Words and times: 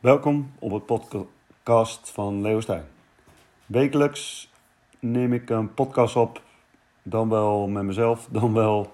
Welkom 0.00 0.52
op 0.58 0.72
het 0.72 0.86
podcast 0.86 2.10
van 2.10 2.40
Leo 2.40 2.60
Stijn. 2.60 2.84
Wekelijks 3.66 4.50
neem 4.98 5.32
ik 5.32 5.50
een 5.50 5.74
podcast 5.74 6.16
op, 6.16 6.42
dan 7.02 7.28
wel 7.28 7.68
met 7.68 7.82
mezelf, 7.82 8.28
dan 8.30 8.52
wel 8.52 8.92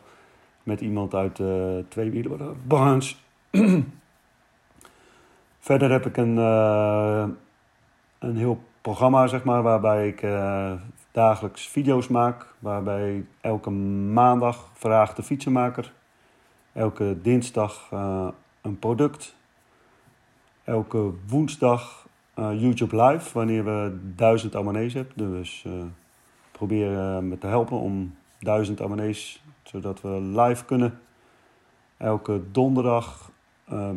met 0.62 0.80
iemand 0.80 1.14
uit 1.14 1.36
de 1.36 1.84
tweewielenbranche. 1.88 3.16
Verder 5.58 5.90
heb 5.90 6.06
ik 6.06 6.16
een, 6.16 6.36
uh, 6.36 7.26
een 8.18 8.36
heel 8.36 8.60
programma, 8.80 9.26
zeg 9.26 9.44
maar, 9.44 9.62
waarbij 9.62 10.08
ik 10.08 10.22
uh, 10.22 10.72
dagelijks 11.10 11.68
video's 11.68 12.08
maak. 12.08 12.54
Waarbij 12.58 13.24
elke 13.40 13.70
maandag 13.70 14.70
vraagt 14.72 15.16
de 15.16 15.22
fietsenmaker, 15.22 15.92
elke 16.72 17.18
dinsdag 17.22 17.88
een 18.60 18.78
product 18.78 19.40
elke 20.64 21.12
woensdag 21.26 22.06
uh, 22.38 22.60
YouTube 22.60 23.02
live 23.02 23.32
wanneer 23.32 23.64
we 23.64 23.98
duizend 24.16 24.56
abonnees 24.56 24.94
hebben. 24.94 25.16
Dus 25.16 25.64
uh, 25.66 25.72
proberen 26.52 27.28
me 27.28 27.38
te 27.38 27.46
helpen 27.46 27.76
om 27.76 28.14
duizend 28.38 28.80
abonnees, 28.80 29.42
zodat 29.62 30.00
we 30.00 30.20
live 30.20 30.64
kunnen. 30.64 31.00
Elke 31.96 32.40
donderdag 32.50 33.30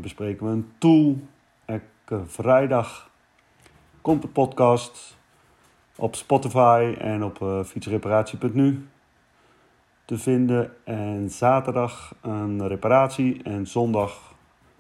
bespreken 0.02 0.46
we 0.46 0.52
een 0.52 0.72
tool. 0.78 1.20
Elke 1.66 2.26
vrijdag 2.26 3.10
komt 4.02 4.22
de 4.22 4.28
podcast 4.28 5.18
op 5.96 6.16
Spotify 6.16 6.96
en 7.00 7.24
op 7.24 7.66
fietsreparatie.nu 7.66 8.88
te 10.06 10.18
vinden. 10.18 10.72
En 10.84 11.30
zaterdag 11.30 12.16
een 12.22 12.68
reparatie 12.68 13.44
en 13.44 13.68
zondag 13.68 14.35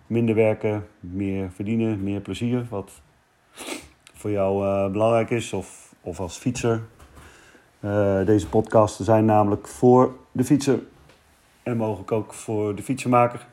minder 0.07 0.35
werken, 0.35 0.87
meer 0.99 1.51
verdienen, 1.51 2.03
meer 2.03 2.19
plezier. 2.19 2.65
Wat 2.69 3.01
voor 4.13 4.31
jou 4.31 4.65
uh, 4.65 4.91
belangrijk 4.91 5.29
is, 5.29 5.53
of, 5.53 5.95
of 6.01 6.19
als 6.19 6.37
fietser. 6.37 6.81
Uh, 7.79 8.25
deze 8.25 8.49
podcasten 8.49 9.05
zijn 9.05 9.25
namelijk 9.25 9.67
voor 9.67 10.15
de 10.31 10.43
fietser 10.43 10.79
en 11.63 11.77
mogelijk 11.77 12.11
ook 12.11 12.33
voor 12.33 12.75
de 12.75 12.83
fietsenmaker. 12.83 13.47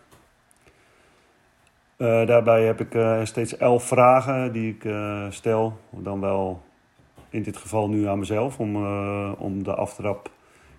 Uh, 1.97 2.27
daarbij 2.27 2.65
heb 2.65 2.81
ik 2.81 3.27
steeds 3.27 3.57
elf 3.57 3.85
vragen 3.85 4.53
die 4.53 4.77
ik 4.79 4.93
stel, 5.31 5.79
dan 5.91 6.21
wel 6.21 6.63
in 7.31 7.43
dit 7.43 7.57
geval 7.57 7.89
nu 7.89 8.07
aan 8.07 8.19
mezelf, 8.19 8.59
om, 8.59 8.87
om 9.35 9.63
de 9.63 9.75
aftrap 9.75 10.31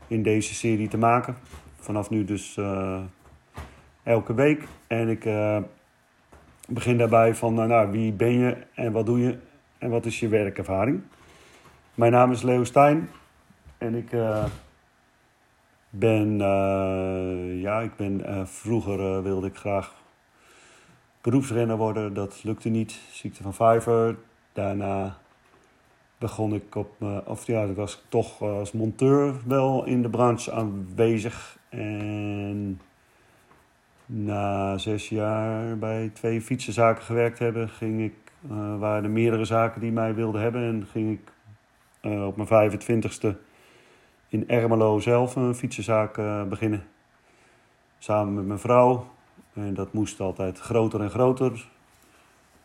in 0.07 0.23
deze 0.23 0.53
serie 0.53 0.87
te 0.87 0.97
maken. 0.97 1.35
Vanaf 1.79 2.09
nu 2.09 2.25
dus 2.25 2.57
elke 4.03 4.33
week. 4.33 4.67
En 4.87 5.09
ik 5.09 5.25
uh, 5.25 5.57
begin 6.67 6.97
daarbij 6.97 7.35
van, 7.35 7.59
uh, 7.59 7.65
nou, 7.65 7.91
wie 7.91 8.11
ben 8.11 8.31
je 8.31 8.57
en 8.73 8.91
wat 8.91 9.05
doe 9.05 9.19
je 9.19 9.37
en 9.77 9.89
wat 9.89 10.05
is 10.05 10.19
je 10.19 10.27
werkervaring? 10.27 11.01
Mijn 11.93 12.11
naam 12.11 12.31
is 12.31 12.41
Leo 12.41 12.63
Stijn 12.63 13.09
en 13.77 13.95
ik 13.95 14.11
uh, 14.11 14.45
ben, 15.89 16.37
ja, 17.59 17.81
ik 17.81 17.95
ben, 17.95 18.47
vroeger 18.47 19.23
wilde 19.23 19.47
ik 19.47 19.55
graag 19.55 19.93
beroepsrenner 21.21 21.77
worden. 21.77 22.13
Dat 22.13 22.43
lukte 22.43 22.69
niet, 22.69 22.99
ziekte 23.11 23.43
van 23.43 23.53
Fiverr. 23.53 24.15
Daarna 24.53 25.17
begon 26.17 26.53
ik 26.53 26.75
op, 26.75 27.01
of 27.25 27.47
ja, 27.47 27.63
ik 27.63 27.75
was 27.75 28.03
toch 28.09 28.41
als 28.41 28.71
monteur 28.71 29.33
wel 29.45 29.85
in 29.85 30.01
de 30.01 30.09
branche 30.09 30.51
aanwezig 30.51 31.57
en 31.69 32.79
na 34.05 34.77
zes 34.77 35.09
jaar 35.09 35.77
bij 35.77 36.09
twee 36.13 36.41
fietsenzaken 36.41 37.03
gewerkt 37.03 37.39
hebben, 37.39 37.69
ging 37.69 38.01
ik, 38.01 38.13
uh, 38.51 38.79
waren 38.79 39.03
er 39.03 39.09
meerdere 39.09 39.45
zaken 39.45 39.81
die 39.81 39.91
mij 39.91 40.15
wilden 40.15 40.41
hebben. 40.41 40.61
En 40.61 40.87
ging 40.91 41.11
ik 41.11 41.31
uh, 42.01 42.25
op 42.25 42.35
mijn 42.35 42.71
25ste 42.71 43.37
in 44.27 44.49
Ermelo 44.49 44.99
zelf 44.99 45.35
een 45.35 45.55
fietsenzaak 45.55 46.17
uh, 46.17 46.43
beginnen. 46.43 46.83
Samen 47.97 48.33
met 48.33 48.45
mijn 48.45 48.59
vrouw. 48.59 49.07
En 49.53 49.73
dat 49.73 49.93
moest 49.93 50.19
altijd 50.19 50.59
groter 50.59 51.01
en 51.01 51.09
groter. 51.09 51.51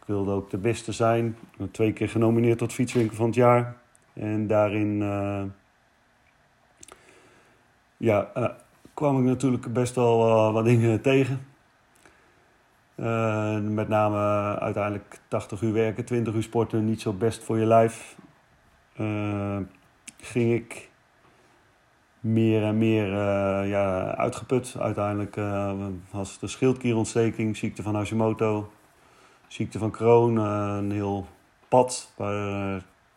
Ik 0.00 0.06
wilde 0.06 0.30
ook 0.30 0.50
de 0.50 0.58
beste 0.58 0.92
zijn. 0.92 1.36
Twee 1.70 1.92
keer 1.92 2.08
genomineerd 2.08 2.58
tot 2.58 2.72
fietswinkel 2.72 3.16
van 3.16 3.26
het 3.26 3.34
jaar. 3.34 3.76
En 4.12 4.46
daarin 4.46 5.02
ja, 7.96 8.30
kwam 8.98 9.18
ik 9.18 9.24
natuurlijk 9.24 9.72
best 9.72 9.94
wel 9.94 10.28
uh, 10.28 10.52
wat 10.52 10.64
dingen 10.64 11.00
tegen. 11.00 11.46
Uh, 12.96 13.58
met 13.60 13.88
name 13.88 14.18
uiteindelijk 14.58 15.20
80 15.28 15.62
uur 15.62 15.72
werken, 15.72 16.04
20 16.04 16.34
uur 16.34 16.42
sporten, 16.42 16.84
niet 16.84 17.00
zo 17.00 17.12
best 17.12 17.44
voor 17.44 17.58
je 17.58 17.66
lijf. 17.66 18.16
Uh, 19.00 19.56
ging 20.20 20.52
ik 20.52 20.90
meer 22.20 22.62
en 22.62 22.78
meer 22.78 23.06
ja, 23.66 24.14
uitgeput. 24.14 24.76
Uiteindelijk 24.78 25.36
was 26.10 26.38
de 26.38 26.46
schildklierontsteking, 26.46 27.56
ziekte 27.56 27.82
van 27.82 27.94
Hashimoto, 27.94 28.72
ziekte 29.46 29.78
van 29.78 29.90
Crohn, 29.90 30.36
een 30.36 30.90
heel 30.90 31.26
pad. 31.68 32.12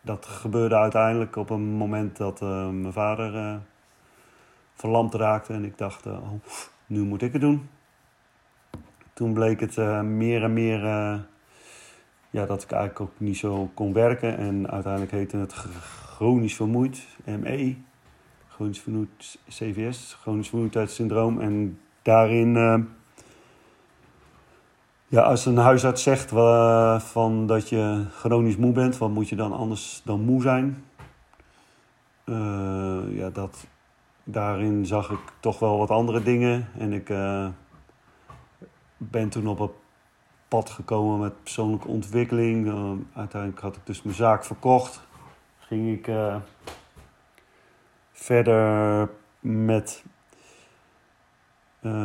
dat 0.00 0.26
gebeurde 0.26 0.76
uiteindelijk 0.76 1.36
op 1.36 1.50
een 1.50 1.64
moment 1.72 2.16
dat 2.16 2.40
mijn 2.40 2.92
vader 2.92 3.60
verlamd 4.82 5.14
raakte. 5.14 5.52
En 5.52 5.64
ik 5.64 5.78
dacht, 5.78 6.06
uh, 6.06 6.12
oh, 6.12 6.32
nu 6.86 7.00
moet 7.00 7.22
ik 7.22 7.32
het 7.32 7.40
doen. 7.40 7.68
Toen 9.12 9.32
bleek 9.32 9.60
het 9.60 9.76
uh, 9.76 10.00
meer 10.00 10.42
en 10.42 10.52
meer 10.52 10.84
uh, 10.84 11.18
ja, 12.30 12.46
dat 12.46 12.62
ik 12.62 12.70
eigenlijk 12.70 13.00
ook 13.00 13.20
niet 13.20 13.36
zo 13.36 13.70
kon 13.74 13.92
werken. 13.92 14.36
En 14.36 14.70
uiteindelijk 14.70 15.12
heette 15.12 15.36
het 15.36 15.52
chronisch 15.52 16.56
vermoeid, 16.56 17.06
ME. 17.24 17.76
Chronisch 18.48 18.80
vermoeid 18.80 19.38
CVS, 19.48 20.16
chronisch 20.20 20.48
vermoeidheidssyndroom. 20.48 21.40
En 21.40 21.78
daarin, 22.02 22.54
ja, 25.06 25.20
als 25.20 25.46
een 25.46 25.56
huisarts 25.56 26.02
zegt 26.02 26.30
van 27.10 27.46
dat 27.46 27.68
je 27.68 28.04
chronisch 28.12 28.56
moe 28.56 28.72
bent, 28.72 28.98
wat 28.98 29.10
moet 29.10 29.28
je 29.28 29.36
dan 29.36 29.52
anders 29.52 30.02
dan 30.04 30.20
moe 30.20 30.42
zijn? 30.42 30.84
ja, 33.14 33.30
dat, 33.32 33.66
daarin 34.24 34.86
zag 34.86 35.10
ik 35.10 35.32
toch 35.40 35.58
wel 35.58 35.78
wat 35.78 35.90
andere 35.90 36.22
dingen. 36.22 36.68
En 36.78 36.92
ik 36.92 37.08
uh, 37.08 37.48
ben 38.96 39.28
toen 39.28 39.46
op 39.46 39.58
het 39.58 39.70
pad 40.48 40.70
gekomen 40.70 41.20
met 41.20 41.42
persoonlijke 41.42 41.88
ontwikkeling. 41.88 42.66
Uh, 42.66 42.90
uiteindelijk 43.14 43.62
had 43.62 43.76
ik 43.76 43.86
dus 43.86 44.02
mijn 44.02 44.16
zaak 44.16 44.44
verkocht. 44.44 45.06
Ging 45.58 45.98
ik 45.98 46.06
uh, 46.06 46.36
verder 48.12 49.10
met 49.40 50.04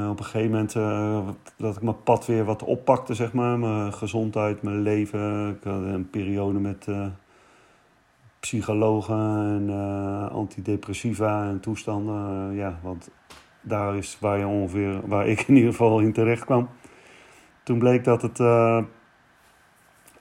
op 0.10 0.20
een 0.20 0.24
gegeven 0.24 0.52
moment 0.52 0.74
dat 1.58 1.76
ik 1.76 1.82
mijn 1.82 2.04
pad 2.04 2.26
weer 2.26 2.46
wat 2.46 2.64
oppakte, 2.64 3.14
zeg 3.14 3.34
maar. 3.34 3.60
Mijn 3.60 3.94
gezondheid, 3.94 4.62
mijn 4.62 4.82
leven. 4.82 5.50
Ik 5.50 5.64
had 5.64 5.82
een 5.82 6.10
periode 6.10 6.60
met 6.60 6.88
psychologen 8.48 9.18
en 9.38 9.70
uh, 9.70 10.32
antidepressiva 10.32 11.48
en 11.48 11.60
toestanden. 11.60 12.52
Uh, 12.52 12.58
ja, 12.58 12.80
want 12.82 13.10
daar 13.62 13.96
is 13.96 14.18
waar, 14.20 14.38
je 14.40 14.48
ongeveer, 14.48 15.08
waar 15.08 15.28
ik 15.28 15.42
in 15.42 15.56
ieder 15.56 15.72
geval 15.72 16.00
in 16.00 16.14
terecht 16.14 16.46
kwam. 16.46 16.70
Toen 17.64 17.80
bleek 17.80 18.04
dat, 18.04 18.22
het, 18.22 18.40
uh, 18.40 18.84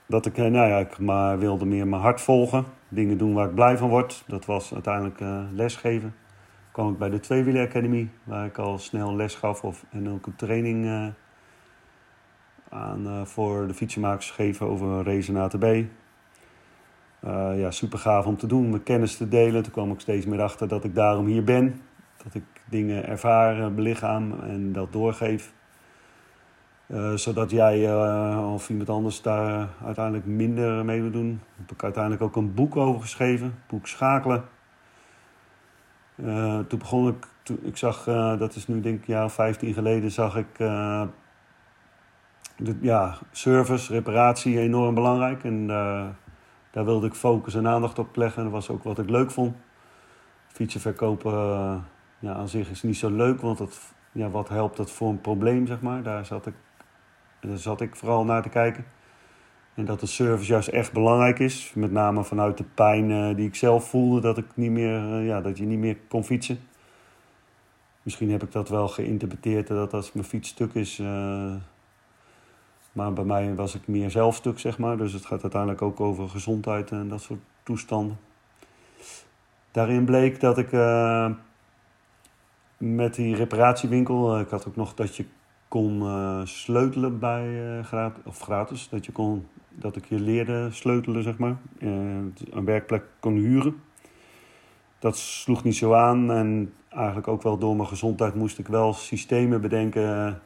dat 0.05 0.25
ik, 0.25 0.37
nou 0.37 0.67
ja, 0.67 0.77
ik 0.77 0.99
maar 0.99 1.39
wilde 1.39 1.65
meer 1.65 1.87
mijn 1.87 2.01
hart 2.01 2.21
volgen. 2.21 2.65
Dingen 2.89 3.17
doen 3.17 3.33
waar 3.33 3.47
ik 3.47 3.55
blij 3.55 3.77
van 3.77 3.89
word. 3.89 4.23
Dat 4.27 4.45
was 4.45 4.73
uiteindelijk 4.73 5.19
lesgeven. 5.53 6.15
kwam 6.71 6.91
ik 6.91 6.97
bij 6.97 7.09
de 7.09 7.19
Tweewieler 7.19 7.67
Academy, 7.67 8.09
waar 8.23 8.45
ik 8.45 8.57
al 8.57 8.77
snel 8.77 9.15
les 9.15 9.35
gaf 9.35 9.63
of, 9.63 9.85
en 9.89 10.09
ook 10.09 10.25
een 10.25 10.35
training 10.35 11.11
aan, 12.69 13.27
voor 13.27 13.67
de 13.67 13.73
fietsenmakers 13.73 14.31
geven 14.31 14.67
over 14.67 15.03
race 15.03 15.33
en 15.33 15.37
ATB. 15.41 15.85
Uh, 17.27 17.59
ja, 17.59 17.71
super 17.71 17.99
gaaf 17.99 18.25
om 18.25 18.37
te 18.37 18.47
doen, 18.47 18.69
mijn 18.69 18.83
kennis 18.83 19.17
te 19.17 19.27
delen. 19.27 19.63
Toen 19.63 19.71
kwam 19.71 19.91
ik 19.91 19.99
steeds 19.99 20.25
meer 20.25 20.41
achter 20.41 20.67
dat 20.67 20.83
ik 20.83 20.95
daarom 20.95 21.25
hier 21.25 21.43
ben. 21.43 21.81
Dat 22.23 22.35
ik 22.35 22.43
dingen 22.69 23.07
ervaar, 23.07 23.73
belichaam 23.73 24.39
en 24.39 24.73
dat 24.73 24.91
doorgeef. 24.91 25.53
Uh, 26.87 27.13
zodat 27.13 27.51
jij 27.51 27.95
of 28.53 28.69
iemand 28.69 28.89
anders 28.89 29.21
daar 29.21 29.67
uiteindelijk 29.85 30.25
minder 30.25 30.85
mee 30.85 31.01
wil 31.01 31.11
doen. 31.11 31.41
Heb 31.57 31.71
ik 31.71 31.83
uiteindelijk 31.83 32.23
ook 32.23 32.35
een 32.35 32.53
boek 32.53 32.75
over 32.75 33.01
geschreven, 33.01 33.55
boek 33.67 33.87
Schakelen. 33.87 34.43
toen 36.67 36.79
begon 36.79 37.07
ik, 37.07 37.27
ik 37.61 37.77
zag, 37.77 38.03
dat 38.37 38.55
is 38.55 38.67
nu 38.67 38.81
denk 38.81 38.95
ik 38.95 39.07
een 39.07 39.13
jaar 39.13 39.25
of 39.25 39.33
15 39.33 39.73
geleden, 39.73 40.11
zag 40.11 40.35
ik 40.35 40.57
de, 40.57 41.07
ja, 42.81 43.17
service, 43.31 43.93
reparatie 43.93 44.59
enorm 44.59 44.95
belangrijk. 44.95 45.43
En 45.43 45.69
daar 46.77 46.85
wilde 46.85 47.07
ik 47.07 47.13
focus 47.13 47.55
en 47.55 47.67
aandacht 47.67 47.99
op 47.99 48.15
leggen. 48.15 48.43
Dat 48.43 48.51
was 48.51 48.69
ook 48.69 48.83
wat 48.83 48.99
ik 48.99 49.09
leuk 49.09 49.31
vond. 49.31 49.55
Fietsen 50.47 50.81
verkopen 50.81 51.33
uh, 51.33 51.75
ja, 52.19 52.33
aan 52.33 52.47
zich 52.47 52.69
is 52.69 52.83
niet 52.83 52.97
zo 52.97 53.09
leuk, 53.09 53.41
want 53.41 53.57
dat, 53.57 53.93
ja, 54.11 54.29
wat 54.29 54.49
helpt 54.49 54.77
dat 54.77 54.91
voor 54.91 55.09
een 55.09 55.21
probleem, 55.21 55.67
zeg 55.67 55.81
maar. 55.81 56.03
Daar 56.03 56.25
zat 56.25 56.45
ik, 56.45 56.53
daar 57.39 57.57
zat 57.57 57.81
ik 57.81 57.95
vooral 57.95 58.23
naar 58.23 58.41
te 58.41 58.49
kijken. 58.49 58.85
En 59.73 59.85
dat 59.85 59.99
de 59.99 60.05
service 60.05 60.51
juist 60.51 60.67
echt 60.67 60.93
belangrijk 60.93 61.39
is. 61.39 61.71
Met 61.75 61.91
name 61.91 62.23
vanuit 62.23 62.57
de 62.57 62.65
pijn 62.73 63.35
die 63.35 63.47
ik 63.47 63.55
zelf 63.55 63.89
voelde. 63.89 64.21
Dat, 64.21 64.37
ik 64.37 64.45
niet 64.53 64.71
meer, 64.71 65.21
ja, 65.21 65.41
dat 65.41 65.57
je 65.57 65.65
niet 65.65 65.79
meer 65.79 65.97
kon 66.07 66.23
fietsen. 66.23 66.59
Misschien 68.01 68.31
heb 68.31 68.43
ik 68.43 68.51
dat 68.51 68.69
wel 68.69 68.87
geïnterpreteerd 68.87 69.67
dat 69.67 69.93
als 69.93 70.13
mijn 70.13 70.25
fiets 70.25 70.49
stuk 70.49 70.73
is. 70.73 71.01
Maar 72.97 73.13
bij 73.13 73.23
mij 73.23 73.55
was 73.55 73.75
ik 73.75 73.87
meer 73.87 74.11
zelf 74.11 74.35
stuk, 74.35 74.59
zeg 74.59 74.77
maar. 74.77 74.97
Dus 74.97 75.13
het 75.13 75.25
gaat 75.25 75.41
uiteindelijk 75.41 75.81
ook 75.81 75.99
over 75.99 76.29
gezondheid 76.29 76.91
en 76.91 77.09
dat 77.09 77.21
soort 77.21 77.39
toestanden. 77.63 78.17
Daarin 79.71 80.05
bleek 80.05 80.39
dat 80.39 80.57
ik 80.57 80.71
met 82.77 83.15
die 83.15 83.35
reparatiewinkel, 83.35 84.35
uh, 84.35 84.41
ik 84.41 84.49
had 84.49 84.67
ook 84.67 84.75
nog 84.75 84.93
dat 84.93 85.15
je 85.15 85.25
kon 85.67 86.01
uh, 86.01 86.41
sleutelen 86.43 87.19
bij 87.19 87.79
gratis, 87.83 88.23
of 88.25 88.39
gratis. 88.39 88.89
Dat, 88.89 89.05
je 89.05 89.11
kon, 89.11 89.47
dat 89.69 89.95
ik 89.95 90.05
je 90.05 90.19
leerde 90.19 90.71
sleutelen, 90.71 91.23
zeg 91.23 91.37
maar. 91.37 91.57
een 91.79 92.65
werkplek 92.65 93.03
kon 93.19 93.33
huren. 93.33 93.81
Dat 94.99 95.17
sloeg 95.17 95.63
niet 95.63 95.75
zo 95.75 95.93
aan. 95.93 96.31
En 96.31 96.73
eigenlijk 96.89 97.27
ook 97.27 97.41
wel 97.41 97.57
door 97.57 97.75
mijn 97.75 97.87
gezondheid 97.87 98.35
moest 98.35 98.59
ik 98.59 98.67
wel 98.67 98.93
systemen 98.93 99.61
bedenken. 99.61 100.41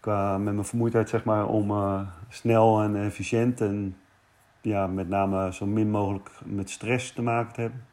Qua, 0.00 0.38
met 0.38 0.54
mijn 0.54 0.66
vermoeidheid, 0.66 1.08
zeg 1.08 1.24
maar, 1.24 1.46
om 1.46 1.72
snel 2.28 2.82
en 2.82 2.96
efficiënt 2.96 3.60
en 3.60 3.96
ja, 4.60 4.86
met 4.86 5.08
name 5.08 5.52
zo 5.52 5.66
min 5.66 5.90
mogelijk 5.90 6.30
met 6.44 6.70
stress 6.70 7.12
te 7.12 7.22
maken 7.22 7.52
te 7.52 7.60
hebben. 7.60 7.84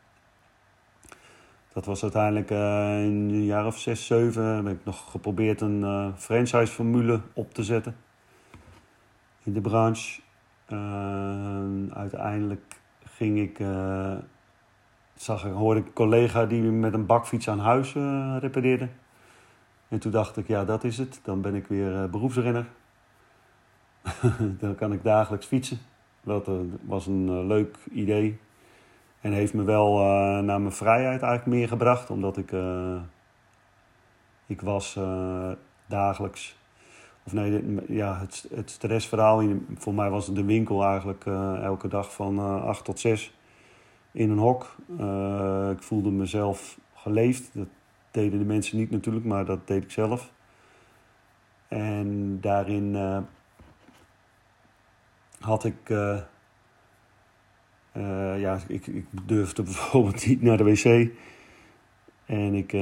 Dat 1.74 1.86
was 1.86 2.04
uiteindelijk 2.04 2.52
uh, 2.52 3.04
in 3.04 3.30
een 3.30 3.46
jaar 3.46 3.66
of 3.66 3.80
zes, 3.80 4.06
zeven 4.06 4.44
heb 4.44 4.68
ik 4.68 4.86
nog 4.86 5.12
geprobeerd 5.12 5.62
een 5.62 5.82
uh, 5.82 6.08
franchise-formule 6.16 7.22
op 7.34 7.54
te 7.54 7.64
zetten 7.64 7.96
in 9.44 9.54
de 9.54 9.62
branche. 9.62 10.22
Uiteindelijk 11.94 12.76
ging 13.04 13.40
ik, 13.40 13.60
zag 15.16 15.46
ik, 15.46 15.54
hoorde 15.54 15.80
ik 15.80 15.86
een 15.86 15.94
collega 15.94 16.46
die 16.46 16.62
met 16.62 16.94
een 16.94 17.06
bakfiets 17.06 17.50
aan 17.50 17.60
huis 17.60 17.94
repareerde. 18.40 18.88
En 19.88 20.00
toen 20.00 20.12
dacht 20.12 20.38
ik, 20.38 20.48
ja, 20.48 20.66
dat 20.66 20.84
is 20.84 20.98
het. 20.98 21.20
Dan 21.24 21.42
ben 21.42 21.56
ik 21.56 21.68
weer 21.68 22.10
beroepsrenner. 22.10 22.66
Dan 24.60 24.76
kan 24.76 24.94
ik 24.94 25.04
dagelijks 25.04 25.46
fietsen. 25.46 25.78
Dat 26.24 26.50
was 26.82 27.08
een 27.08 27.48
leuk 27.48 27.78
idee. 27.92 28.40
En 29.26 29.32
heeft 29.32 29.54
me 29.54 29.64
wel 29.64 30.00
uh, 30.00 30.06
naar 30.40 30.62
mijn 30.62 30.72
vrijheid 30.72 31.22
eigenlijk 31.22 31.46
meer 31.46 31.68
gebracht. 31.68 32.10
Omdat 32.10 32.38
ik, 32.38 32.52
uh, 32.52 32.96
ik 34.46 34.62
was 34.62 34.96
uh, 34.96 35.52
dagelijks, 35.86 36.58
of 37.24 37.34
nee, 37.34 37.64
ja, 37.88 38.20
het, 38.20 38.48
het 38.54 38.70
stressverhaal. 38.70 39.44
Voor 39.76 39.94
mij 39.94 40.10
was 40.10 40.34
de 40.34 40.44
winkel 40.44 40.84
eigenlijk 40.84 41.26
elke 41.62 41.88
dag 41.88 42.14
van 42.14 42.40
8 42.64 42.86
tot 42.86 43.00
6 43.00 43.38
in 44.12 44.30
een 44.30 44.38
hok. 44.38 44.76
ik 45.72 45.84
voelde 45.84 46.12
mezelf 46.12 46.80
geleefd. 46.94 47.52
Deden 48.16 48.40
de 48.40 48.46
mensen 48.46 48.78
niet 48.78 48.92
natuurlijk, 48.92 49.26
maar 49.26 49.46
dat 49.46 49.68
deed 49.68 49.84
ik 49.84 49.92
zelf. 49.92 50.32
En 51.68 52.38
daarin 52.42 52.96
had 55.40 55.64
ik 55.64 55.90
uh, 55.90 56.20
ja, 58.40 58.60
ik, 58.68 58.88
ik 58.88 59.06
durfde 59.26 59.64
bijvoorbeeld 59.64 60.28
niet 60.28 60.42
naar 60.42 60.58
de 60.58 60.64
wc. 60.64 61.10
En 62.26 62.54
ik, 62.54 62.74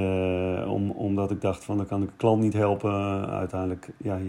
om, 0.67 0.91
omdat 0.91 1.31
ik 1.31 1.41
dacht 1.41 1.63
van 1.63 1.77
dan 1.77 1.85
kan 1.85 2.01
ik 2.01 2.07
de 2.07 2.13
klant 2.17 2.41
niet 2.41 2.53
helpen. 2.53 2.91
uiteindelijk, 3.29 3.89
ja, 3.97 4.19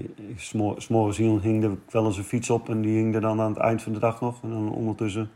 s'morgens 0.76 1.18
hing 1.18 1.64
er 1.64 1.76
wel 1.90 2.04
eens 2.04 2.16
een 2.16 2.24
fiets 2.24 2.50
op 2.50 2.68
en 2.68 2.80
die 2.80 2.96
hing 2.96 3.14
er 3.14 3.20
dan 3.20 3.40
aan 3.40 3.50
het 3.50 3.60
eind 3.60 3.82
van 3.82 3.92
de 3.92 3.98
dag 3.98 4.20
nog. 4.20 4.42
En 4.42 4.50
dan 4.50 4.72
ondertussen 4.72 5.30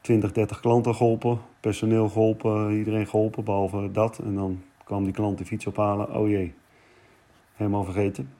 20, 0.00 0.32
30 0.32 0.60
klanten 0.60 0.94
geholpen, 0.94 1.38
personeel 1.60 2.08
geholpen, 2.08 2.72
iedereen 2.72 3.06
geholpen, 3.06 3.44
behalve 3.44 3.90
dat. 3.92 4.18
En 4.18 4.34
dan 4.34 4.62
kwam 4.86 5.04
die 5.04 5.12
klant 5.12 5.38
de 5.38 5.44
fiets 5.44 5.66
ophalen. 5.66 6.14
Oh 6.14 6.28
jee, 6.28 6.54
helemaal 7.54 7.84
vergeten. 7.84 8.34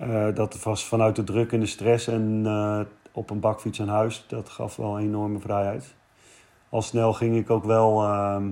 Uh, 0.00 0.34
dat 0.34 0.62
was 0.62 0.86
vanuit 0.86 1.16
de 1.16 1.24
druk 1.24 1.52
en 1.52 1.60
de 1.60 1.66
stress 1.66 2.06
en 2.06 2.46
op 3.12 3.30
een 3.30 3.40
bakfiets 3.40 3.80
aan 3.80 3.88
huis. 3.88 4.24
Dat 4.28 4.48
gaf 4.48 4.76
wel 4.76 4.98
enorme 4.98 5.38
vrijheid. 5.38 5.94
Al 6.68 6.82
snel 6.82 7.12
ging 7.12 7.36
ik 7.36 7.50
ook 7.50 7.64
wel 7.64 8.04
uh, 8.04 8.44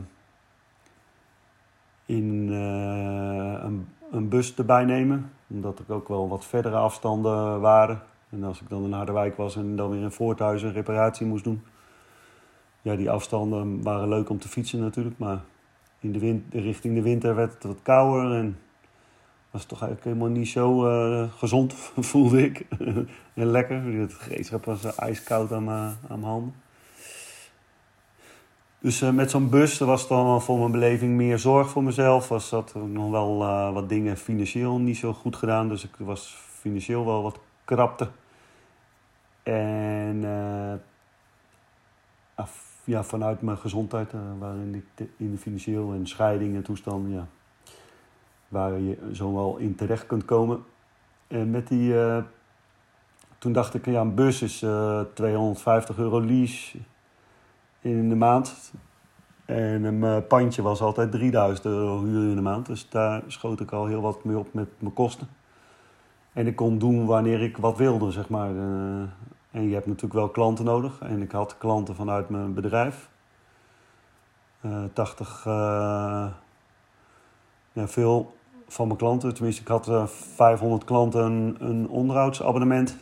in 2.07 2.49
uh, 2.49 3.63
een, 3.63 3.89
een, 4.11 4.29
bus 4.29 4.55
erbij 4.55 4.85
nemen. 4.85 5.33
Omdat 5.47 5.79
er 5.79 5.95
ook 5.95 6.09
wel 6.09 6.29
wat 6.29 6.45
verdere 6.45 6.77
afstanden 6.77 7.61
waren. 7.61 8.03
En 8.31 8.45
als 8.45 8.61
ik 8.61 8.69
dan 8.69 8.85
in 8.85 8.93
Harderwijk 8.93 9.37
was 9.37 9.57
en 9.57 9.77
dan 9.77 9.91
weer 9.91 10.03
in 10.03 10.11
Voorthuizen 10.11 10.69
een 10.69 10.75
reparatie 10.75 11.27
moest 11.27 11.45
doen. 11.45 11.63
Ja, 12.83 12.97
die 12.97 13.11
afstanden 13.11 13.83
waren 13.83 14.09
leuk 14.09 14.29
om 14.29 14.39
te 14.39 14.49
fietsen 14.49 14.81
natuurlijk. 14.81 15.19
Maar 15.19 15.41
in 16.01 16.13
de 16.13 16.19
wind, 16.19 16.55
richting 16.55 16.95
de 16.95 17.03
winter 17.03 17.35
werd 17.35 17.53
het 17.53 17.63
wat 17.63 17.83
kouder. 17.83 18.33
En 18.39 18.59
was 19.51 19.65
toch 19.65 19.83
eigenlijk 19.83 20.05
helemaal 20.05 20.39
niet 20.39 20.49
zo 20.49 20.87
uh, 20.87 21.33
gezond, 21.33 21.75
voelde 22.11 22.45
ik. 22.45 22.67
en 23.35 23.47
lekker. 23.47 23.85
Het 23.85 24.15
gereedschap 24.15 24.65
was 24.65 24.85
uh, 24.85 24.91
ijskoud 24.97 25.53
aan 25.53 25.65
mijn, 25.65 26.23
handen. 26.23 26.55
Dus 28.79 29.03
uh, 29.03 29.11
met 29.11 29.31
zo'n 29.31 29.51
bus 29.51 29.79
was 29.79 30.09
dan 30.09 30.43
voor 30.43 30.59
mijn 30.59 30.71
beleving 30.71 31.17
meer 31.17 31.39
zorg 31.39 31.71
voor 31.71 31.83
mezelf. 31.83 32.29
Was 32.29 32.51
dat 32.51 32.75
nog 32.75 33.11
wel 33.11 33.39
wat 33.73 33.89
dingen 33.89 34.17
financieel 34.17 34.79
niet 34.79 34.97
zo 34.97 35.13
goed 35.13 35.37
gedaan. 35.37 35.69
Dus 35.69 35.85
ik 35.85 35.95
was 35.99 36.37
financieel 36.61 37.05
wel 37.05 37.23
wat 37.23 37.39
krapte. 37.65 38.09
En 39.43 40.25
ja, 42.91 43.05
vanuit 43.05 43.43
mijn 43.43 43.59
gezondheid, 43.59 44.13
waarin 44.39 44.75
ik 44.75 45.09
in 45.17 45.31
de 45.31 45.39
financieel 45.39 45.93
en 45.93 46.07
scheiding 46.07 46.55
en 46.55 46.63
toestanden, 46.63 47.13
ja, 47.13 47.27
waar 48.49 48.81
je 48.81 48.99
zo 49.13 49.35
wel 49.35 49.57
in 49.57 49.75
terecht 49.75 50.07
kunt 50.07 50.25
komen. 50.25 50.65
En 51.27 51.51
met 51.51 51.69
die, 51.69 51.93
uh, 51.93 52.19
toen 53.39 53.53
dacht 53.53 53.75
ik, 53.75 53.85
ja, 53.85 54.01
een 54.01 54.15
bus 54.15 54.43
is 54.43 54.63
uh, 54.63 55.01
eh, 55.01 55.07
250 55.15 55.99
euro 55.99 56.21
lease 56.21 56.79
in 57.81 58.09
de 58.09 58.15
maand. 58.15 58.73
En 59.45 59.85
een 59.85 60.27
pandje 60.27 60.63
was 60.63 60.81
altijd 60.81 61.11
3000 61.11 61.67
euro 61.67 62.05
huur 62.05 62.29
in 62.29 62.35
de 62.35 62.43
maand. 62.43 62.67
Dus 62.67 62.89
daar 62.89 63.23
schoot 63.27 63.61
ik 63.61 63.73
al 63.73 63.87
heel 63.87 64.01
wat 64.01 64.25
mee 64.25 64.39
op 64.39 64.55
met 64.55 64.69
mijn 64.79 64.93
kosten. 64.93 65.29
En 66.33 66.47
ik 66.47 66.57
kon 66.57 66.79
doen 66.79 67.07
wanneer 67.07 67.43
ik 67.43 67.57
wat 67.57 67.77
wilde, 67.77 68.11
zeg 68.11 68.29
maar. 68.29 68.51
En 69.51 69.69
je 69.69 69.75
hebt 69.75 69.87
natuurlijk 69.87 70.15
wel 70.15 70.29
klanten 70.29 70.65
nodig. 70.65 71.01
En 71.01 71.23
ik 71.23 71.31
had 71.31 71.59
klanten 71.59 71.95
vanuit 71.95 72.29
mijn 72.29 72.55
bedrijf. 72.55 73.09
80, 74.93 75.45
ja, 75.45 76.33
veel 77.73 78.35
van 78.73 78.87
mijn 78.87 78.99
klanten. 78.99 79.35
Tenminste, 79.35 79.63
ik 79.63 79.69
had 79.69 80.11
500 80.35 80.83
eh, 80.83 80.89
klanten 80.89 81.21
een, 81.21 81.57
een 81.59 81.89
onderhoudsabonnement. 81.89 82.97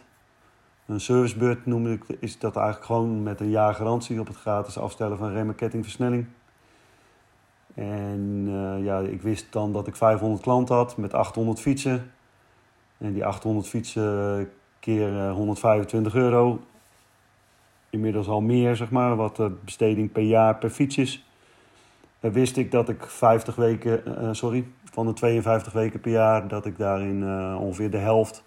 Een 0.86 1.00
servicebeurt 1.00 1.66
noemde 1.66 1.92
ik, 1.92 2.04
is 2.20 2.38
dat 2.38 2.56
eigenlijk 2.56 2.86
gewoon 2.86 3.22
met 3.22 3.40
een 3.40 3.50
jaar 3.50 3.74
garantie 3.74 4.20
op 4.20 4.26
het 4.26 4.36
gratis 4.36 4.78
afstellen 4.78 5.18
van 5.18 5.32
remmen, 5.32 5.54
ketting, 5.54 5.82
versnelling. 5.82 6.26
En 7.74 8.44
uh, 8.48 8.84
ja, 8.84 8.98
ik 8.98 9.22
wist 9.22 9.52
dan 9.52 9.72
dat 9.72 9.86
ik 9.86 9.96
500 9.96 10.42
klanten 10.42 10.74
had 10.74 10.96
met 10.96 11.14
800 11.14 11.60
fietsen. 11.60 12.10
En 12.98 13.12
die 13.12 13.24
800 13.24 13.68
fietsen 13.68 14.50
keer 14.80 15.30
125 15.30 16.14
eh, 16.14 16.20
euro. 16.20 16.60
Inmiddels 17.90 18.28
al 18.28 18.40
meer, 18.40 18.76
zeg 18.76 18.90
maar, 18.90 19.16
wat 19.16 19.36
de 19.36 19.50
besteding 19.64 20.12
per 20.12 20.22
jaar 20.22 20.56
per 20.56 20.70
fiets 20.70 20.98
is. 20.98 21.26
Dan 22.20 22.32
wist 22.32 22.56
ik 22.56 22.70
dat 22.70 22.88
ik 22.88 23.04
50 23.06 23.54
weken, 23.54 24.02
uh, 24.06 24.28
sorry, 24.32 24.66
van 24.84 25.06
de 25.06 25.12
52 25.12 25.72
weken 25.72 26.00
per 26.00 26.10
jaar, 26.10 26.48
dat 26.48 26.66
ik 26.66 26.78
daarin 26.78 27.24
ongeveer 27.56 27.90
de 27.90 27.96
helft, 27.96 28.44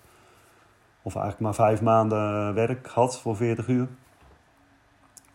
of 1.02 1.16
eigenlijk 1.16 1.44
maar 1.44 1.68
vijf 1.68 1.82
maanden 1.82 2.54
werk 2.54 2.88
had 2.88 3.20
voor 3.20 3.36
40 3.36 3.68
uur. 3.68 3.88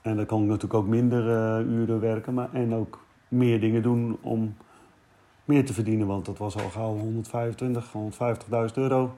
En 0.03 0.17
dan 0.17 0.27
kon 0.27 0.43
ik 0.43 0.49
natuurlijk 0.49 0.75
ook 0.75 0.87
minder 0.87 1.23
uren 1.61 2.01
werken, 2.01 2.35
maar 2.35 2.49
en 2.53 2.75
ook 2.75 3.05
meer 3.29 3.61
dingen 3.61 3.83
doen 3.83 4.19
om 4.21 4.57
meer 5.45 5.65
te 5.65 5.73
verdienen. 5.73 6.07
Want 6.07 6.25
dat 6.25 6.39
was 6.39 6.57
al 6.57 6.71
gauw 6.71 6.99
125, 6.99 7.93
150.000 8.69 8.75
euro. 8.75 9.15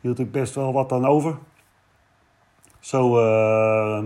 Hield 0.00 0.18
ik 0.18 0.32
best 0.32 0.54
wel 0.54 0.72
wat 0.72 0.92
aan 0.92 1.06
over. 1.06 1.38
Zo 2.78 3.18
uh, 3.18 4.04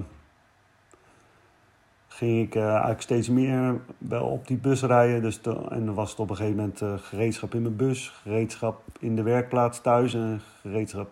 ging 2.09 2.47
ik 2.47 2.55
uh, 2.55 2.69
eigenlijk 2.69 3.03
steeds 3.03 3.29
meer 3.29 3.81
wel 3.99 4.27
op 4.27 4.47
die 4.47 4.57
bus 4.57 4.83
rijden. 4.83 5.23
Dus 5.23 5.41
en 5.69 5.87
dan 5.87 5.95
was 5.95 6.11
het 6.11 6.21
op 6.21 6.31
een 6.31 6.37
gegeven 6.37 6.57
moment 6.57 6.81
uh, 6.81 6.93
gereedschap 6.97 7.55
in 7.55 7.63
mijn 7.63 7.77
bus, 7.77 8.09
gereedschap 8.09 8.83
in 9.01 9.17
de 9.17 9.23
werkplaats 9.23 9.81
thuis 9.81 10.15
en 10.15 10.41
gereedschap 10.61 11.11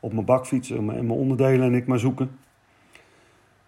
op 0.00 0.12
mijn 0.12 0.24
bakfiets 0.24 0.70
en 0.70 0.84
mijn 0.84 1.10
onderdelen 1.10 1.66
en 1.66 1.74
ik 1.74 1.86
maar 1.86 1.98
zoeken. 1.98 2.38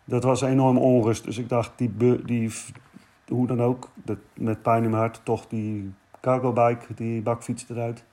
Dat 0.04 0.24
was 0.24 0.40
enorm 0.40 0.78
onrust. 0.78 1.24
Dus 1.24 1.38
ik 1.38 1.48
dacht, 1.48 1.72
die, 1.76 2.22
die 2.24 2.50
hoe 3.28 3.46
dan 3.46 3.62
ook, 3.62 3.90
dat, 4.04 4.18
met 4.34 4.62
pijn 4.62 4.84
in 4.84 4.90
mijn 4.90 5.02
hart, 5.02 5.20
toch 5.24 5.46
die 5.46 5.92
cargo 6.20 6.52
bike, 6.52 6.94
die 6.94 7.22
bakfiets 7.22 7.68
eruit. 7.68 8.04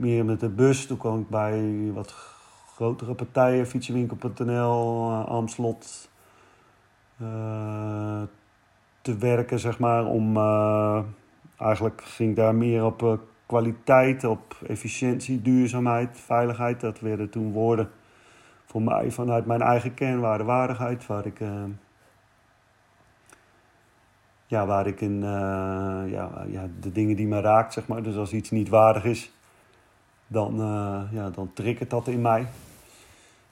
Meer 0.00 0.24
met 0.24 0.40
de 0.40 0.48
bus. 0.48 0.86
Toen 0.86 0.96
kwam 0.96 1.20
ik 1.20 1.28
bij 1.28 1.90
wat 1.92 2.12
grotere 2.74 3.14
partijen, 3.14 3.66
fietsenwinkel.nl, 3.66 5.12
Amslot, 5.12 6.10
te 9.02 9.16
werken, 9.18 9.58
zeg 9.58 9.78
maar. 9.78 10.06
Om, 10.06 10.36
eigenlijk 11.58 12.02
ging 12.04 12.36
daar 12.36 12.54
meer 12.54 12.84
op 12.84 13.20
kwaliteit, 13.46 14.24
op 14.24 14.56
efficiëntie, 14.66 15.42
duurzaamheid, 15.42 16.20
veiligheid. 16.20 16.80
Dat 16.80 17.00
werden 17.00 17.30
toen 17.30 17.52
woorden 17.52 17.90
voor 18.64 18.82
mij 18.82 19.10
vanuit 19.10 19.46
mijn 19.46 19.62
eigen 19.62 19.94
kernwaarde, 19.94 20.44
waardigheid, 20.44 21.06
waar 21.06 21.26
ik, 21.26 21.40
ja, 24.46 24.66
waar 24.66 24.86
ik 24.86 25.00
in 25.00 25.20
ja, 26.10 26.44
ja, 26.48 26.68
de 26.80 26.92
dingen 26.92 27.16
die 27.16 27.26
me 27.26 27.40
raakt, 27.40 27.72
zeg 27.72 27.86
maar. 27.86 28.02
Dus 28.02 28.16
als 28.16 28.32
iets 28.32 28.50
niet 28.50 28.68
waardig 28.68 29.04
is, 29.04 29.32
dan, 30.32 30.60
uh, 30.60 31.02
ja, 31.12 31.30
dan 31.30 31.50
triggert 31.52 31.90
dat 31.90 32.08
in 32.08 32.20
mij. 32.20 32.46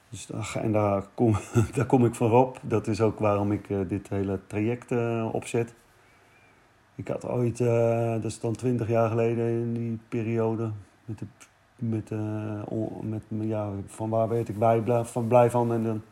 Dus, 0.09 0.31
en 0.55 0.73
daar 0.73 1.05
kom, 1.15 1.37
daar 1.75 1.87
kom 1.87 2.05
ik 2.05 2.15
van 2.15 2.33
op. 2.33 2.61
Dat 2.63 2.87
is 2.87 3.01
ook 3.01 3.19
waarom 3.19 3.53
ik 3.53 3.69
dit 3.89 4.09
hele 4.09 4.41
traject 4.47 4.93
opzet. 5.33 5.75
Ik 6.95 7.09
had 7.09 7.27
ooit, 7.27 7.59
dat 8.23 8.25
is 8.25 8.41
dan 8.41 8.53
twintig 8.53 8.89
jaar 8.89 9.09
geleden 9.09 9.47
in 9.47 9.75
die 9.75 9.99
periode, 10.09 10.71
met 11.05 11.19
de 11.19 11.27
met, 11.79 12.11
met 13.03 13.23
ja, 13.41 13.71
van 13.87 14.11
waar 14.11 14.29
weet 14.29 14.49
ik 14.49 14.59
bij, 14.59 14.83
van, 15.05 15.29
blij 15.29 15.51
van. 15.51 15.73
En 15.73 15.85
dan 15.85 16.03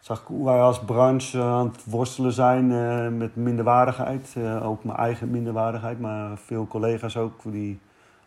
zag 0.00 0.20
ik 0.20 0.26
hoe 0.26 0.44
wij 0.44 0.60
als 0.60 0.84
branche 0.84 1.42
aan 1.42 1.66
het 1.66 1.84
worstelen 1.84 2.32
zijn 2.32 2.66
met 3.16 3.36
minderwaardigheid. 3.36 4.36
Ook 4.62 4.84
mijn 4.84 4.98
eigen 4.98 5.30
minderwaardigheid, 5.30 6.00
maar 6.00 6.38
veel 6.38 6.66
collega's 6.66 7.16
ook 7.16 7.40
die 7.42 7.80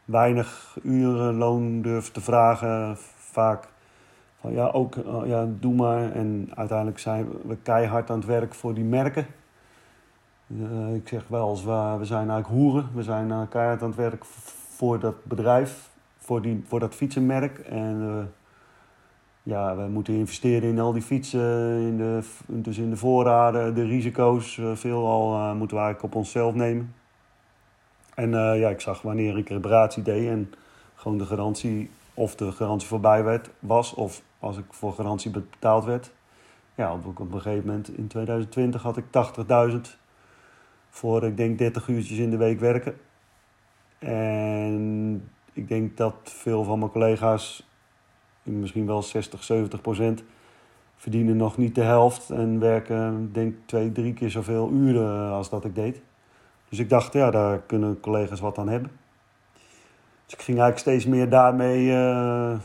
weinig 0.09 0.77
uren 0.83 1.35
loon 1.35 1.81
durven 1.81 2.13
te 2.13 2.21
vragen. 2.21 2.97
Vaak 3.15 3.67
van 4.39 4.51
ja, 4.51 4.67
ook 4.67 4.95
ja, 5.25 5.47
doe 5.59 5.73
maar. 5.73 6.11
En 6.11 6.51
uiteindelijk 6.55 6.99
zijn 6.99 7.27
we 7.47 7.57
keihard 7.63 8.09
aan 8.09 8.17
het 8.17 8.27
werk 8.27 8.53
voor 8.53 8.73
die 8.73 8.83
merken. 8.83 9.25
ik 10.93 11.07
zeg 11.07 11.27
wel 11.27 11.49
eens, 11.49 11.63
we, 11.63 11.95
we 11.97 12.05
zijn 12.05 12.29
eigenlijk 12.29 12.61
hoeren. 12.61 12.89
We 12.93 13.03
zijn 13.03 13.47
keihard 13.49 13.81
aan 13.81 13.87
het 13.87 13.97
werk 13.97 14.25
voor 14.69 14.99
dat 14.99 15.25
bedrijf 15.25 15.89
voor, 16.17 16.41
die, 16.41 16.63
voor 16.67 16.79
dat 16.79 16.95
fietsenmerk. 16.95 17.59
En 17.59 18.29
ja, 19.43 19.75
we 19.75 19.87
moeten 19.87 20.13
investeren 20.13 20.69
in 20.69 20.79
al 20.79 20.93
die 20.93 21.01
fietsen, 21.01 21.79
in 21.81 21.97
de, 21.97 22.23
dus 22.45 22.77
in 22.77 22.89
de 22.89 22.97
voorraden, 22.97 23.75
de 23.75 23.85
risico's. 23.85 24.61
Veelal 24.73 25.55
moeten 25.55 25.77
we 25.77 25.83
eigenlijk 25.83 26.03
op 26.03 26.15
onszelf 26.15 26.53
nemen. 26.53 26.93
En 28.19 28.31
ja, 28.59 28.69
ik 28.69 28.81
zag 28.81 29.01
wanneer 29.01 29.37
ik 29.37 29.49
reparatie 29.49 30.03
deed 30.03 30.27
en 30.27 30.53
gewoon 30.95 31.17
de 31.17 31.25
garantie, 31.25 31.89
of 32.13 32.35
de 32.35 32.51
garantie 32.51 32.87
voorbij 32.87 33.23
werd, 33.23 33.49
was, 33.59 33.93
of 33.93 34.21
als 34.39 34.57
ik 34.57 34.65
voor 34.69 34.93
garantie 34.93 35.31
betaald 35.31 35.85
werd. 35.85 36.11
Ja, 36.75 36.93
op, 36.93 37.19
een 37.19 37.41
gegeven 37.41 37.65
moment 37.67 37.97
in 37.97 38.07
2020 38.07 38.81
had 38.81 38.97
ik 38.97 39.03
80.000 39.71 39.77
voor, 40.89 41.23
ik 41.23 41.37
denk, 41.37 41.57
30 41.57 41.87
uurtjes 41.87 42.17
in 42.17 42.29
de 42.29 42.37
week 42.37 42.59
werken. 42.59 42.97
En 43.99 45.29
ik 45.53 45.67
denk 45.67 45.97
dat 45.97 46.15
veel 46.23 46.63
van 46.63 46.79
mijn 46.79 46.91
collega's, 46.91 47.67
misschien 48.43 48.85
wel 48.85 49.01
60, 49.01 49.43
70 49.43 49.81
procent, 49.81 50.23
verdienen 50.95 51.37
nog 51.37 51.57
niet 51.57 51.75
de 51.75 51.81
helft 51.81 52.29
en 52.29 52.59
werken, 52.59 53.29
denk 53.33 53.55
twee, 53.65 53.91
drie 53.91 54.13
keer 54.13 54.29
zoveel 54.29 54.69
uren 54.71 55.31
als 55.31 55.49
dat 55.49 55.65
ik 55.65 55.75
deed. 55.75 56.01
Dus 56.69 56.79
ik 56.79 56.89
dacht, 56.89 57.13
ja, 57.13 57.31
daar 57.31 57.59
kunnen 57.59 57.99
collega's 57.99 58.39
wat 58.39 58.57
aan 58.57 58.69
hebben. 58.69 58.91
Dus 60.25 60.33
ik 60.33 60.41
ging 60.41 60.59
eigenlijk 60.59 60.79
steeds 60.79 61.05
meer 61.05 61.29
daarmee 61.29 61.85
uh, 61.85 62.59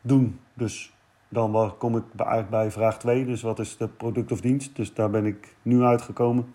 doen. 0.00 0.40
Dus 0.54 0.92
dan 1.28 1.74
kom 1.78 1.96
ik 1.96 2.02
eigenlijk 2.16 2.50
bij 2.50 2.70
vraag 2.70 2.98
2. 2.98 3.24
Dus 3.24 3.42
wat 3.42 3.58
is 3.58 3.76
de 3.76 3.88
product 3.88 4.32
of 4.32 4.40
dienst? 4.40 4.76
Dus 4.76 4.94
daar 4.94 5.10
ben 5.10 5.26
ik 5.26 5.56
nu 5.62 5.82
uitgekomen 5.82 6.54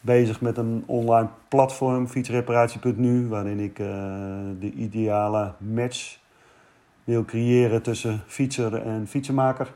bezig 0.00 0.40
met 0.40 0.56
een 0.56 0.82
online 0.86 1.28
platform, 1.48 2.08
fietsreparatie.nu, 2.08 3.28
waarin 3.28 3.58
ik 3.58 3.78
uh, 3.78 3.86
de 4.60 4.72
ideale 4.72 5.52
match 5.58 6.18
wil 7.04 7.24
creëren 7.24 7.82
tussen 7.82 8.22
fietser 8.26 8.74
en 8.74 9.06
fietsenmaker. 9.06 9.72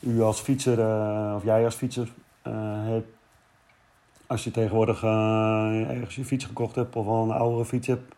U 0.00 0.20
als 0.20 0.40
fietser, 0.40 0.78
uh, 0.78 1.34
of 1.36 1.44
jij 1.44 1.64
als 1.64 1.74
fietser, 1.74 2.12
hebt, 2.42 3.17
als 4.28 4.44
je 4.44 4.50
tegenwoordig 4.50 5.02
ergens 5.02 6.14
je 6.14 6.24
fiets 6.24 6.44
gekocht 6.44 6.74
hebt 6.74 6.96
of 6.96 7.06
al 7.06 7.22
een 7.22 7.36
oudere 7.36 7.64
fiets 7.64 7.86
hebt, 7.86 8.14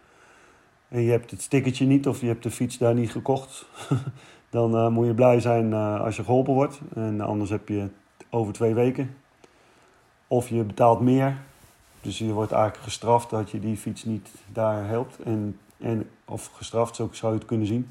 en 0.88 1.00
je 1.00 1.10
hebt 1.10 1.30
het 1.30 1.42
stickertje 1.42 1.86
niet 1.86 2.08
of 2.08 2.20
je 2.20 2.26
hebt 2.26 2.42
de 2.42 2.50
fiets 2.50 2.78
daar 2.78 2.94
niet 2.94 3.10
gekocht, 3.10 3.66
dan 4.50 4.92
moet 4.92 5.06
je 5.06 5.14
blij 5.14 5.40
zijn 5.40 5.72
als 5.74 6.16
je 6.16 6.24
geholpen 6.24 6.54
wordt. 6.54 6.80
En 6.94 7.20
anders 7.20 7.50
heb 7.50 7.68
je 7.68 7.88
over 8.30 8.52
twee 8.52 8.74
weken 8.74 9.14
of 10.30 10.48
je 10.48 10.64
betaalt 10.64 11.00
meer. 11.00 11.36
Dus 12.00 12.18
je 12.18 12.32
wordt 12.32 12.52
eigenlijk 12.52 12.82
gestraft 12.84 13.30
dat 13.30 13.50
je 13.50 13.60
die 13.60 13.76
fiets 13.76 14.04
niet 14.04 14.28
daar 14.52 14.86
helpt. 14.86 15.18
En, 15.22 15.58
en, 15.78 16.10
of 16.24 16.46
gestraft, 16.46 16.96
zo 16.96 17.08
zou 17.12 17.32
je 17.32 17.38
het 17.38 17.48
kunnen 17.48 17.66
zien. 17.66 17.90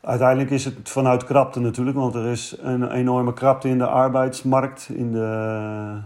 Uiteindelijk 0.00 0.50
is 0.50 0.64
het 0.64 0.88
vanuit 0.88 1.24
krapte 1.24 1.60
natuurlijk, 1.60 1.96
want 1.96 2.14
er 2.14 2.26
is 2.26 2.56
een 2.60 2.90
enorme 2.90 3.32
krapte 3.32 3.68
in 3.68 3.78
de 3.78 3.86
arbeidsmarkt, 3.86 4.88
in 4.88 5.12
de, 5.12 5.98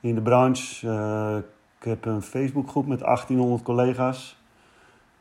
in 0.00 0.14
de 0.14 0.20
branche. 0.20 0.86
Uh, 0.86 1.36
ik 1.78 1.84
heb 1.84 2.04
een 2.04 2.22
Facebookgroep 2.22 2.86
met 2.86 3.00
1800 3.00 3.62
collega's, 3.62 4.36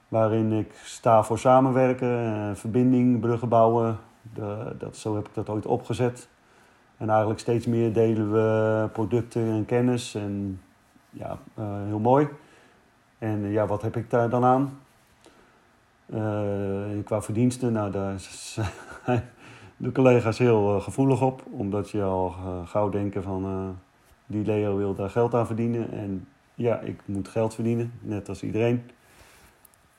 waarin 0.08 0.52
ik 0.52 0.72
sta 0.84 1.24
voor 1.24 1.40
samenwerken, 1.40 2.08
uh, 2.08 2.56
verbinding, 2.56 3.20
bruggen 3.20 3.50
bouwen. 3.50 3.98
De, 4.34 4.76
dat, 4.78 4.98
zo 4.98 5.16
heb 5.16 5.28
ik 5.28 5.34
dat 5.34 5.50
ooit 5.50 5.66
opgezet. 5.66 6.28
En 6.98 7.10
eigenlijk 7.10 7.40
steeds 7.40 7.66
meer 7.66 7.94
delen 7.94 8.32
we 8.32 8.90
producten 8.94 9.42
en 9.42 9.66
kennis. 9.66 10.16
En 10.16 10.62
ja, 11.10 11.38
uh, 11.60 11.66
heel 11.86 12.00
mooi. 12.00 12.28
En 13.18 13.52
ja, 13.52 13.66
wat 13.66 13.82
heb 13.82 13.96
ik 13.96 14.10
daar 14.10 14.30
dan 14.30 14.44
aan? 14.44 14.80
Qua 17.04 17.22
verdiensten, 17.22 17.72
nou, 17.74 17.92
daar 17.92 18.20
zijn 18.20 19.24
de 19.78 19.92
collega's 19.92 20.38
heel 20.38 20.80
gevoelig 20.80 21.22
op. 21.22 21.44
Omdat 21.52 21.90
je 21.90 22.04
al 22.04 22.36
gauw 22.66 22.90
denken 22.90 23.24
van, 23.24 23.76
die 24.30 24.46
Leo 24.46 24.78
wil 24.78 24.96
daar 24.96 25.10
geld 25.10 25.34
aan 25.34 25.48
verdienen. 25.48 25.92
En 25.92 26.28
ja, 26.56 26.80
ik 26.80 27.02
moet 27.06 27.28
geld 27.28 27.54
verdienen, 27.54 27.92
net 28.02 28.30
als 28.30 28.44
iedereen. 28.44 28.84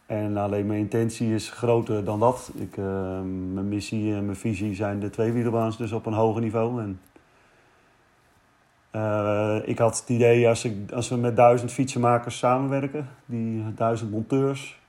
En 0.07 0.37
alleen 0.37 0.67
mijn 0.67 0.79
intentie 0.79 1.35
is 1.35 1.51
groter 1.51 2.05
dan 2.05 2.21
dat. 2.21 2.53
Ik, 2.55 2.77
uh, 2.77 2.85
mijn 3.53 3.69
missie 3.69 4.15
en 4.15 4.25
mijn 4.25 4.37
visie 4.37 4.75
zijn 4.75 5.01
de 5.01 5.11
tweewielerbaans 5.11 5.77
dus 5.77 5.93
op 5.93 6.07
een 6.07 6.13
hoger 6.13 6.41
niveau. 6.41 6.83
En, 6.83 7.01
uh, 8.97 9.57
ik 9.65 9.79
had 9.79 10.01
het 10.01 10.09
idee 10.09 10.49
als, 10.49 10.65
ik, 10.65 10.93
als 10.93 11.09
we 11.09 11.17
met 11.17 11.37
duizend 11.37 11.73
fietsenmakers 11.73 12.39
samenwerken, 12.39 13.09
die 13.25 13.75
duizend 13.75 14.11
monteurs, 14.11 14.80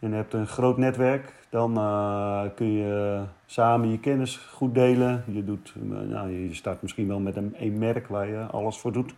en 0.00 0.12
hebt 0.12 0.32
een 0.32 0.46
groot 0.46 0.76
netwerk, 0.76 1.32
dan 1.48 1.78
uh, 1.78 2.42
kun 2.54 2.72
je 2.72 3.22
samen 3.46 3.90
je 3.90 3.98
kennis 3.98 4.36
goed 4.36 4.74
delen. 4.74 5.24
Je, 5.26 5.44
doet, 5.44 5.72
nou, 5.82 6.30
je 6.30 6.54
start 6.54 6.82
misschien 6.82 7.08
wel 7.08 7.20
met 7.20 7.36
een, 7.36 7.78
merk 7.78 8.06
waar 8.06 8.28
je 8.28 8.38
alles 8.38 8.78
voor 8.78 8.92
doet. 8.92 9.14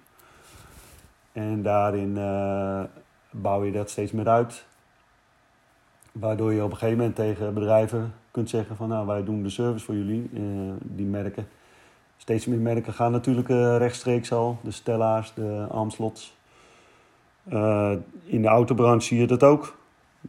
En 1.32 1.62
daarin 1.62 2.14
bouw 3.30 3.64
je 3.64 3.72
dat 3.72 3.90
steeds 3.90 4.12
meer 4.12 4.28
uit. 4.28 4.64
Waardoor 6.12 6.52
je 6.52 6.64
op 6.64 6.70
een 6.70 6.76
gegeven 6.76 6.98
moment 6.98 7.16
tegen 7.16 7.54
bedrijven 7.54 8.14
kunt 8.30 8.50
zeggen 8.50 8.76
van 8.76 8.88
nou 8.88 9.06
wij 9.06 9.24
doen 9.24 9.42
de 9.42 9.50
service 9.50 9.84
voor 9.84 9.94
jullie, 9.94 10.30
die 10.82 11.06
merken. 11.06 11.48
Steeds 12.16 12.46
meer 12.46 12.58
merken 12.58 12.92
gaan 12.92 13.12
natuurlijk 13.12 13.48
rechtstreeks 13.78 14.32
al, 14.32 14.58
de 14.62 14.70
Stella's, 14.70 15.34
de 15.34 15.66
Amslots. 15.70 16.36
In 18.24 18.42
de 18.42 18.48
autobranche 18.48 19.06
zie 19.06 19.18
je 19.20 19.26
dat 19.26 19.42
ook. 19.42 19.76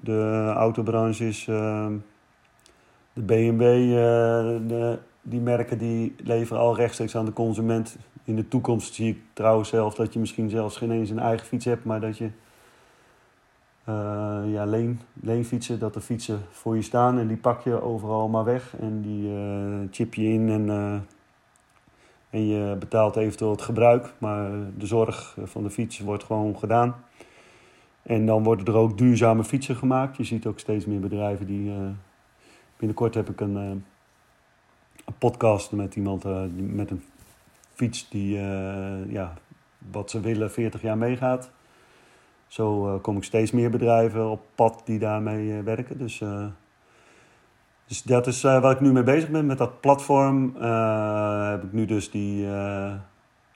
De 0.01 0.51
autobranche 0.55 1.27
is 1.27 1.45
de 1.45 3.21
BMW, 3.21 3.59
de, 4.67 4.99
die 5.21 5.39
merken 5.39 5.77
die 5.77 6.15
leveren 6.23 6.61
al 6.61 6.75
rechtstreeks 6.75 7.15
aan 7.15 7.25
de 7.25 7.33
consument. 7.33 7.97
In 8.23 8.35
de 8.35 8.47
toekomst 8.47 8.93
zie 8.93 9.09
ik 9.09 9.21
trouwens 9.33 9.69
zelf 9.69 9.95
dat 9.95 10.13
je 10.13 10.19
misschien 10.19 10.49
zelfs 10.49 10.77
geen 10.77 10.91
eens 10.91 11.09
een 11.09 11.19
eigen 11.19 11.47
fiets 11.47 11.65
hebt, 11.65 11.85
maar 11.85 12.01
dat 12.01 12.17
je 12.17 12.29
uh, 13.89 14.41
ja, 14.45 14.65
leen, 14.65 14.99
leenfietsen, 15.13 15.79
dat 15.79 15.93
de 15.93 16.01
fietsen 16.01 16.41
voor 16.51 16.75
je 16.75 16.81
staan 16.81 17.19
en 17.19 17.27
die 17.27 17.37
pak 17.37 17.61
je 17.61 17.81
overal 17.81 18.27
maar 18.27 18.43
weg 18.43 18.75
en 18.79 19.01
die 19.01 19.31
uh, 19.31 19.87
chip 19.91 20.13
je 20.13 20.23
in 20.23 20.49
en, 20.49 20.69
en 22.29 22.47
je 22.47 22.75
betaalt 22.79 23.15
eventueel 23.15 23.51
het 23.51 23.61
gebruik, 23.61 24.13
maar 24.17 24.51
de 24.77 24.85
zorg 24.85 25.37
van 25.43 25.63
de 25.63 25.69
fiets 25.69 25.99
wordt 25.99 26.23
gewoon 26.23 26.57
gedaan. 26.57 26.95
En 28.03 28.25
dan 28.25 28.43
worden 28.43 28.65
er 28.65 28.75
ook 28.75 28.97
duurzame 28.97 29.43
fietsen 29.43 29.75
gemaakt. 29.75 30.17
Je 30.17 30.23
ziet 30.23 30.45
ook 30.45 30.59
steeds 30.59 30.85
meer 30.85 30.99
bedrijven 30.99 31.45
die. 31.45 31.71
binnenkort 32.77 33.13
heb 33.13 33.29
ik 33.29 33.39
een, 33.39 33.55
een 33.55 35.17
podcast 35.17 35.71
met 35.71 35.95
iemand 35.95 36.23
met 36.55 36.91
een 36.91 37.03
fiets 37.73 38.09
die 38.09 38.37
ja, 39.07 39.33
wat 39.91 40.09
ze 40.09 40.19
willen 40.19 40.51
40 40.51 40.81
jaar 40.81 40.97
meegaat. 40.97 41.51
Zo 42.47 42.99
kom 43.01 43.17
ik 43.17 43.23
steeds 43.23 43.51
meer 43.51 43.69
bedrijven 43.69 44.29
op 44.29 44.41
pad 44.55 44.81
die 44.85 44.99
daarmee 44.99 45.61
werken. 45.61 45.97
Dus 45.97 46.21
Dus 47.87 48.03
dat 48.03 48.27
is 48.27 48.41
waar 48.41 48.71
ik 48.71 48.79
nu 48.79 48.91
mee 48.91 49.03
bezig 49.03 49.29
ben. 49.29 49.45
Met 49.45 49.57
dat 49.57 49.81
platform 49.81 50.55
heb 51.49 51.63
ik 51.63 51.71
nu 51.71 51.85
dus 51.85 52.11
die 52.11 52.47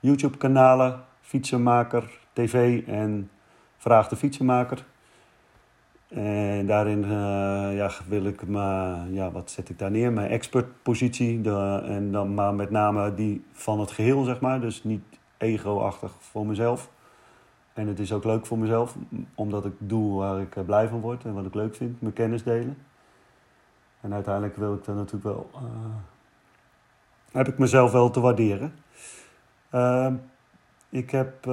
YouTube-kanalen. 0.00 1.00
Fietsenmaker 1.20 2.10
TV 2.32 2.82
en 2.86 3.30
Vraag 3.78 4.08
de 4.08 4.16
Fietsenmaker. 4.16 4.84
En 6.08 6.66
daarin 6.66 7.08
ja, 7.74 7.90
wil 8.06 8.24
ik 8.24 8.46
maar, 8.46 9.08
ja, 9.10 9.30
wat 9.30 9.50
zet 9.50 9.68
ik 9.68 9.78
daar 9.78 9.90
neer? 9.90 10.12
Mijn 10.12 10.30
expertpositie. 10.30 11.40
De, 11.40 11.82
en 11.84 12.12
dan 12.12 12.34
maar 12.34 12.54
met 12.54 12.70
name 12.70 13.14
die 13.14 13.44
van 13.52 13.80
het 13.80 13.90
geheel, 13.90 14.24
zeg 14.24 14.40
maar. 14.40 14.60
Dus 14.60 14.84
niet 14.84 15.02
ego-achtig 15.36 16.12
voor 16.18 16.46
mezelf. 16.46 16.90
En 17.72 17.86
het 17.86 17.98
is 17.98 18.12
ook 18.12 18.24
leuk 18.24 18.46
voor 18.46 18.58
mezelf, 18.58 18.96
omdat 19.34 19.64
ik 19.64 19.72
doe 19.78 20.18
waar 20.18 20.40
ik 20.40 20.64
blij 20.66 20.88
van 20.88 21.00
word 21.00 21.24
en 21.24 21.34
wat 21.34 21.46
ik 21.46 21.54
leuk 21.54 21.74
vind. 21.74 22.00
Mijn 22.00 22.12
kennis 22.12 22.42
delen. 22.42 22.78
En 24.00 24.14
uiteindelijk 24.14 24.56
wil 24.56 24.74
ik 24.74 24.84
dan 24.84 24.96
natuurlijk 24.96 25.24
wel. 25.24 25.50
Uh, 25.54 25.60
heb 27.32 27.48
ik 27.48 27.58
mezelf 27.58 27.92
wel 27.92 28.10
te 28.10 28.20
waarderen. 28.20 28.74
Uh, 29.74 30.12
ik 30.88 31.10
heb. 31.10 31.46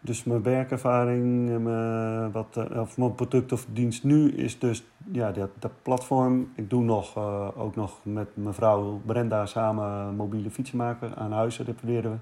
Dus 0.00 0.24
mijn 0.24 0.42
werkervaring, 0.42 1.58
mijn, 1.62 2.32
wat, 2.32 2.56
of 2.76 2.96
mijn 2.96 3.14
product 3.14 3.52
of 3.52 3.66
dienst 3.72 4.04
nu 4.04 4.32
is 4.32 4.58
dus 4.58 4.84
ja, 5.12 5.32
dat, 5.32 5.50
dat 5.58 5.72
platform. 5.82 6.52
Ik 6.54 6.70
doe 6.70 6.82
nog, 6.82 7.16
ook 7.56 7.76
nog 7.76 7.98
met 8.02 8.36
mevrouw 8.36 9.00
Brenda 9.06 9.46
samen 9.46 10.14
mobiele 10.16 10.50
fietsen 10.50 10.76
maken. 10.76 11.16
Aan 11.16 11.32
huizen 11.32 11.64
repareren 11.64 12.10
we. 12.10 12.16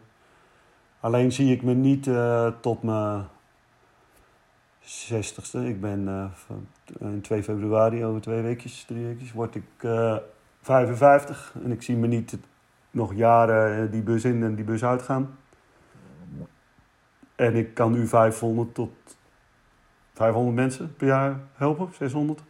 Alleen 1.00 1.32
zie 1.32 1.52
ik 1.52 1.62
me 1.62 1.74
niet 1.74 2.10
tot 2.60 2.82
mijn 2.82 3.24
60ste. 4.88 5.58
Ik 5.64 5.80
ben 5.80 6.32
in 6.98 7.20
2 7.20 7.42
februari, 7.42 8.04
over 8.04 8.20
twee 8.20 8.42
weekjes, 8.42 8.84
drie 8.84 9.04
weekjes, 9.04 9.32
word 9.32 9.54
ik 9.54 9.64
uh, 9.80 10.16
55. 10.62 11.54
En 11.64 11.70
ik 11.72 11.82
zie 11.82 11.96
me 11.96 12.06
niet 12.06 12.38
nog 12.90 13.14
jaren 13.14 13.84
eh, 13.84 13.92
die 13.92 14.02
bus 14.02 14.24
in 14.24 14.42
en 14.42 14.54
die 14.54 14.64
bus 14.64 14.84
uitgaan. 14.84 15.38
En 17.38 17.54
ik 17.54 17.74
kan 17.74 17.92
nu 17.92 18.06
500 18.06 18.74
tot 18.74 18.90
500 20.12 20.56
mensen 20.56 20.94
per 20.96 21.06
jaar 21.06 21.40
helpen, 21.54 21.88
600. 21.92 22.42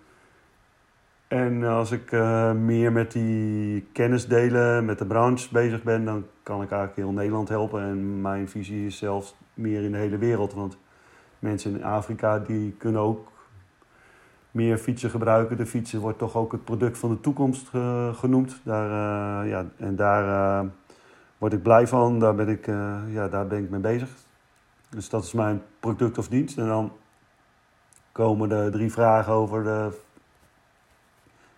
En 1.26 1.64
als 1.64 1.90
ik 1.90 2.12
uh, 2.12 2.52
meer 2.52 2.92
met 2.92 3.12
die 3.12 3.86
kennis 3.92 4.26
delen, 4.26 4.84
met 4.84 4.98
de 4.98 5.06
branche 5.06 5.48
bezig 5.52 5.82
ben, 5.82 6.04
dan 6.04 6.26
kan 6.42 6.62
ik 6.62 6.70
eigenlijk 6.70 7.00
heel 7.00 7.12
Nederland 7.12 7.48
helpen. 7.48 7.82
En 7.82 8.20
mijn 8.20 8.48
visie 8.48 8.86
is 8.86 8.98
zelfs 8.98 9.36
meer 9.54 9.82
in 9.82 9.92
de 9.92 9.98
hele 9.98 10.18
wereld. 10.18 10.54
Want 10.54 10.78
mensen 11.38 11.74
in 11.74 11.84
Afrika 11.84 12.38
die 12.38 12.72
kunnen 12.78 13.00
ook 13.00 13.32
meer 14.50 14.78
fietsen 14.78 15.10
gebruiken. 15.10 15.56
De 15.56 15.66
fietsen 15.66 16.00
wordt 16.00 16.18
toch 16.18 16.36
ook 16.36 16.52
het 16.52 16.64
product 16.64 16.98
van 16.98 17.10
de 17.10 17.20
toekomst 17.20 17.70
uh, 17.74 18.14
genoemd. 18.14 18.60
Daar, 18.64 18.88
uh, 19.44 19.50
ja, 19.50 19.66
en 19.76 19.96
daar 19.96 20.64
word 21.38 21.52
ik 21.52 21.62
blij 21.62 21.86
van. 21.86 22.18
Daar 22.18 22.34
ben 22.34 22.48
ik, 22.48 22.66
ja, 23.08 23.28
daar 23.28 23.46
ben 23.46 23.62
ik 23.62 23.70
mee 23.70 23.80
bezig. 23.80 24.26
Dus 24.88 25.08
dat 25.08 25.24
is 25.24 25.32
mijn 25.32 25.62
product 25.80 26.18
of 26.18 26.28
dienst. 26.28 26.58
En 26.58 26.66
dan 26.66 26.92
komen 28.12 28.48
de 28.48 28.68
drie 28.72 28.92
vragen 28.92 29.32
over 29.32 29.62
de 29.64 30.00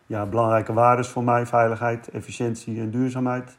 ja, 0.07 0.27
belangrijke 0.27 0.73
waarden 0.73 1.05
voor 1.05 1.25
mij. 1.25 1.47
Veiligheid, 1.47 2.09
efficiëntie 2.09 2.81
en 2.81 2.91
duurzaamheid. 2.91 3.59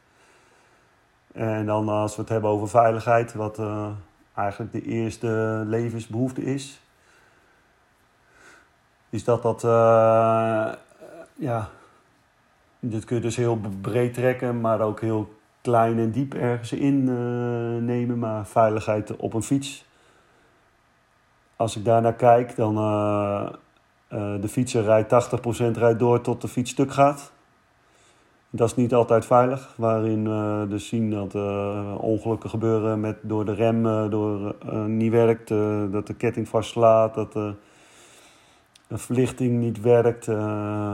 En 1.34 1.66
dan 1.66 1.90
als 1.90 2.16
we 2.16 2.22
het 2.22 2.30
hebben 2.30 2.50
over 2.50 2.70
veiligheid, 2.70 3.34
wat 3.34 3.60
eigenlijk 4.34 4.72
de 4.72 4.82
eerste 4.82 5.64
levensbehoefte 5.66 6.44
is. 6.44 6.82
Is 9.10 9.24
dat 9.24 9.42
dat, 9.42 9.64
uh, 9.64 10.74
ja, 11.34 11.70
dit 12.80 13.06
kun 13.06 13.16
je 13.16 13.22
dus 13.22 13.36
heel 13.36 13.60
breed 13.82 14.14
trekken, 14.14 14.62
maar 14.62 14.82
ook 14.82 15.02
heel 15.02 15.41
klein 15.62 16.00
en 16.00 16.12
diep 16.12 16.34
ergens 16.34 16.72
in 16.72 17.08
uh, 17.08 17.82
nemen. 17.82 18.20
Maar 18.20 18.46
veiligheid 18.46 19.16
op 19.16 19.34
een 19.34 19.44
fiets. 19.44 19.86
Als 21.56 21.76
ik 21.76 21.86
daar 21.86 22.02
naar 22.02 22.14
kijk, 22.14 22.56
dan 22.56 22.78
uh, 22.78 23.50
de 24.42 24.48
fietser 24.48 24.84
rijdt 24.84 25.40
80% 25.40 25.78
rijdt 25.78 26.00
door 26.00 26.22
tot 26.22 26.42
de 26.42 26.48
fiets 26.48 26.72
stuk 26.72 26.92
gaat. 26.92 27.32
Dat 28.50 28.68
is 28.68 28.76
niet 28.76 28.94
altijd 28.94 29.26
veilig, 29.26 29.74
waarin 29.78 30.24
we 30.24 30.66
dus 30.70 30.88
zien 30.88 31.12
dat 31.12 31.36
ongelukken 32.00 32.50
gebeuren 32.50 33.00
met, 33.00 33.18
door 33.22 33.46
de 33.46 33.54
rem 33.54 34.10
door, 34.10 34.56
niet 34.88 35.12
werkt, 35.12 35.48
dat 35.92 36.08
de 36.08 36.14
ketting 36.14 36.48
vastslaat, 36.48 37.14
dat 37.14 37.34
de 37.34 37.56
verlichting 38.88 39.60
niet 39.60 39.82
werkt. 39.82 40.28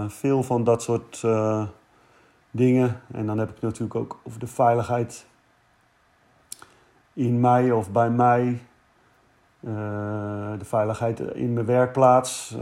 veel 0.07 0.43
van 0.43 0.63
dat 0.63 0.83
soort 0.83 1.23
dingen. 2.57 3.01
En 3.11 3.25
dan 3.25 3.37
heb 3.37 3.49
ik 3.49 3.61
natuurlijk 3.61 3.95
ook 3.95 4.19
over 4.23 4.39
de 4.39 4.47
veiligheid 4.47 5.25
in 7.13 7.39
mij 7.39 7.71
of 7.71 7.91
bij 7.91 8.09
mij. 8.09 8.61
de 10.57 10.65
veiligheid 10.65 11.19
in 11.19 11.53
mijn 11.53 11.65
werkplaats 11.65 12.55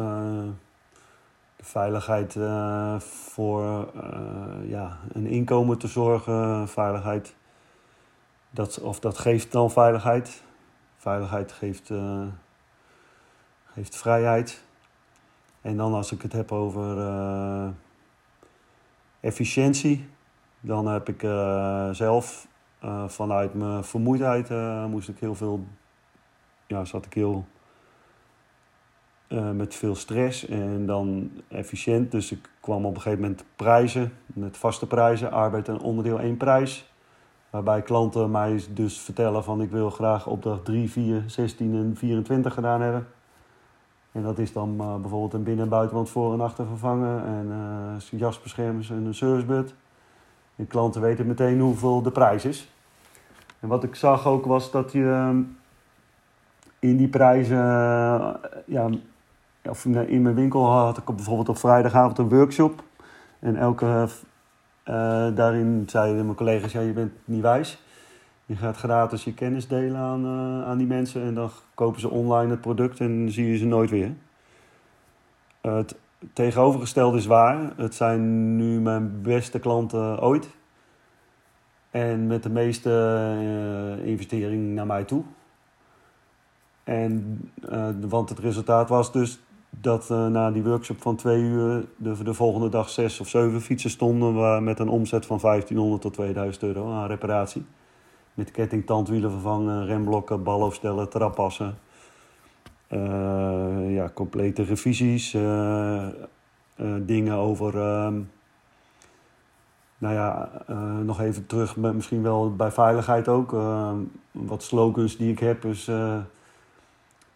veiligheid 1.66 2.36
uh, 2.36 3.00
voor 3.00 3.88
ja, 4.68 5.00
een 5.12 5.28
inkomen 5.28 5.78
te 5.78 5.88
zorgen, 5.88 6.68
veiligheid. 6.68 7.36
Dat, 8.50 8.80
of 8.80 9.00
dat 9.00 9.18
geeft 9.18 9.52
dan 9.52 9.72
veiligheid. 9.72 10.44
Veiligheid 10.98 11.52
geeft, 11.52 11.92
geeft 13.74 13.96
vrijheid. 13.96 14.64
En 15.62 15.78
dan 15.78 15.94
als 15.94 16.12
ik 16.12 16.22
het 16.22 16.34
heb 16.34 16.52
over 16.52 16.98
efficiëntie, 19.26 20.08
dan 20.60 20.88
heb 20.88 21.10
ik 21.10 21.20
zelf 21.92 22.48
vanuit 23.08 23.54
mijn 23.54 23.84
vermoeidheid 23.84 24.50
moest 24.90 25.10
ik 25.10 25.20
heel 25.20 25.36
veel, 25.36 25.66
ja, 26.68 26.86
zat 26.86 27.06
ik 27.06 27.14
heel 27.14 27.46
met 29.54 29.76
veel 29.76 29.96
stress 29.96 30.48
en 30.48 30.86
dan 30.86 31.32
efficiënt. 31.48 32.12
Dus 32.12 32.32
ik 32.32 32.50
kwam 32.60 32.86
op 32.86 32.96
een 32.96 33.02
gegeven 33.02 33.22
moment 33.24 33.46
prijzen, 33.56 34.14
met 34.26 34.58
vaste 34.58 34.88
prijzen, 34.88 35.32
arbeid 35.32 35.68
en 35.68 35.80
onderdeel 35.80 36.20
één 36.20 36.38
prijs. 36.38 36.94
Waarbij 37.50 37.82
klanten 37.82 38.32
mij 38.32 38.64
dus 38.70 39.00
vertellen 39.00 39.44
van 39.44 39.62
ik 39.62 39.72
wil 39.72 39.90
graag 39.90 40.28
opdracht 40.28 40.66
3, 40.66 40.92
4, 40.92 41.24
16 41.28 41.76
en 41.76 41.96
24 41.96 42.54
gedaan 42.54 42.82
hebben. 42.82 43.08
En 44.16 44.22
dat 44.22 44.40
is 44.40 44.54
dan 44.54 44.76
uh, 44.82 44.96
bijvoorbeeld 44.96 45.34
een 45.34 45.44
binnen- 45.44 45.64
en 45.64 45.70
buitenwand 45.70 46.10
voor 46.10 46.34
en 46.34 46.42
achter 46.42 46.66
vervangen. 46.66 47.26
En 47.26 47.48
uh, 47.50 48.20
jasbeschermers 48.20 48.90
en 48.90 49.06
een 49.06 49.14
servicebud. 49.14 49.74
En 50.56 50.68
klanten 50.68 51.02
weten 51.02 51.28
meteen 51.28 51.60
hoeveel 51.60 52.02
de 52.02 52.12
prijs 52.12 52.46
is. 52.46 52.72
En 53.60 53.68
wat 53.68 53.84
ik 53.84 53.96
zag 53.96 54.28
ook 54.28 54.46
was 54.46 54.72
dat 54.72 54.92
je 54.92 55.44
in 56.80 56.98
die 56.98 57.08
prijzen 57.08 57.58
ja, 58.66 58.90
of 59.64 59.86
in 59.86 60.22
mijn 60.22 60.36
winkel 60.36 60.66
had 60.72 60.98
ik 60.98 61.06
bijvoorbeeld 61.06 61.50
op 61.50 61.58
vrijdagavond 61.58 62.18
een 62.18 62.30
workshop. 62.30 62.84
En 63.40 63.56
elke, 63.56 64.08
daarin 65.34 65.84
zeiden 65.86 66.26
mijn 66.26 66.38
collega's, 66.38 66.72
ja, 66.72 66.80
je 66.80 66.94
bent 66.94 67.12
niet 67.26 67.42
wijs. 67.42 67.85
Je 68.46 68.56
gaat 68.56 68.78
gratis 68.78 69.24
je 69.24 69.34
kennis 69.34 69.68
delen 69.68 70.00
aan, 70.00 70.26
uh, 70.26 70.68
aan 70.68 70.78
die 70.78 70.88
mensen 70.88 71.22
en 71.22 71.34
dan 71.34 71.50
kopen 71.74 72.00
ze 72.00 72.10
online 72.10 72.52
het 72.52 72.62
product 72.62 73.00
en 73.00 73.32
zie 73.32 73.48
je 73.48 73.58
ze 73.58 73.66
nooit 73.66 73.90
weer. 73.90 74.14
Uh, 75.62 75.76
het 75.76 75.96
tegenovergestelde 76.34 77.18
is 77.18 77.26
waar. 77.26 77.74
Het 77.76 77.96
zijn 77.96 78.56
nu 78.56 78.80
mijn 78.80 79.22
beste 79.22 79.60
klanten 79.60 80.22
ooit. 80.22 80.50
En 81.90 82.28
met 82.28 82.44
de 82.44 82.50
meeste 82.50 84.00
investering 84.04 84.74
naar 84.74 84.86
mij 84.86 85.04
toe. 85.04 85.24
En, 86.84 87.42
want 88.10 88.30
het 88.30 88.40
resultaat 88.40 88.90
was 88.90 89.12
dus 89.12 89.40
dat 89.70 90.10
uh, 90.12 90.28
na 90.28 90.52
die 90.52 90.64
workshop 90.64 91.02
van 91.02 91.16
twee 91.16 91.42
uur 91.42 91.86
de, 91.98 92.24
de 92.24 92.34
volgende 92.34 92.70
dag 92.70 92.90
zes 92.90 93.20
of 93.20 93.28
zeven 93.28 93.62
fietsen 93.62 93.90
stonden 93.90 94.34
waar, 94.34 94.64
met 94.64 94.80
een 94.80 94.90
omzet 94.90 95.26
van 95.26 95.40
1500 95.42 96.02
tot 96.02 96.14
2000 96.14 96.64
euro 96.64 96.92
aan 96.92 97.08
reparatie. 97.08 97.66
Met 98.36 98.52
ketting, 98.52 98.86
tandwielen 98.86 99.32
vervangen, 99.32 99.86
remblokken, 99.86 100.44
balhoofdstellen, 100.44 101.10
trappassen. 101.10 101.78
Uh, 102.90 103.96
ja, 103.96 104.12
complete 104.14 104.64
revisies. 104.64 105.34
Uh, 105.34 106.08
dingen 107.00 107.36
over... 107.36 107.78
Ehm, 107.78 108.22
nou 109.98 110.14
ja, 110.14 110.50
nog 111.04 111.22
even 111.22 111.46
terug, 111.46 111.76
misschien 111.76 112.22
wel 112.22 112.56
bij 112.56 112.72
veiligheid 112.72 113.28
ook. 113.28 113.54
Ehm, 113.54 113.98
wat 114.32 114.64
slogans 114.64 115.18
die 115.18 115.32
ik 115.32 115.40
heb 115.40 115.66
is... 115.66 115.92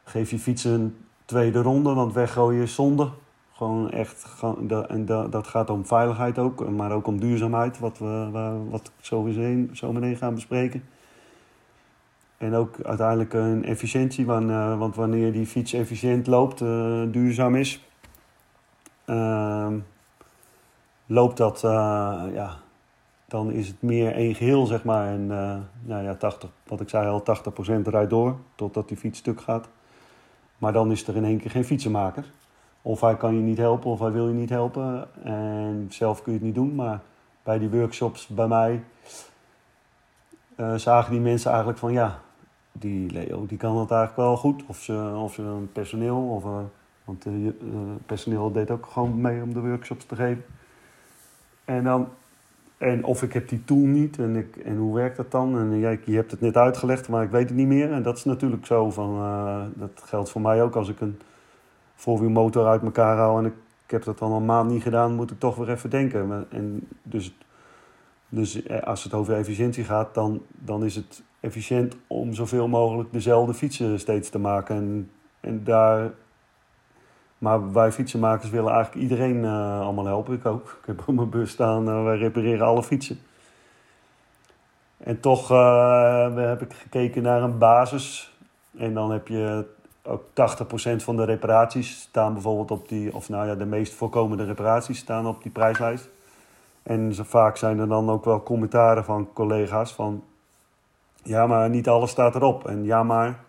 geef 0.03 0.31
je 0.31 0.39
fietsen 0.39 0.95
tweede 1.25 1.61
ronde, 1.61 1.93
want 1.93 2.13
weggooien 2.13 2.61
is 2.61 2.73
zonde. 2.73 3.09
Gewoon 3.59 3.91
echt, 3.91 4.25
en 4.87 5.05
dat 5.05 5.47
gaat 5.47 5.69
om 5.69 5.85
veiligheid 5.85 6.37
ook, 6.37 6.69
maar 6.69 6.91
ook 6.91 7.07
om 7.07 7.19
duurzaamheid, 7.19 7.79
wat 7.79 7.97
we 7.97 8.29
wat 8.69 8.91
sowieso 9.01 9.73
zo 9.73 9.91
meteen 9.91 10.15
gaan 10.15 10.33
bespreken. 10.33 10.83
En 12.37 12.53
ook 12.53 12.81
uiteindelijk 12.83 13.33
een 13.33 13.65
efficiëntie, 13.65 14.25
want 14.25 14.95
wanneer 14.95 15.31
die 15.31 15.45
fiets 15.45 15.73
efficiënt 15.73 16.27
loopt, 16.27 16.61
uh, 16.61 17.03
duurzaam 17.11 17.55
is, 17.55 17.85
ehm, 19.05 19.79
loopt 21.05 21.37
dat, 21.37 21.59
ja, 22.33 22.57
dan 23.27 23.51
is 23.51 23.67
het 23.67 23.81
meer 23.81 24.13
één 24.13 24.35
geheel, 24.35 24.65
zeg 24.65 24.83
maar. 24.83 25.07
En 25.07 25.27
nou 25.81 26.03
ja, 26.03 26.15
80, 26.15 26.49
wat 26.67 26.81
ik 26.81 26.89
zei 26.89 27.07
al, 27.07 27.23
80% 27.23 27.87
rijdt 27.87 28.09
door 28.09 28.35
totdat 28.55 28.87
die 28.87 28.97
fiets 28.97 29.19
stuk 29.19 29.41
gaat. 29.41 29.69
Maar 30.57 30.73
dan 30.73 30.91
is 30.91 31.07
er 31.07 31.15
in 31.15 31.25
één 31.25 31.39
keer 31.39 31.51
geen 31.51 31.65
fietsenmaker. 31.65 32.25
Of 32.81 33.01
hij 33.01 33.15
kan 33.15 33.35
je 33.35 33.41
niet 33.41 33.57
helpen 33.57 33.91
of 33.91 33.99
hij 33.99 34.11
wil 34.11 34.27
je 34.27 34.33
niet 34.33 34.49
helpen. 34.49 35.07
En 35.23 35.85
zelf 35.89 36.21
kun 36.21 36.31
je 36.31 36.37
het 36.37 36.47
niet 36.47 36.55
doen. 36.55 36.75
Maar 36.75 36.99
bij 37.43 37.59
die 37.59 37.69
workshops 37.69 38.27
bij 38.27 38.47
mij 38.47 38.83
uh, 40.59 40.75
zagen 40.75 41.11
die 41.11 41.21
mensen 41.21 41.49
eigenlijk 41.49 41.79
van 41.79 41.91
ja, 41.91 42.19
die 42.71 43.11
Leo 43.11 43.45
die 43.45 43.57
kan 43.57 43.77
het 43.77 43.91
eigenlijk 43.91 44.21
wel 44.21 44.37
goed. 44.37 44.63
Of 44.67 44.77
ze, 44.77 45.13
of 45.15 45.33
ze 45.33 45.41
een 45.41 45.71
personeel, 45.71 46.17
of, 46.17 46.43
uh, 46.43 46.57
want 47.03 47.25
uh, 47.25 47.51
personeel 48.05 48.51
deed 48.51 48.71
ook 48.71 48.85
gewoon 48.85 49.21
mee 49.21 49.41
om 49.41 49.53
de 49.53 49.59
workshops 49.59 50.05
te 50.05 50.15
geven. 50.15 50.43
En 51.65 51.83
dan, 51.83 52.07
en 52.77 53.03
of 53.03 53.23
ik 53.23 53.33
heb 53.33 53.49
die 53.49 53.65
tool 53.65 53.77
niet 53.85 54.19
en, 54.19 54.35
ik, 54.35 54.55
en 54.55 54.77
hoe 54.77 54.95
werkt 54.95 55.17
dat 55.17 55.31
dan? 55.31 55.57
En 55.57 55.79
jij, 55.79 55.99
je 56.05 56.15
hebt 56.15 56.31
het 56.31 56.41
net 56.41 56.57
uitgelegd, 56.57 57.09
maar 57.09 57.23
ik 57.23 57.31
weet 57.31 57.49
het 57.49 57.57
niet 57.57 57.67
meer. 57.67 57.91
En 57.91 58.03
dat 58.03 58.17
is 58.17 58.23
natuurlijk 58.23 58.65
zo 58.65 58.89
van, 58.89 59.17
dat 59.75 59.91
geldt 60.03 60.29
voor 60.29 60.41
mij 60.41 60.63
ook 60.63 60.75
als 60.75 60.89
ik 60.89 60.99
een 60.99 61.19
voorwielmotor 61.99 62.67
uit 62.67 62.81
elkaar 62.81 63.17
haal 63.17 63.37
en 63.37 63.45
ik, 63.45 63.53
heb 63.87 64.03
dat 64.03 64.17
dan 64.17 64.31
een 64.31 64.45
maand 64.45 64.69
niet 64.69 64.83
gedaan, 64.83 65.15
moet 65.15 65.31
ik 65.31 65.39
toch 65.39 65.55
weer 65.55 65.69
even 65.69 65.89
denken. 65.89 66.45
En 66.49 66.87
dus 67.03 67.33
dus 68.29 68.63
eh, 68.63 68.81
als 68.81 69.03
het 69.03 69.13
over 69.13 69.33
efficiëntie 69.33 69.83
gaat, 69.83 70.13
dan, 70.13 70.41
dan 70.47 70.83
is 70.83 70.95
het 70.95 71.23
efficiënt 71.39 71.95
om 72.07 72.33
zoveel 72.33 72.67
mogelijk 72.67 73.11
dezelfde 73.11 73.53
fietsen 73.53 73.99
steeds 73.99 74.29
te 74.29 74.39
maken. 74.39 74.75
En, 74.75 75.11
en 75.39 75.63
daar, 75.63 76.11
maar 77.37 77.73
wij 77.73 77.91
fietsenmakers 77.91 78.49
willen 78.49 78.73
eigenlijk 78.73 79.03
iedereen 79.03 79.43
uh, 79.43 79.81
allemaal 79.81 80.05
helpen. 80.05 80.33
Ik 80.33 80.45
ook. 80.45 80.77
Ik 80.81 80.87
heb 80.87 81.03
op 81.07 81.15
mijn 81.15 81.29
bus 81.29 81.51
staan, 81.51 81.87
uh, 81.87 82.03
wij 82.03 82.17
repareren 82.17 82.65
alle 82.65 82.83
fietsen. 82.83 83.19
En 84.97 85.19
toch 85.19 85.47
heb 86.35 86.61
ik 86.61 86.73
gekeken 86.73 87.23
naar 87.23 87.41
een 87.41 87.57
basis. 87.57 88.37
En 88.77 88.93
dan 88.93 89.11
heb 89.11 89.27
je 89.27 89.65
ook 90.09 90.23
80% 90.23 91.03
van 91.03 91.15
de 91.15 91.23
reparaties 91.23 92.01
staan 92.01 92.33
bijvoorbeeld 92.33 92.71
op 92.71 92.89
die, 92.89 93.15
of 93.15 93.29
nou 93.29 93.47
ja, 93.47 93.55
de 93.55 93.65
meest 93.65 93.93
voorkomende 93.93 94.45
reparaties 94.45 94.97
staan 94.97 95.27
op 95.27 95.43
die 95.43 95.51
prijslijst. 95.51 96.09
En 96.83 97.13
zo 97.13 97.23
vaak 97.23 97.57
zijn 97.57 97.79
er 97.79 97.87
dan 97.87 98.09
ook 98.09 98.25
wel 98.25 98.43
commentaren 98.43 99.05
van 99.05 99.33
collega's 99.33 99.93
van... 99.93 100.23
Ja, 101.23 101.47
maar 101.47 101.69
niet 101.69 101.87
alles 101.87 102.11
staat 102.11 102.35
erop. 102.35 102.67
En 102.67 102.83
ja, 102.83 103.03
maar... 103.03 103.39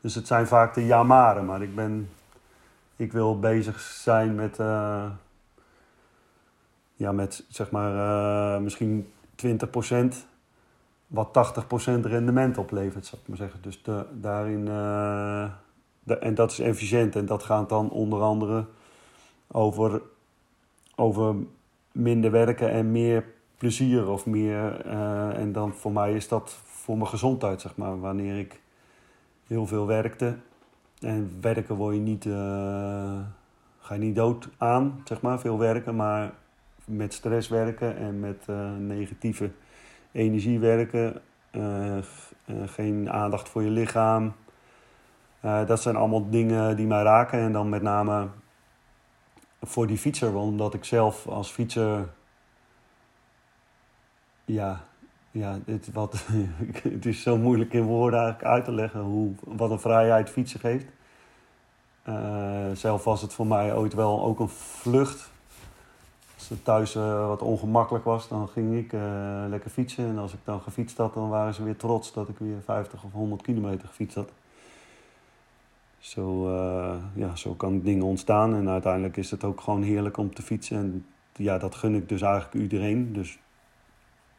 Dus 0.00 0.14
het 0.14 0.26
zijn 0.26 0.46
vaak 0.46 0.74
de 0.74 0.86
ja 0.86 1.02
maren. 1.02 1.44
Maar 1.44 1.62
ik 1.62 1.74
ben... 1.74 2.10
Ik 2.96 3.12
wil 3.12 3.38
bezig 3.38 3.80
zijn 3.80 4.34
met... 4.34 4.58
Uh, 4.58 5.04
ja, 6.94 7.12
met 7.12 7.44
zeg 7.48 7.70
maar 7.70 7.92
uh, 8.56 8.62
misschien 8.62 9.12
20% 9.46 9.46
wat 11.06 11.54
80% 11.98 12.00
rendement 12.00 12.58
oplevert, 12.58 13.06
zou 13.06 13.22
ik 13.22 13.28
maar 13.28 13.36
zeggen. 13.36 13.62
Dus 13.62 13.82
de, 13.82 14.06
daarin... 14.12 14.64
De, 14.64 15.48
en 16.06 16.34
dat 16.34 16.50
is 16.50 16.58
efficiënt. 16.58 17.16
En 17.16 17.26
dat 17.26 17.42
gaat 17.42 17.68
dan 17.68 17.90
onder 17.90 18.20
andere 18.20 18.64
over... 19.46 20.02
over 20.94 21.36
minder 21.96 22.30
werken 22.30 22.70
en 22.70 22.92
meer 22.92 23.24
plezier 23.58 24.08
of 24.08 24.26
meer. 24.26 24.86
Uh, 24.86 25.38
en 25.38 25.52
dan 25.52 25.72
voor 25.74 25.92
mij 25.92 26.14
is 26.14 26.28
dat 26.28 26.58
voor 26.64 26.96
mijn 26.96 27.08
gezondheid, 27.08 27.60
zeg 27.60 27.76
maar. 27.76 28.00
Wanneer 28.00 28.38
ik 28.38 28.60
heel 29.46 29.66
veel 29.66 29.86
werkte. 29.86 30.36
En 31.00 31.38
werken 31.40 31.74
word 31.74 31.94
je 31.94 32.00
niet, 32.00 32.24
uh, 32.24 32.34
ga 33.78 33.94
je 33.94 34.00
niet 34.00 34.14
dood 34.14 34.48
aan, 34.56 35.00
zeg 35.04 35.20
maar, 35.20 35.40
veel 35.40 35.58
werken. 35.58 35.96
Maar 35.96 36.32
met 36.84 37.12
stress 37.12 37.48
werken 37.48 37.96
en 37.96 38.20
met 38.20 38.46
uh, 38.50 38.76
negatieve 38.78 39.50
energie 40.12 40.58
werken. 40.58 41.20
geen 42.66 43.10
aandacht 43.10 43.48
voor 43.48 43.62
je 43.62 43.70
lichaam. 43.70 44.32
Dat 45.66 45.82
zijn 45.82 45.96
allemaal 45.96 46.30
dingen 46.30 46.76
die 46.76 46.86
mij 46.86 47.02
raken. 47.02 47.38
En 47.38 47.52
dan 47.52 47.68
met 47.68 47.82
name 47.82 48.28
voor 49.62 49.86
die 49.86 49.98
fietser. 49.98 50.34
Omdat 50.34 50.74
ik 50.74 50.84
zelf 50.84 51.26
als 51.26 51.50
fietser. 51.50 52.08
Ja, 54.44 54.80
ja 55.30 55.58
het, 55.66 55.92
wat, 55.92 56.26
het 56.82 57.06
is 57.06 57.22
zo 57.22 57.36
moeilijk 57.36 57.72
in 57.72 57.82
woorden 57.82 58.20
eigenlijk 58.20 58.48
uit 58.48 58.64
te 58.64 58.72
leggen 58.72 59.00
hoe, 59.00 59.32
wat 59.44 59.70
een 59.70 59.80
vrijheid 59.80 60.30
fietsen 60.30 60.60
geeft. 60.60 60.86
Uh, 62.08 62.70
zelf 62.72 63.04
was 63.04 63.22
het 63.22 63.32
voor 63.32 63.46
mij 63.46 63.74
ooit 63.74 63.94
wel 63.94 64.22
ook 64.22 64.40
een 64.40 64.48
vlucht. 64.48 65.30
Als 66.34 66.48
het 66.48 66.64
thuis 66.64 66.94
uh, 66.94 67.26
wat 67.26 67.42
ongemakkelijk 67.42 68.04
was, 68.04 68.28
dan 68.28 68.48
ging 68.48 68.76
ik 68.76 68.92
lekker 69.48 69.70
fietsen. 69.70 70.06
En 70.06 70.18
als 70.18 70.32
ik 70.32 70.38
dan 70.44 70.60
gefietst 70.60 70.96
had, 70.96 71.14
dan 71.14 71.28
waren 71.28 71.54
ze 71.54 71.64
weer 71.64 71.76
trots 71.76 72.12
dat 72.12 72.28
ik 72.28 72.38
weer 72.38 72.60
50 72.64 73.04
of 73.04 73.12
100 73.12 73.42
kilometer 73.42 73.88
gefietst 73.88 74.16
had. 74.16 74.30
Zo, 75.98 76.48
uh, 76.48 76.94
ja, 77.14 77.36
zo 77.36 77.54
kan 77.54 77.80
dingen 77.80 78.04
ontstaan. 78.04 78.54
En 78.54 78.68
uiteindelijk 78.68 79.16
is 79.16 79.30
het 79.30 79.44
ook 79.44 79.60
gewoon 79.60 79.82
heerlijk 79.82 80.16
om 80.16 80.34
te 80.34 80.42
fietsen. 80.42 80.76
En 80.76 81.06
ja, 81.36 81.58
dat 81.58 81.74
gun 81.74 81.94
ik 81.94 82.08
dus 82.08 82.22
eigenlijk 82.22 82.54
iedereen. 82.54 83.12
Dus 83.12 83.38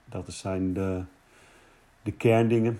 dat 0.05 0.33
zijn 0.33 0.73
de, 0.73 1.01
de 2.01 2.11
kerndingen. 2.11 2.79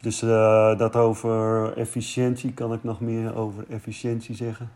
Dus 0.00 0.22
uh, 0.22 0.78
dat 0.78 0.96
over 0.96 1.72
efficiëntie 1.76 2.52
kan 2.52 2.72
ik 2.72 2.84
nog 2.84 3.00
meer 3.00 3.36
over 3.36 3.64
efficiëntie 3.68 4.34
zeggen. 4.34 4.70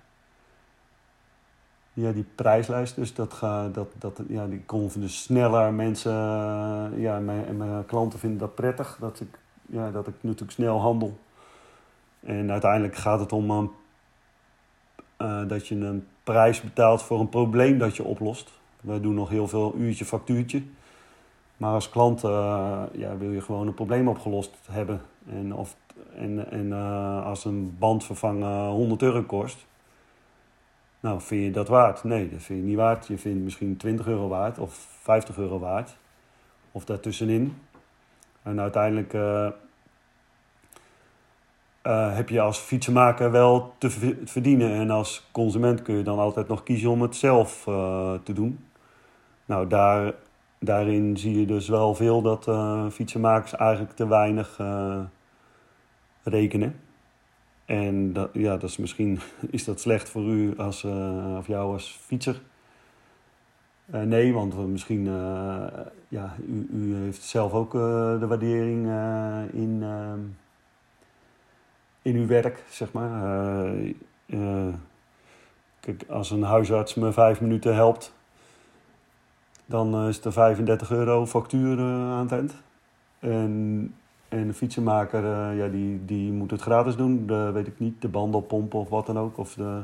Ja, 1.93 2.13
die 2.13 2.27
prijslijst, 2.35 2.95
dus 2.95 3.15
dat, 3.15 3.33
ga, 3.33 3.69
dat, 3.69 3.89
dat, 3.99 4.21
ja, 4.29 4.47
die 4.47 4.61
komen 4.61 5.01
dus 5.01 5.23
sneller. 5.23 5.73
Mensen, 5.73 6.13
ja, 7.01 7.19
mijn, 7.19 7.57
mijn 7.57 7.87
klanten 7.87 8.19
vinden 8.19 8.39
dat 8.39 8.55
prettig. 8.55 8.97
Dat 9.01 9.21
ik, 9.21 9.39
ja, 9.67 9.91
dat 9.91 10.07
ik 10.07 10.15
natuurlijk 10.21 10.53
snel 10.53 10.81
handel. 10.81 11.19
En 12.27 12.51
uiteindelijk 12.51 12.97
gaat 12.97 13.21
het 13.21 13.33
om 13.33 13.71
uh, 15.23 15.49
dat 15.49 15.69
je 15.69 15.75
een 15.75 16.07
prijs 16.23 16.61
betaalt 16.61 17.03
voor 17.03 17.21
een 17.21 17.29
probleem 17.29 17.79
dat 17.79 17.97
je 17.97 18.05
oplost. 18.05 18.51
Wij 18.81 19.01
doen 19.01 19.15
nog 19.15 19.29
heel 19.29 19.49
veel 19.49 19.75
uurtje 19.77 20.05
factuurtje. 20.05 20.63
Maar 21.57 21.73
als 21.73 21.89
klant 21.89 22.25
uh, 22.25 22.83
ja, 22.93 23.17
wil 23.17 23.31
je 23.31 23.41
gewoon 23.41 23.67
een 23.67 23.75
probleem 23.75 24.09
opgelost 24.09 24.57
hebben. 24.71 25.01
En, 25.29 25.55
of, 25.55 25.77
en, 26.17 26.51
en 26.51 26.67
uh, 26.67 27.27
als 27.27 27.45
een 27.45 27.77
band 27.79 28.05
vervangen 28.05 28.69
100 28.69 29.03
euro 29.03 29.23
kost, 29.23 29.67
nou 31.01 31.21
vind 31.21 31.45
je 31.45 31.51
dat 31.51 31.69
waard? 31.69 32.05
Nee, 32.05 32.31
dat 32.31 32.43
vind 32.43 32.59
je 32.61 32.65
niet 32.65 32.77
waard. 32.77 33.07
Je 33.07 33.19
vindt 33.19 33.45
misschien 33.45 33.77
20 33.77 34.07
euro 34.07 34.29
waard 34.29 34.59
of 34.59 34.75
50 35.01 35.39
euro 35.39 35.59
waard. 35.59 35.97
Of 36.73 36.85
daartussenin. 36.85 37.57
En 38.43 38.61
uiteindelijk 38.61 39.13
heb 41.91 42.29
je 42.29 42.41
als 42.41 42.59
fietsenmaker 42.59 43.31
wel 43.31 43.75
te 43.79 43.91
verdienen. 44.25 44.73
En 44.73 44.91
als 44.91 45.29
consument 45.33 45.83
kun 45.83 45.97
je 45.97 46.03
dan 46.03 46.19
altijd 46.19 46.49
nog 46.49 46.63
kiezen 46.63 46.91
om 46.91 47.03
het 47.03 47.17
zelf 47.17 47.67
uh, 47.69 48.13
te 48.23 48.33
doen. 48.33 48.65
Nou, 49.45 49.67
daar, 49.67 50.15
daarin 50.59 51.17
zie 51.17 51.41
je 51.41 51.47
dus 51.47 51.69
wel 51.69 51.95
veel 51.95 52.23
dat 52.23 52.47
uh, 52.49 52.89
fietsenmakers 52.91 53.57
eigenlijk 53.57 53.97
te 53.97 54.09
weinig 54.09 54.61
rekenen. 56.23 56.81
En 57.65 58.13
dat, 58.13 58.31
ja, 58.33 58.57
dat 58.57 58.71
is 58.71 58.77
misschien 58.77 59.21
is 59.51 59.65
dat 59.65 59.81
slecht 59.81 60.09
voor 60.09 60.25
u 60.25 60.57
als, 60.57 60.85
of 61.39 61.47
jou 61.47 61.73
als 61.73 61.99
fietser. 62.01 62.41
nee, 63.87 64.33
want 64.33 64.69
misschien 64.69 65.05
ja, 66.09 66.35
u, 66.47 66.69
u 66.73 66.95
heeft 66.95 67.23
zelf 67.23 67.53
ook 67.53 67.73
de 67.73 68.27
waardering 68.29 68.87
in 69.53 69.83
in 72.03 72.17
uw 72.17 72.27
werk, 72.27 72.65
zeg 72.71 72.93
maar. 72.93 73.11
Uh, 73.75 73.95
uh, 74.27 74.75
kijk, 75.81 76.05
als 76.09 76.31
een 76.31 76.43
huisarts 76.43 76.95
me 76.95 77.13
vijf 77.13 77.41
minuten 77.41 77.75
helpt, 77.75 78.15
dan 79.67 80.03
uh, 80.03 80.09
is 80.09 80.25
er 80.25 80.33
35 80.33 80.91
euro 80.91 81.27
factuur 81.27 81.79
aan 81.81 82.23
het 82.23 82.33
eind. 82.33 82.55
En, 83.19 83.95
en 84.29 84.47
de 84.47 84.55
fietsenmaker, 84.55 85.55
ja, 85.55 85.69
die, 85.69 86.05
die 86.05 86.33
moet 86.33 86.51
het 86.51 86.61
gratis 86.61 86.97
doen. 86.97 87.27
De, 87.27 87.51
weet 87.53 87.67
ik 87.67 87.79
niet, 87.79 88.03
de 88.03 88.09
banden 88.09 88.41
oppompen 88.41 88.79
of 88.79 88.89
wat 88.89 89.07
dan 89.07 89.19
ook. 89.19 89.39
Of 89.39 89.55
de, 89.55 89.81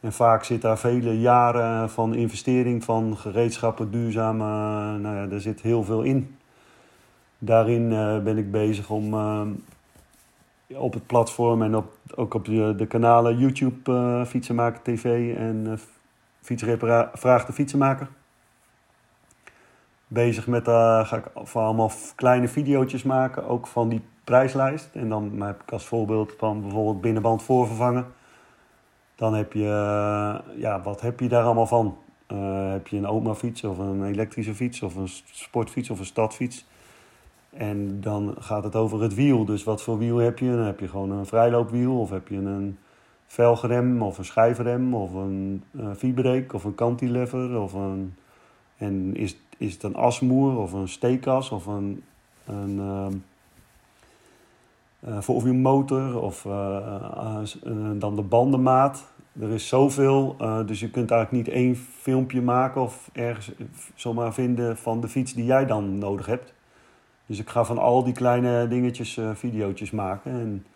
en 0.00 0.12
vaak 0.12 0.44
zit 0.44 0.62
daar 0.62 0.78
vele 0.78 1.20
jaren 1.20 1.90
van 1.90 2.14
investering, 2.14 2.84
van 2.84 3.16
gereedschappen, 3.16 3.90
duurzaam. 3.90 4.36
nou 5.00 5.16
ja, 5.16 5.28
er 5.30 5.40
zit 5.40 5.60
heel 5.60 5.84
veel 5.84 6.02
in. 6.02 6.36
Daarin 7.38 7.88
ben 8.24 8.38
ik 8.38 8.50
bezig 8.50 8.90
om 8.90 9.14
op 10.74 10.92
het 10.92 11.06
platform 11.06 11.62
en 11.62 11.76
op, 11.76 11.92
ook 12.14 12.34
op 12.34 12.44
de, 12.44 12.74
de 12.76 12.86
kanalen 12.86 13.38
YouTube 13.38 13.92
uh, 13.92 14.24
Fietsenmaker 14.24 14.82
TV 14.82 15.36
en 15.36 15.64
uh, 15.66 15.72
fietsrepara 16.40 17.10
Vraag 17.14 17.46
de 17.46 17.52
Fietsenmaker. 17.52 18.08
Bezig 20.06 20.46
met, 20.46 20.68
uh, 20.68 21.06
ga 21.06 21.16
ik 21.16 21.24
van 21.34 21.64
allemaal 21.64 21.90
kleine 22.14 22.48
video's 22.48 23.02
maken, 23.02 23.48
ook 23.48 23.66
van 23.66 23.88
die 23.88 24.02
prijslijst. 24.24 24.90
En 24.92 25.08
dan 25.08 25.42
heb 25.42 25.62
ik 25.62 25.72
als 25.72 25.86
voorbeeld 25.86 26.34
van 26.38 26.60
bijvoorbeeld 26.60 27.00
binnenband 27.00 27.42
voorvervangen. 27.42 28.06
Dan 29.14 29.34
heb 29.34 29.52
je, 29.52 29.68
ja, 30.56 30.80
wat 30.82 31.00
heb 31.00 31.20
je 31.20 31.28
daar 31.28 31.44
allemaal 31.44 31.66
van? 31.66 31.98
heb 32.72 32.86
je 32.86 32.96
een 32.96 33.06
oma-fiets 33.06 33.64
of 33.64 33.78
een 33.78 34.04
elektrische 34.04 34.54
fiets 34.54 34.82
of 34.82 34.94
een 34.94 35.08
sportfiets 35.30 35.90
of 35.90 35.98
een 35.98 36.04
stadfiets? 36.04 36.66
En 37.58 38.00
dan 38.00 38.34
gaat 38.38 38.64
het 38.64 38.76
over 38.76 39.02
het 39.02 39.14
wiel. 39.14 39.44
Dus 39.44 39.64
wat 39.64 39.82
voor 39.82 39.98
wiel 39.98 40.16
heb 40.16 40.38
je? 40.38 40.50
Dan 40.50 40.64
heb 40.64 40.80
je 40.80 40.88
gewoon 40.88 41.10
een 41.10 41.26
vrijloopwiel 41.26 42.00
of 42.00 42.10
heb 42.10 42.28
je 42.28 42.36
een 42.36 42.78
velgrem 43.26 44.02
of 44.02 44.18
een 44.18 44.24
schijfrem 44.24 44.94
of 44.94 45.14
een 45.14 45.62
uh, 46.04 46.42
of 46.52 46.64
een 46.64 46.74
cantilever 46.74 47.60
of 47.60 47.72
een... 47.72 48.14
En 48.76 49.16
is, 49.16 49.36
is 49.56 49.72
het 49.72 49.82
een 49.82 49.94
asmoer 49.94 50.58
of 50.58 50.72
een 50.72 50.88
steekas 50.88 51.50
of 51.50 51.66
een, 51.66 52.02
een 52.46 52.76
uh, 52.76 53.06
uh, 55.08 55.20
voorwielmotor 55.20 56.20
of 56.20 56.44
uh, 56.44 57.42
dan 57.94 58.16
de 58.16 58.22
bandenmaat. 58.22 59.04
Er 59.40 59.50
is 59.50 59.68
zoveel, 59.68 60.36
dus 60.66 60.80
je 60.80 60.90
kunt 60.90 61.10
eigenlijk 61.10 61.46
niet 61.46 61.54
één 61.54 61.76
filmpje 61.76 62.42
maken 62.42 62.80
of 62.80 63.10
ergens 63.12 63.52
zomaar 63.94 64.34
vinden 64.34 64.76
van 64.76 65.00
de 65.00 65.08
fiets 65.08 65.34
die 65.34 65.44
jij 65.44 65.66
dan 65.66 65.98
nodig 65.98 66.26
hebt. 66.26 66.56
Dus 67.28 67.38
ik 67.38 67.48
ga 67.48 67.64
van 67.64 67.78
al 67.78 68.04
die 68.04 68.12
kleine 68.12 68.68
dingetjes 68.68 69.16
uh, 69.16 69.30
video's 69.34 69.90
maken. 69.90 70.32
En 70.32 70.66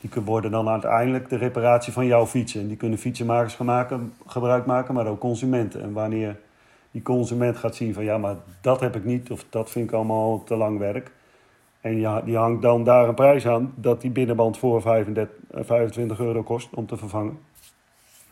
die 0.00 0.22
worden 0.24 0.50
dan 0.50 0.68
uiteindelijk 0.68 1.28
de 1.28 1.36
reparatie 1.36 1.92
van 1.92 2.06
jouw 2.06 2.26
fietsen. 2.26 2.60
En 2.60 2.68
die 2.68 2.76
kunnen 2.76 2.98
fietsenmakers 2.98 3.54
gaan 3.54 3.66
maken, 3.66 4.12
gebruik 4.26 4.66
maken, 4.66 4.94
maar 4.94 5.06
ook 5.06 5.20
consumenten. 5.20 5.82
En 5.82 5.92
wanneer 5.92 6.36
die 6.90 7.02
consument 7.02 7.56
gaat 7.56 7.74
zien 7.74 7.94
van 7.94 8.04
ja, 8.04 8.18
maar 8.18 8.36
dat 8.60 8.80
heb 8.80 8.96
ik 8.96 9.04
niet 9.04 9.30
of 9.30 9.44
dat 9.48 9.70
vind 9.70 9.88
ik 9.88 9.94
allemaal 9.94 10.44
te 10.44 10.56
lang 10.56 10.78
werk. 10.78 11.10
En 11.80 11.98
ja, 11.98 12.20
die 12.20 12.36
hangt 12.36 12.62
dan 12.62 12.84
daar 12.84 13.08
een 13.08 13.14
prijs 13.14 13.46
aan 13.46 13.72
dat 13.74 14.00
die 14.00 14.10
binnenband 14.10 14.58
voor 14.58 14.82
35, 14.82 15.36
25 15.50 16.20
euro 16.20 16.42
kost 16.42 16.74
om 16.74 16.86
te 16.86 16.96
vervangen. 16.96 17.38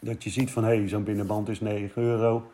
Dat 0.01 0.25
je 0.25 0.31
ziet 0.31 0.51
van 0.51 0.65
hé, 0.65 0.77
hey, 0.77 0.89
zo'n 0.89 1.05
binnenband 1.05 1.49
is 1.49 1.61
9 1.61 2.03
euro. 2.03 2.51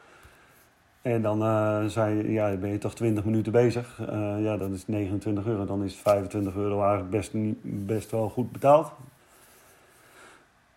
En 1.03 1.23
dan 1.23 1.43
uh, 1.43 1.85
zei, 1.85 2.33
ja, 2.33 2.57
ben 2.57 2.71
je 2.71 2.79
toch 2.79 2.95
20 2.95 3.25
minuten 3.25 3.53
bezig. 3.53 3.99
Uh, 4.01 4.43
ja, 4.43 4.57
dan 4.57 4.73
is 4.73 4.87
29 4.87 5.47
euro. 5.47 5.65
Dan 5.65 5.85
is 5.85 5.95
25 5.95 6.55
euro 6.55 6.81
eigenlijk 6.81 7.11
best, 7.11 7.31
best 7.87 8.11
wel 8.11 8.29
goed 8.29 8.53
betaald. 8.53 8.93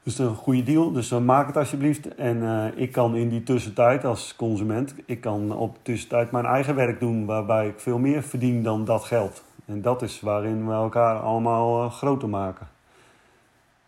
Dus 0.03 0.19
een 0.19 0.35
goede 0.35 0.63
deal. 0.63 0.91
Dus 0.91 1.11
uh, 1.11 1.19
maak 1.19 1.47
het 1.47 1.57
alsjeblieft. 1.57 2.15
En 2.15 2.71
ik 2.75 2.91
kan 2.91 3.15
in 3.15 3.29
die 3.29 3.43
tussentijd 3.43 4.05
als 4.05 4.35
consument, 4.35 4.95
ik 5.05 5.21
kan 5.21 5.55
op 5.55 5.77
tussentijd 5.81 6.31
mijn 6.31 6.45
eigen 6.45 6.75
werk 6.75 6.99
doen 6.99 7.25
waarbij 7.25 7.67
ik 7.67 7.79
veel 7.79 7.97
meer 7.97 8.23
verdien 8.23 8.63
dan 8.63 8.85
dat 8.85 9.03
geld. 9.03 9.43
En 9.65 9.81
dat 9.81 10.01
is 10.01 10.21
waarin 10.21 10.67
we 10.67 10.73
elkaar 10.73 11.19
allemaal 11.19 11.89
groter 11.89 12.29
maken. 12.29 12.72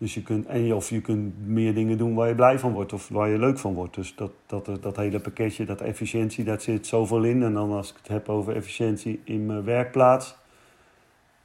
Dus 0.06 0.14
je 0.14 0.24
kunt, 0.24 0.46
en 0.46 0.74
of 0.74 0.90
je 0.90 1.02
kunt 1.02 1.48
meer 1.48 1.74
dingen 1.74 1.98
doen 1.98 2.16
waar 2.16 2.28
je 2.28 2.36
blij 2.36 2.60
van 2.60 2.74
wordt 2.74 2.94
of 2.94 3.10
waar 3.10 3.30
je 3.30 3.38
leuk 3.38 3.58
van 3.58 3.74
wordt. 3.74 3.96
Dus 3.96 4.16
dat, 4.16 4.32
dat, 4.46 4.70
dat 4.82 4.96
hele 4.96 5.20
pakketje, 5.20 5.66
dat 5.66 5.82
efficiëntie, 5.82 6.44
daar 6.44 6.62
zit 6.62 6.88
zoveel 6.88 7.24
in. 7.24 7.44
En 7.44 7.54
dan 7.54 7.72
als 7.72 7.90
ik 7.90 7.96
het 7.98 8.08
heb 8.08 8.30
over 8.30 8.56
efficiëntie 8.56 9.22
in 9.24 9.46
mijn 9.46 9.64
werkplaats, 9.64 10.36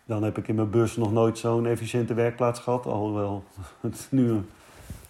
dan 0.04 0.22
heb 0.22 0.38
ik 0.38 0.48
in 0.48 0.54
mijn 0.54 0.70
bus 0.70 0.96
nog 0.96 1.12
nooit 1.12 1.38
zo'n 1.38 1.66
efficiënte 1.66 2.14
werkplaats 2.14 2.60
gehad. 2.60 2.86
Alhoewel 2.86 3.44
het 3.80 4.08
nu 4.10 4.30
een 4.30 4.46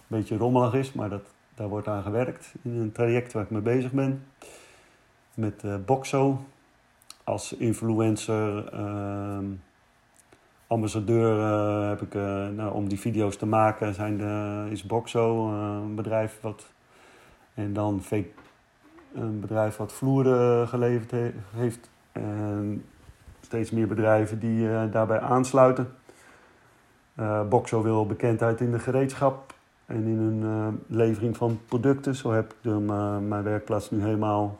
beetje 0.07 0.37
rommelig 0.37 0.73
is, 0.73 0.93
maar 0.93 1.09
dat, 1.09 1.23
daar 1.55 1.67
wordt 1.67 1.87
aan 1.87 2.03
gewerkt 2.03 2.53
in 2.61 2.71
een 2.71 2.91
traject 2.91 3.33
waar 3.33 3.43
ik 3.43 3.49
mee 3.49 3.61
bezig 3.61 3.91
ben. 3.91 4.23
Met 5.33 5.63
uh, 5.65 5.75
Boxo 5.85 6.45
als 7.23 7.53
influencer. 7.53 8.73
Uh, 8.73 9.37
ambassadeur 10.71 11.37
uh, 11.37 11.89
heb 11.89 12.01
ik, 12.01 12.13
uh, 12.13 12.47
nou, 12.47 12.73
om 12.73 12.89
die 12.89 12.99
video's 12.99 13.35
te 13.37 13.45
maken, 13.45 13.93
zijn 13.93 14.17
de, 14.17 14.67
is 14.69 14.83
Boxo 14.83 15.47
uh, 15.47 15.79
een 15.83 15.95
bedrijf 15.95 16.37
wat. 16.41 16.71
En 17.53 17.73
dan 17.73 18.01
fake, 18.01 18.29
een 19.13 19.39
bedrijf 19.39 19.77
wat 19.77 19.93
vloeren 19.93 20.67
geleverd 20.67 21.11
he, 21.11 21.31
heeft. 21.55 21.89
En 22.11 22.85
steeds 23.41 23.71
meer 23.71 23.87
bedrijven 23.87 24.39
die 24.39 24.89
daarbij 24.89 25.19
aansluiten. 25.19 25.87
Boxo 27.49 27.81
wil 27.81 28.05
bekendheid 28.05 28.61
in 28.61 28.71
de 28.71 28.79
gereedschap 28.79 29.53
en 29.85 30.07
in 30.07 30.19
een 30.19 30.79
levering 30.87 31.37
van 31.37 31.59
producten. 31.65 32.15
Zo 32.15 32.31
heb 32.31 32.51
ik 32.51 32.57
de, 32.61 32.69
mijn 33.27 33.43
werkplaats 33.43 33.91
nu 33.91 34.01
helemaal 34.01 34.59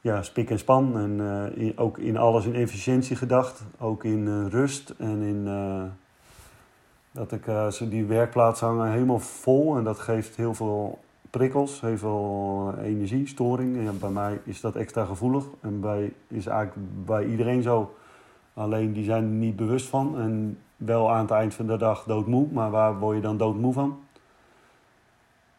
ja, 0.00 0.22
spik 0.22 0.50
en 0.50 0.58
span. 0.58 0.98
En 0.98 1.18
uh, 1.58 1.72
ook 1.76 1.98
in 1.98 2.16
alles 2.16 2.44
in 2.44 2.54
efficiëntie 2.54 3.16
gedacht. 3.16 3.62
Ook 3.78 4.04
in 4.04 4.26
uh, 4.26 4.46
rust 4.46 4.94
en 4.98 5.22
in 5.22 5.44
uh, 5.46 5.82
dat 7.12 7.32
ik 7.32 7.90
die 7.90 8.04
werkplaats 8.04 8.60
hangen 8.60 8.90
helemaal 8.90 9.18
vol. 9.18 9.76
En 9.76 9.84
dat 9.84 9.98
geeft 9.98 10.36
heel 10.36 10.54
veel 10.54 10.98
prikkels, 11.30 11.80
heel 11.80 11.98
veel 11.98 12.74
energie, 12.82 13.26
storing. 13.26 13.88
En 13.88 13.98
bij 13.98 14.10
mij 14.10 14.40
is 14.44 14.60
dat 14.60 14.76
extra 14.76 15.04
gevoelig. 15.04 15.44
En 15.60 15.80
bij, 15.80 16.12
is 16.28 16.46
eigenlijk 16.46 17.04
bij 17.04 17.26
iedereen 17.26 17.62
zo. 17.62 17.94
Alleen 18.54 18.92
die 18.92 19.04
zijn 19.04 19.22
er 19.22 19.30
niet 19.30 19.56
bewust 19.56 19.86
van. 19.86 20.18
En 20.18 20.58
wel 20.76 21.10
aan 21.10 21.20
het 21.20 21.30
eind 21.30 21.54
van 21.54 21.66
de 21.66 21.76
dag 21.76 22.04
doodmoe. 22.04 22.46
Maar 22.52 22.70
waar 22.70 22.98
word 22.98 23.16
je 23.16 23.22
dan 23.22 23.36
doodmoe 23.36 23.72
van? 23.72 23.98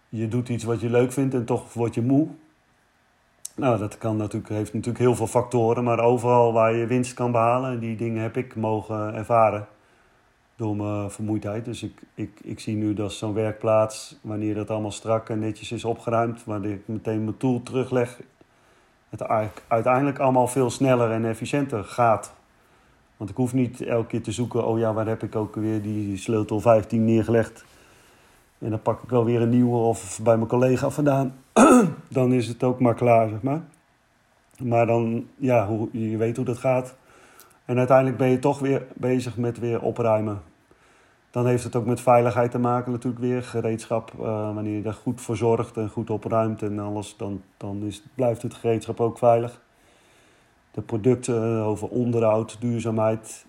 Je 0.09 0.27
doet 0.27 0.49
iets 0.49 0.63
wat 0.63 0.79
je 0.79 0.89
leuk 0.89 1.11
vindt 1.11 1.33
en 1.33 1.45
toch 1.45 1.73
word 1.73 1.93
je 1.93 2.01
moe. 2.01 2.27
Nou, 3.55 3.77
dat 3.77 3.97
kan 3.97 4.17
natuurlijk, 4.17 4.49
heeft 4.49 4.73
natuurlijk 4.73 5.03
heel 5.03 5.15
veel 5.15 5.27
factoren, 5.27 5.83
maar 5.83 5.99
overal 5.99 6.53
waar 6.53 6.75
je 6.75 6.85
winst 6.85 7.13
kan 7.13 7.31
behalen, 7.31 7.79
die 7.79 7.95
dingen 7.95 8.21
heb 8.21 8.37
ik 8.37 8.55
mogen 8.55 9.13
ervaren 9.13 9.67
door 10.55 10.75
mijn 10.75 11.11
vermoeidheid. 11.11 11.65
Dus 11.65 11.83
ik, 11.83 12.01
ik, 12.15 12.39
ik 12.43 12.59
zie 12.59 12.75
nu 12.75 12.93
dat 12.93 13.13
zo'n 13.13 13.33
werkplaats, 13.33 14.17
wanneer 14.21 14.55
dat 14.55 14.69
allemaal 14.69 14.91
strak 14.91 15.29
en 15.29 15.39
netjes 15.39 15.71
is 15.71 15.85
opgeruimd, 15.85 16.43
wanneer 16.43 16.71
ik 16.71 16.87
meteen 16.87 17.23
mijn 17.23 17.37
tool 17.37 17.63
terugleg, 17.63 18.19
het 19.09 19.51
uiteindelijk 19.67 20.19
allemaal 20.19 20.47
veel 20.47 20.69
sneller 20.69 21.11
en 21.11 21.25
efficiënter 21.25 21.83
gaat. 21.83 22.33
Want 23.17 23.29
ik 23.29 23.35
hoef 23.35 23.53
niet 23.53 23.81
elke 23.81 24.07
keer 24.07 24.23
te 24.23 24.31
zoeken, 24.31 24.65
oh 24.65 24.79
ja, 24.79 24.93
waar 24.93 25.07
heb 25.07 25.23
ik 25.23 25.35
ook 25.35 25.55
weer 25.55 25.81
die 25.81 26.17
sleutel 26.17 26.59
15 26.59 27.05
neergelegd. 27.05 27.65
En 28.59 28.69
dan 28.69 28.81
pak 28.81 29.03
ik 29.03 29.09
wel 29.09 29.25
weer 29.25 29.41
een 29.41 29.49
nieuwe 29.49 29.77
of 29.77 30.19
bij 30.23 30.35
mijn 30.35 30.47
collega 30.49 30.89
vandaan. 30.89 31.35
dan 32.09 32.33
is 32.33 32.47
het 32.47 32.63
ook 32.63 32.79
maar 32.79 32.95
klaar, 32.95 33.29
zeg 33.29 33.41
maar. 33.41 33.61
Maar 34.63 34.85
dan, 34.85 35.27
ja, 35.37 35.67
hoe, 35.67 35.89
je 35.91 36.17
weet 36.17 36.35
hoe 36.35 36.45
dat 36.45 36.57
gaat. 36.57 36.95
En 37.65 37.77
uiteindelijk 37.77 38.17
ben 38.17 38.29
je 38.29 38.39
toch 38.39 38.59
weer 38.59 38.85
bezig 38.93 39.37
met 39.37 39.59
weer 39.59 39.81
opruimen. 39.81 40.41
Dan 41.31 41.47
heeft 41.47 41.63
het 41.63 41.75
ook 41.75 41.85
met 41.85 42.01
veiligheid 42.01 42.51
te 42.51 42.59
maken 42.59 42.91
natuurlijk 42.91 43.21
weer. 43.21 43.43
Gereedschap, 43.43 44.11
uh, 44.19 44.53
wanneer 44.53 44.75
je 44.75 44.81
daar 44.81 44.93
goed 44.93 45.21
voor 45.21 45.37
zorgt 45.37 45.77
en 45.77 45.89
goed 45.89 46.09
opruimt 46.09 46.61
en 46.61 46.79
alles, 46.79 47.17
dan, 47.17 47.41
dan 47.57 47.83
is, 47.83 48.03
blijft 48.15 48.41
het 48.41 48.53
gereedschap 48.53 48.99
ook 48.99 49.17
veilig. 49.17 49.61
De 50.71 50.81
producten 50.81 51.57
eh, 51.57 51.67
over 51.67 51.87
onderhoud, 51.87 52.57
duurzaamheid, 52.59 53.45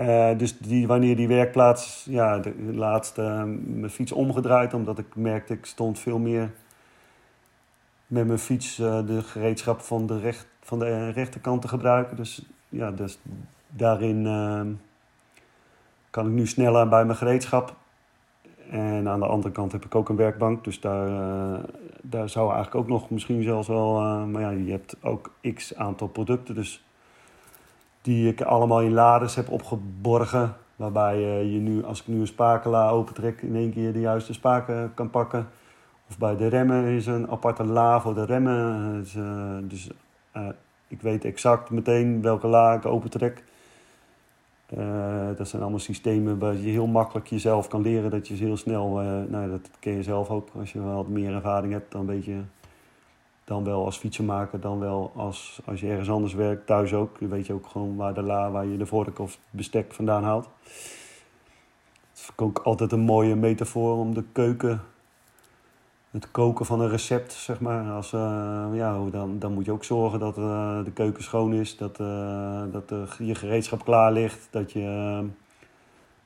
uh, 0.00 0.38
dus 0.38 0.58
die, 0.58 0.86
wanneer 0.86 1.16
die 1.16 1.28
werkplaats, 1.28 2.06
ja, 2.10 2.38
de, 2.38 2.54
laatste 2.72 3.22
uh, 3.22 3.42
mijn 3.64 3.90
fiets 3.90 4.12
omgedraaid, 4.12 4.74
omdat 4.74 4.98
ik 4.98 5.16
merkte, 5.16 5.52
ik 5.52 5.66
stond 5.66 5.98
veel 5.98 6.18
meer 6.18 6.50
met 8.06 8.26
mijn 8.26 8.38
fiets 8.38 8.78
uh, 8.78 9.06
de 9.06 9.22
gereedschap 9.22 9.80
van 9.80 10.06
de, 10.06 10.18
recht, 10.18 10.46
van 10.60 10.78
de 10.78 11.10
rechterkant 11.10 11.62
te 11.62 11.68
gebruiken. 11.68 12.16
Dus 12.16 12.46
ja, 12.68 12.90
dus 12.90 13.18
daarin 13.68 14.22
kan 16.10 16.26
ik 16.26 16.32
nu 16.32 16.46
sneller 16.46 16.88
bij 16.88 17.04
mijn 17.04 17.18
gereedschap. 17.18 17.76
En 18.70 19.08
aan 19.08 19.20
de 19.20 19.26
andere 19.26 19.52
kant 19.52 19.72
heb 19.72 19.84
ik 19.84 19.94
ook 19.94 20.08
een 20.08 20.16
werkbank, 20.16 20.64
dus 20.64 20.80
daar, 20.80 21.08
daar 22.02 22.28
zou 22.28 22.52
eigenlijk 22.52 22.74
ook 22.74 22.88
nog 22.88 23.10
misschien 23.10 23.42
zelfs 23.42 23.68
wel, 23.68 24.00
maar 24.26 24.42
ja, 24.42 24.50
je 24.50 24.70
hebt 24.70 24.96
ook 25.02 25.32
x 25.54 25.76
aantal 25.76 26.08
producten, 26.08 26.54
dus 26.54 26.84
die 28.02 28.28
ik 28.28 28.42
allemaal 28.42 28.80
in 28.80 28.92
lades 28.92 29.34
heb 29.34 29.50
opgeborgen. 29.50 30.54
Waarbij 30.76 31.18
je 31.44 31.58
nu, 31.58 31.84
als 31.84 32.00
ik 32.00 32.06
nu 32.06 32.20
een 32.20 32.26
spakela 32.26 32.88
opentrek, 32.88 33.42
in 33.42 33.56
één 33.56 33.72
keer 33.72 33.92
de 33.92 34.00
juiste 34.00 34.32
spaken 34.32 34.94
kan 34.94 35.10
pakken. 35.10 35.48
Of 36.08 36.18
bij 36.18 36.36
de 36.36 36.46
remmen 36.46 36.84
is 36.84 37.06
een 37.06 37.30
aparte 37.30 37.64
la 37.64 38.00
voor 38.00 38.14
de 38.14 38.24
remmen. 38.24 38.92
Dus, 39.00 39.14
uh, 39.14 39.56
dus 39.62 39.90
uh, 40.36 40.48
ik 40.88 41.02
weet 41.02 41.24
exact 41.24 41.70
meteen 41.70 42.22
welke 42.22 42.46
la 42.46 42.74
ik 42.74 42.86
opentrek. 42.86 43.44
Dat 45.36 45.48
zijn 45.48 45.62
allemaal 45.62 45.78
systemen 45.78 46.38
waar 46.38 46.54
je 46.54 46.70
heel 46.70 46.86
makkelijk 46.86 47.26
jezelf 47.26 47.68
kan 47.68 47.82
leren. 47.82 48.10
Dat 48.10 48.28
je 48.28 48.34
heel 48.34 48.56
snel, 48.56 48.88
nou 49.28 49.50
dat 49.50 49.70
ken 49.78 49.92
je 49.92 50.02
zelf 50.02 50.30
ook. 50.30 50.48
Als 50.58 50.72
je 50.72 50.82
wat 50.82 51.08
meer 51.08 51.34
ervaring 51.34 51.72
hebt, 51.72 51.92
dan 51.92 52.06
weet 52.06 52.24
je 52.24 52.40
dan 53.50 53.64
wel 53.64 53.84
als 53.84 53.96
fietsenmaker, 53.98 54.60
dan 54.60 54.78
wel 54.78 55.12
als, 55.16 55.60
als 55.64 55.80
je 55.80 55.88
ergens 55.88 56.10
anders 56.10 56.34
werkt, 56.34 56.66
thuis 56.66 56.94
ook. 56.94 57.16
Je 57.18 57.26
weet 57.26 57.46
je 57.46 57.52
ook 57.52 57.66
gewoon 57.66 57.96
waar 57.96 58.14
de 58.14 58.22
la, 58.22 58.50
waar 58.50 58.66
je 58.66 58.76
de 58.76 58.86
vork 58.86 59.18
of 59.18 59.38
bestek 59.50 59.92
vandaan 59.92 60.24
haalt. 60.24 60.48
Het 62.10 62.18
is 62.18 62.30
ook 62.36 62.58
altijd 62.58 62.92
een 62.92 63.00
mooie 63.00 63.34
metafoor 63.34 63.96
om 63.96 64.14
de 64.14 64.24
keuken, 64.32 64.80
het 66.10 66.30
koken 66.30 66.66
van 66.66 66.80
een 66.80 66.88
recept, 66.88 67.32
zeg 67.32 67.60
maar. 67.60 67.90
Als, 67.90 68.12
uh, 68.12 68.66
ja, 68.72 68.98
dan, 69.10 69.38
dan 69.38 69.52
moet 69.52 69.64
je 69.64 69.72
ook 69.72 69.84
zorgen 69.84 70.18
dat 70.18 70.38
uh, 70.38 70.84
de 70.84 70.92
keuken 70.92 71.22
schoon 71.22 71.52
is, 71.52 71.76
dat, 71.76 72.00
uh, 72.00 72.62
dat 72.72 72.92
je 73.18 73.34
gereedschap 73.34 73.84
klaar 73.84 74.12
ligt, 74.12 74.48
dat 74.50 74.72
je 74.72 75.24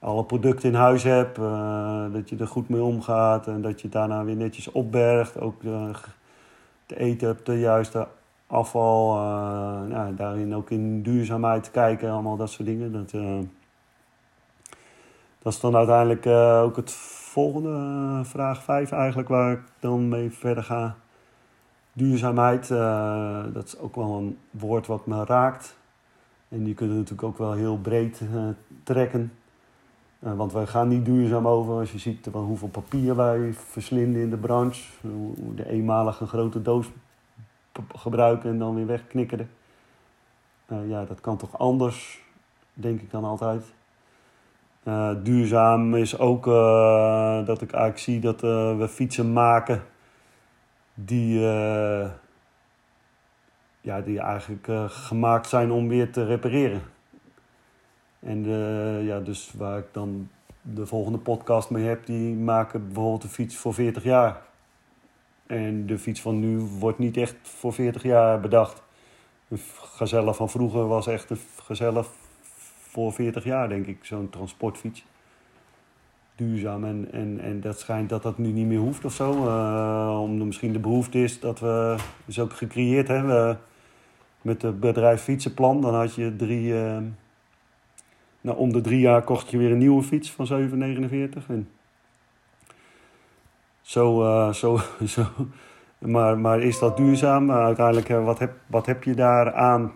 alle 0.04 0.24
producten 0.24 0.68
in 0.68 0.74
huis 0.74 1.02
hebt. 1.02 1.38
eh, 1.38 2.04
dat 2.12 2.28
je 2.28 2.36
er 2.36 2.46
goed 2.46 2.68
mee 2.68 2.82
omgaat 2.82 3.46
en 3.46 3.62
dat 3.62 3.80
je 3.80 3.88
daarna 3.88 4.24
weer 4.24 4.36
netjes 4.36 4.72
opbergt. 4.72 5.40
Ook 5.40 5.62
eh, 5.62 5.88
te 6.86 6.98
eten 6.98 7.26
hebt, 7.26 7.46
de 7.46 7.58
juiste 7.58 8.06
afval. 8.46 9.16
eh, 9.16 9.88
nou, 9.88 10.14
daarin 10.14 10.54
ook 10.54 10.70
in 10.70 11.02
duurzaamheid 11.02 11.70
kijken, 11.70 12.10
allemaal 12.10 12.36
dat 12.36 12.50
soort 12.50 12.68
dingen. 12.68 12.92
Dat, 12.92 13.12
eh, 13.12 13.38
dat 15.38 15.52
is 15.52 15.60
dan 15.60 15.76
uiteindelijk 15.76 16.26
eh, 16.26 16.62
ook 16.62 16.76
het 16.76 16.92
volgende, 16.92 18.20
vraag 18.24 18.62
5 18.62 18.92
eigenlijk, 18.92 19.28
waar 19.28 19.52
ik 19.52 19.62
dan 19.80 20.08
mee 20.08 20.30
verder 20.30 20.64
ga. 20.64 20.96
Duurzaamheid, 21.92 22.68
dat 23.54 23.64
is 23.64 23.78
ook 23.78 23.94
wel 23.96 24.14
een 24.18 24.38
woord 24.50 24.86
wat 24.86 25.06
me 25.06 25.24
raakt. 25.24 25.76
En 26.48 26.64
die 26.64 26.74
kunnen 26.74 26.96
natuurlijk 26.96 27.22
ook 27.22 27.38
wel 27.38 27.52
heel 27.52 27.78
breed 27.78 28.20
trekken. 28.82 29.32
Eh, 30.24 30.36
want 30.36 30.52
wij 30.52 30.66
gaan 30.66 30.88
niet 30.88 31.04
duurzaam 31.04 31.48
over. 31.48 31.74
Als 31.74 31.92
je 31.92 31.98
ziet 31.98 32.26
hoeveel 32.32 32.68
papier 32.68 33.16
wij 33.16 33.52
verslinden 33.52 34.22
in 34.22 34.30
de 34.30 34.36
branche. 34.36 34.82
Hoe 35.00 35.54
de 35.54 35.68
eenmalige 35.68 36.26
grote 36.26 36.62
doos 36.62 36.90
gebruiken 37.96 38.50
en 38.50 38.58
dan 38.58 38.74
weer 38.74 38.86
wegknikkeren. 38.86 39.50
Eh, 40.66 40.88
ja, 40.88 41.04
dat 41.04 41.20
kan 41.20 41.36
toch 41.36 41.58
anders, 41.58 42.22
denk 42.72 43.00
ik 43.00 43.10
dan 43.10 43.24
altijd. 43.24 43.72
Eh, 44.82 45.10
duurzaam 45.22 45.94
is 45.94 46.18
ook 46.18 46.44
dat 47.46 47.60
ik 47.60 47.72
eigenlijk 47.72 47.98
zie 47.98 48.20
dat 48.20 48.40
we 48.40 48.86
fietsen 48.90 49.32
maken 49.32 49.82
die, 50.94 51.40
ja, 53.80 54.00
die 54.04 54.20
eigenlijk 54.20 54.66
gemaakt 54.86 55.48
zijn 55.48 55.70
om 55.70 55.88
weer 55.88 56.12
te 56.12 56.24
repareren. 56.24 56.93
En 58.24 58.44
eh, 58.44 59.06
ja, 59.06 59.20
dus 59.20 59.52
waar 59.56 59.78
ik 59.78 59.86
dan 59.92 60.28
de 60.62 60.86
volgende 60.86 61.18
podcast 61.18 61.70
mee 61.70 61.84
heb, 61.84 62.06
die 62.06 62.34
maken 62.34 62.84
bijvoorbeeld 62.86 63.22
een 63.22 63.28
fiets 63.28 63.56
voor 63.56 63.74
40 63.74 64.02
jaar. 64.02 64.42
En 65.46 65.86
de 65.86 65.98
fiets 65.98 66.20
van 66.20 66.40
nu 66.40 66.58
wordt 66.58 66.98
niet 66.98 67.16
echt 67.16 67.36
voor 67.42 67.72
40 67.72 68.02
jaar 68.02 68.40
bedacht. 68.40 68.82
Een 69.48 69.58
gazelle 69.76 70.34
van 70.34 70.50
vroeger 70.50 70.86
was 70.86 71.06
echt 71.06 71.30
een 71.30 71.38
gazelle 71.62 72.04
voor 72.94 73.12
40 73.12 73.44
jaar, 73.44 73.68
denk 73.68 73.86
ik, 73.86 74.04
zo'n 74.04 74.30
transportfiets. 74.30 75.04
Duurzaam 76.34 76.84
en, 76.84 77.08
en, 77.12 77.40
en 77.40 77.60
dat 77.60 77.78
schijnt 77.78 78.08
dat 78.08 78.22
dat 78.22 78.38
nu 78.38 78.48
niet 78.48 78.66
meer 78.66 78.78
hoeft 78.78 79.04
of 79.04 79.12
zo. 79.12 79.32
Uh, 79.32 80.20
omdat 80.22 80.46
misschien 80.46 80.72
de 80.72 80.78
behoefte 80.78 81.22
is 81.22 81.40
dat 81.40 81.60
we, 81.60 81.96
is 82.26 82.38
ook 82.38 82.52
gecreëerd 82.52 83.08
hebben 83.08 83.60
met 84.42 84.62
het 84.62 84.80
bedrijf 84.80 85.22
Fietsenplan. 85.22 85.80
Dan 85.80 85.94
had 85.94 86.14
je 86.14 86.36
drie, 86.36 86.72
uh, 86.72 86.96
nou, 88.44 88.58
om 88.58 88.72
de 88.72 88.80
drie 88.80 89.00
jaar 89.00 89.22
kocht 89.22 89.50
je 89.50 89.58
weer 89.58 89.70
een 89.70 89.78
nieuwe 89.78 90.02
fiets 90.02 90.32
van 90.32 90.46
7,49. 90.46 91.46
En 91.48 91.68
zo, 93.80 94.22
uh, 94.22 94.52
zo, 94.52 94.78
zo. 95.16 95.24
Maar, 95.98 96.38
maar 96.38 96.60
is 96.60 96.78
dat 96.78 96.96
duurzaam? 96.96 97.50
Uh, 97.50 97.56
uiteindelijk, 97.56 98.08
uh, 98.08 98.24
wat, 98.24 98.38
heb, 98.38 98.52
wat 98.66 98.86
heb 98.86 99.04
je 99.04 99.14
daar 99.14 99.54
aan 99.54 99.92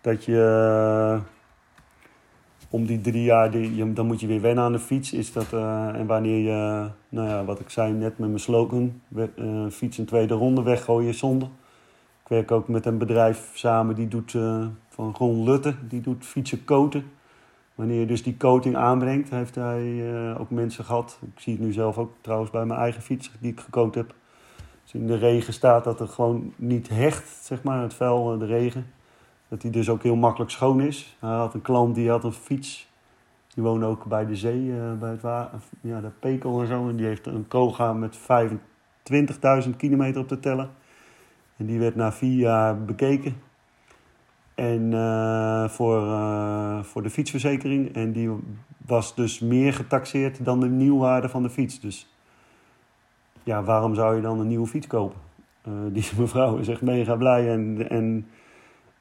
dat 0.00 0.24
je 0.24 1.20
om 2.68 2.86
die 2.86 3.00
drie 3.00 3.22
jaar, 3.22 3.50
die, 3.50 3.92
dan 3.92 4.06
moet 4.06 4.20
je 4.20 4.26
weer 4.26 4.40
wennen 4.40 4.64
aan 4.64 4.72
de 4.72 4.78
fiets. 4.78 5.12
Is 5.12 5.32
dat, 5.32 5.52
en 5.52 6.06
wanneer 6.06 6.38
je, 6.38 6.88
nou 7.08 7.28
ja, 7.28 7.44
wat 7.44 7.60
ik 7.60 7.70
zei 7.70 7.92
net 7.92 8.18
met 8.18 8.28
mijn 8.28 8.40
slogan, 8.40 9.00
fiets 9.70 9.98
een 9.98 10.04
tweede 10.04 10.34
ronde 10.34 10.62
weggooien 10.62 11.14
zonde. 11.14 11.44
Ik 12.22 12.28
werk 12.28 12.50
ook 12.50 12.68
met 12.68 12.86
een 12.86 12.98
bedrijf 12.98 13.50
samen 13.54 13.94
die 13.94 14.08
doet, 14.08 14.32
van 14.88 15.14
Ron 15.18 15.44
Lutte, 15.44 15.74
die 15.88 16.00
doet 16.00 16.24
fietsen 16.24 16.64
coaten. 16.64 17.04
Wanneer 17.80 18.00
je 18.00 18.06
dus 18.06 18.22
die 18.22 18.36
coating 18.36 18.76
aanbrengt, 18.76 19.30
heeft 19.30 19.54
hij 19.54 19.82
uh, 19.82 20.40
ook 20.40 20.50
mensen 20.50 20.84
gehad. 20.84 21.18
Ik 21.34 21.40
zie 21.40 21.52
het 21.52 21.62
nu 21.62 21.72
zelf 21.72 21.98
ook 21.98 22.12
trouwens 22.20 22.50
bij 22.50 22.64
mijn 22.64 22.80
eigen 22.80 23.02
fiets 23.02 23.30
die 23.38 23.52
ik 23.52 23.60
gecoat 23.60 23.94
heb. 23.94 24.14
Als 24.82 24.94
in 24.94 25.06
de 25.06 25.16
regen 25.16 25.52
staat 25.52 25.84
dat 25.84 26.00
er 26.00 26.08
gewoon 26.08 26.52
niet 26.56 26.88
hecht, 26.88 27.28
zeg 27.28 27.62
maar, 27.62 27.82
het 27.82 27.94
vel, 27.94 28.38
de 28.38 28.46
regen. 28.46 28.86
Dat 29.48 29.60
die 29.60 29.70
dus 29.70 29.88
ook 29.88 30.02
heel 30.02 30.16
makkelijk 30.16 30.50
schoon 30.50 30.80
is. 30.80 31.16
Hij 31.20 31.30
had 31.30 31.54
een 31.54 31.62
klant 31.62 31.94
die 31.94 32.10
had 32.10 32.24
een 32.24 32.32
fiets. 32.32 32.88
Die 33.54 33.62
woonde 33.64 33.86
ook 33.86 34.04
bij 34.04 34.26
de 34.26 34.36
zee, 34.36 34.62
uh, 34.62 34.92
bij 34.92 35.10
het 35.10 35.22
ja, 35.80 36.00
de 36.00 36.10
Pekel 36.20 36.60
en 36.60 36.66
zo. 36.66 36.88
En 36.88 36.96
die 36.96 37.06
heeft 37.06 37.26
een 37.26 37.48
Koga 37.48 37.92
met 37.92 38.18
25.000 39.64 39.76
kilometer 39.76 40.20
op 40.20 40.28
te 40.28 40.40
tellen. 40.40 40.70
En 41.56 41.66
die 41.66 41.78
werd 41.78 41.94
na 41.94 42.12
vier 42.12 42.38
jaar 42.38 42.84
bekeken. 42.84 43.36
En 44.60 44.92
uh, 44.92 45.68
voor, 45.68 46.02
uh, 46.02 46.82
voor 46.82 47.02
de 47.02 47.10
fietsverzekering. 47.10 47.94
En 47.94 48.12
die 48.12 48.30
was 48.86 49.14
dus 49.14 49.38
meer 49.38 49.72
getaxeerd 49.72 50.44
dan 50.44 50.60
de 50.60 50.68
nieuwwaarde 50.68 51.28
van 51.28 51.42
de 51.42 51.50
fiets. 51.50 51.80
Dus 51.80 52.14
ja, 53.42 53.62
waarom 53.62 53.94
zou 53.94 54.16
je 54.16 54.22
dan 54.22 54.40
een 54.40 54.46
nieuwe 54.46 54.66
fiets 54.66 54.86
kopen? 54.86 55.20
Uh, 55.68 55.74
die 55.92 56.10
mevrouw 56.18 56.56
is 56.56 56.68
echt 56.68 56.80
mega 56.80 57.16
blij. 57.16 57.50
En, 57.52 57.90
en, 57.90 58.26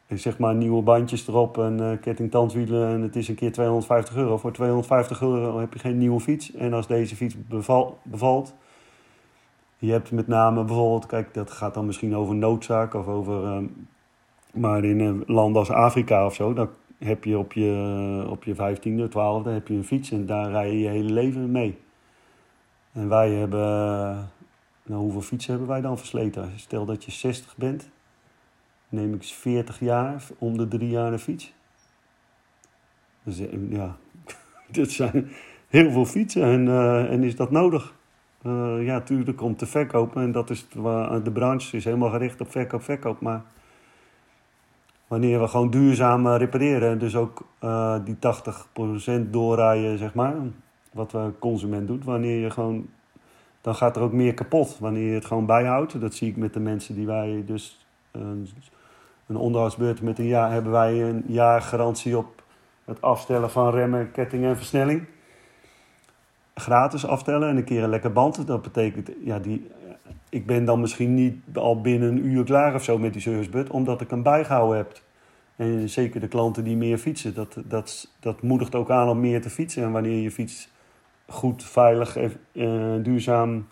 zeg 0.07 0.37
maar 0.37 0.55
nieuwe 0.55 0.81
bandjes 0.81 1.27
erop 1.27 1.57
en 1.57 1.99
ketting 2.01 2.31
tandwielen. 2.31 2.89
En 2.89 3.01
het 3.01 3.15
is 3.15 3.27
een 3.27 3.35
keer 3.35 3.51
250 3.51 4.15
euro. 4.15 4.37
Voor 4.37 4.51
250 4.51 5.21
euro 5.21 5.59
heb 5.59 5.73
je 5.73 5.79
geen 5.79 5.97
nieuwe 5.97 6.19
fiets. 6.19 6.53
En 6.53 6.73
als 6.73 6.87
deze 6.87 7.15
fiets 7.15 7.35
beval, 7.47 7.99
bevalt. 8.03 8.55
Je 9.77 9.91
hebt 9.91 10.11
met 10.11 10.27
name 10.27 10.63
bijvoorbeeld, 10.63 11.05
kijk, 11.05 11.33
dat 11.33 11.51
gaat 11.51 11.73
dan 11.73 11.85
misschien 11.85 12.15
over 12.15 12.35
noodzaak 12.35 12.93
of 12.93 13.07
over. 13.07 13.45
um, 13.45 13.87
maar 14.53 14.83
in 14.83 14.99
een 14.99 15.23
land 15.25 15.55
als 15.55 15.69
Afrika 15.69 16.25
of 16.25 16.35
zo, 16.35 16.53
dan 16.53 16.69
heb 16.97 17.23
je 17.23 17.37
op 17.37 17.53
je, 17.53 18.25
op 18.29 18.43
je 18.43 18.55
15e, 18.55 19.09
12e 19.09 19.51
heb 19.51 19.67
je 19.67 19.73
een 19.73 19.85
fiets 19.85 20.11
en 20.11 20.25
daar 20.25 20.51
rij 20.51 20.71
je 20.71 20.79
je 20.79 20.87
hele 20.87 21.13
leven 21.13 21.51
mee. 21.51 21.77
En 22.91 23.09
wij 23.09 23.31
hebben, 23.31 23.67
nou 24.83 25.01
hoeveel 25.01 25.21
fietsen 25.21 25.51
hebben 25.51 25.69
wij 25.69 25.81
dan 25.81 25.97
versleten? 25.97 26.51
Stel 26.55 26.85
dat 26.85 27.03
je 27.03 27.11
60 27.11 27.57
bent, 27.57 27.89
neem 28.89 29.13
ik 29.13 29.23
40 29.23 29.79
jaar 29.79 30.23
om 30.37 30.57
de 30.57 30.67
drie 30.67 30.89
jaar 30.89 31.11
een 31.11 31.19
fiets. 31.19 31.53
Dus 33.23 33.41
ja, 33.69 33.97
dit 34.71 34.91
zijn 34.91 35.29
heel 35.67 35.91
veel 35.91 36.05
fietsen 36.05 36.43
en, 36.43 36.67
en 37.09 37.23
is 37.23 37.35
dat 37.35 37.51
nodig? 37.51 37.97
Ja, 38.79 39.01
tuurlijk 39.01 39.41
om 39.41 39.55
te 39.55 39.65
verkopen 39.65 40.21
en 40.21 40.31
dat 40.31 40.49
is 40.49 40.67
de 41.23 41.31
branche 41.33 41.77
is 41.77 41.83
helemaal 41.83 42.09
gericht 42.09 42.41
op 42.41 42.51
verkoop, 42.51 42.83
verkoop, 42.83 43.21
maar 43.21 43.43
wanneer 45.09 45.39
we 45.39 45.47
gewoon 45.47 45.69
duurzaam 45.69 46.27
repareren, 46.27 46.99
dus 46.99 47.15
ook 47.15 47.47
uh, 47.63 47.95
die 48.05 48.17
80% 49.25 49.29
doorrijden, 49.29 49.97
zeg 49.97 50.13
maar, 50.13 50.35
wat 50.93 51.11
de 51.11 51.31
consument 51.39 51.87
doet, 51.87 52.03
wanneer 52.03 52.39
je 52.39 52.49
gewoon, 52.49 52.89
dan 53.61 53.75
gaat 53.75 53.95
er 53.95 54.01
ook 54.01 54.13
meer 54.13 54.33
kapot, 54.33 54.77
wanneer 54.79 55.07
je 55.07 55.13
het 55.13 55.25
gewoon 55.25 55.45
bijhoudt. 55.45 56.01
Dat 56.01 56.13
zie 56.13 56.29
ik 56.29 56.37
met 56.37 56.53
de 56.53 56.59
mensen 56.59 56.95
die 56.95 57.05
wij 57.05 57.43
dus, 57.45 57.85
een, 58.11 58.49
een 59.27 59.35
onderhoudsbeurt 59.35 60.01
met 60.01 60.19
een 60.19 60.27
jaar, 60.27 60.51
hebben 60.51 60.71
wij 60.71 61.01
een 61.03 61.23
jaar 61.27 61.61
garantie 61.61 62.17
op 62.17 62.43
het 62.85 63.01
afstellen 63.01 63.51
van 63.51 63.71
remmen, 63.71 64.11
ketting 64.11 64.43
en 64.43 64.57
versnelling. 64.57 65.05
Gratis 66.53 67.05
aftellen 67.05 67.49
en 67.49 67.57
een 67.57 67.63
keer 67.63 67.83
een 67.83 67.89
lekker 67.89 68.11
band. 68.11 68.47
Dat 68.47 68.61
betekent, 68.61 69.09
ja, 69.23 69.39
die, 69.39 69.71
ik 70.29 70.45
ben 70.45 70.65
dan 70.65 70.79
misschien 70.79 71.13
niet 71.13 71.35
al 71.53 71.81
binnen 71.81 72.09
een 72.09 72.25
uur 72.25 72.43
klaar 72.43 72.73
of 72.75 72.83
zo 72.83 72.97
met 72.97 73.13
die 73.13 73.21
servicebud, 73.21 73.69
omdat 73.69 74.01
ik 74.01 74.09
hem 74.09 74.23
bijgehouden 74.23 74.77
heb. 74.77 75.01
En 75.55 75.89
zeker 75.89 76.19
de 76.19 76.27
klanten 76.27 76.63
die 76.63 76.75
meer 76.75 76.97
fietsen, 76.97 77.33
dat, 77.33 77.57
dat, 77.65 78.11
dat 78.19 78.41
moedigt 78.41 78.75
ook 78.75 78.89
aan 78.89 79.09
om 79.09 79.19
meer 79.19 79.41
te 79.41 79.49
fietsen. 79.49 79.83
En 79.83 79.91
wanneer 79.91 80.21
je 80.21 80.31
fiets 80.31 80.69
goed, 81.27 81.63
veilig 81.63 82.17
en 82.17 82.31
uh, 82.51 83.03
duurzaam 83.03 83.67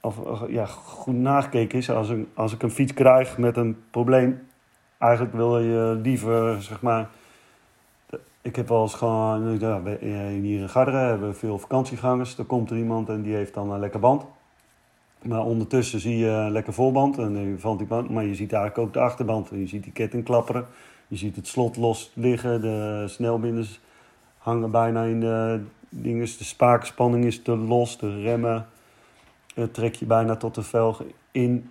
of 0.00 0.18
ja, 0.48 0.66
goed 0.66 1.14
nagekeken 1.14 1.78
is. 1.78 1.90
Als, 1.90 2.08
een, 2.08 2.28
als 2.34 2.52
ik 2.52 2.62
een 2.62 2.70
fiets 2.70 2.94
krijg 2.94 3.38
met 3.38 3.56
een 3.56 3.76
probleem, 3.90 4.40
eigenlijk 4.98 5.34
wil 5.34 5.58
je 5.58 5.98
liever, 6.02 6.62
zeg 6.62 6.82
maar. 6.82 7.08
Ik 8.42 8.56
heb 8.56 8.68
wel 8.68 8.82
eens 8.82 8.94
gewoon, 8.94 9.58
ja, 9.58 9.80
hier 10.28 10.60
in 10.60 10.68
Garderen 10.68 11.08
hebben 11.08 11.28
we 11.28 11.34
veel 11.34 11.58
vakantiegangers. 11.58 12.38
Er 12.38 12.44
komt 12.44 12.70
er 12.70 12.76
iemand 12.76 13.08
en 13.08 13.22
die 13.22 13.34
heeft 13.34 13.54
dan 13.54 13.70
een 13.70 13.80
lekker 13.80 14.00
band. 14.00 14.26
Maar 15.22 15.44
ondertussen 15.44 16.00
zie 16.00 16.16
je 16.16 16.46
lekker 16.50 16.72
voorband 16.72 17.18
en 17.18 17.34
dan 17.34 17.58
valt. 17.58 18.10
Maar 18.10 18.24
je 18.24 18.34
ziet 18.34 18.52
eigenlijk 18.52 18.86
ook 18.86 18.92
de 18.92 19.00
achterband. 19.00 19.48
Je 19.48 19.66
ziet 19.66 19.82
die 19.82 19.92
ketting 19.92 20.24
klapperen. 20.24 20.66
Je 21.08 21.16
ziet 21.16 21.36
het 21.36 21.46
slot 21.46 21.76
los 21.76 22.12
liggen. 22.14 22.60
De 22.60 23.04
snelbinders 23.06 23.80
hangen 24.38 24.70
bijna 24.70 25.02
in 25.02 25.20
de 25.20 25.60
dingen. 25.88 26.24
De 26.24 26.44
spaakspanning 26.44 27.24
is 27.24 27.42
te 27.42 27.56
los. 27.56 27.98
De 27.98 28.20
remmen 28.20 28.66
trek 29.72 29.94
je 29.94 30.06
bijna 30.06 30.36
tot 30.36 30.54
de 30.54 30.62
velg 30.62 31.02
in. 31.30 31.70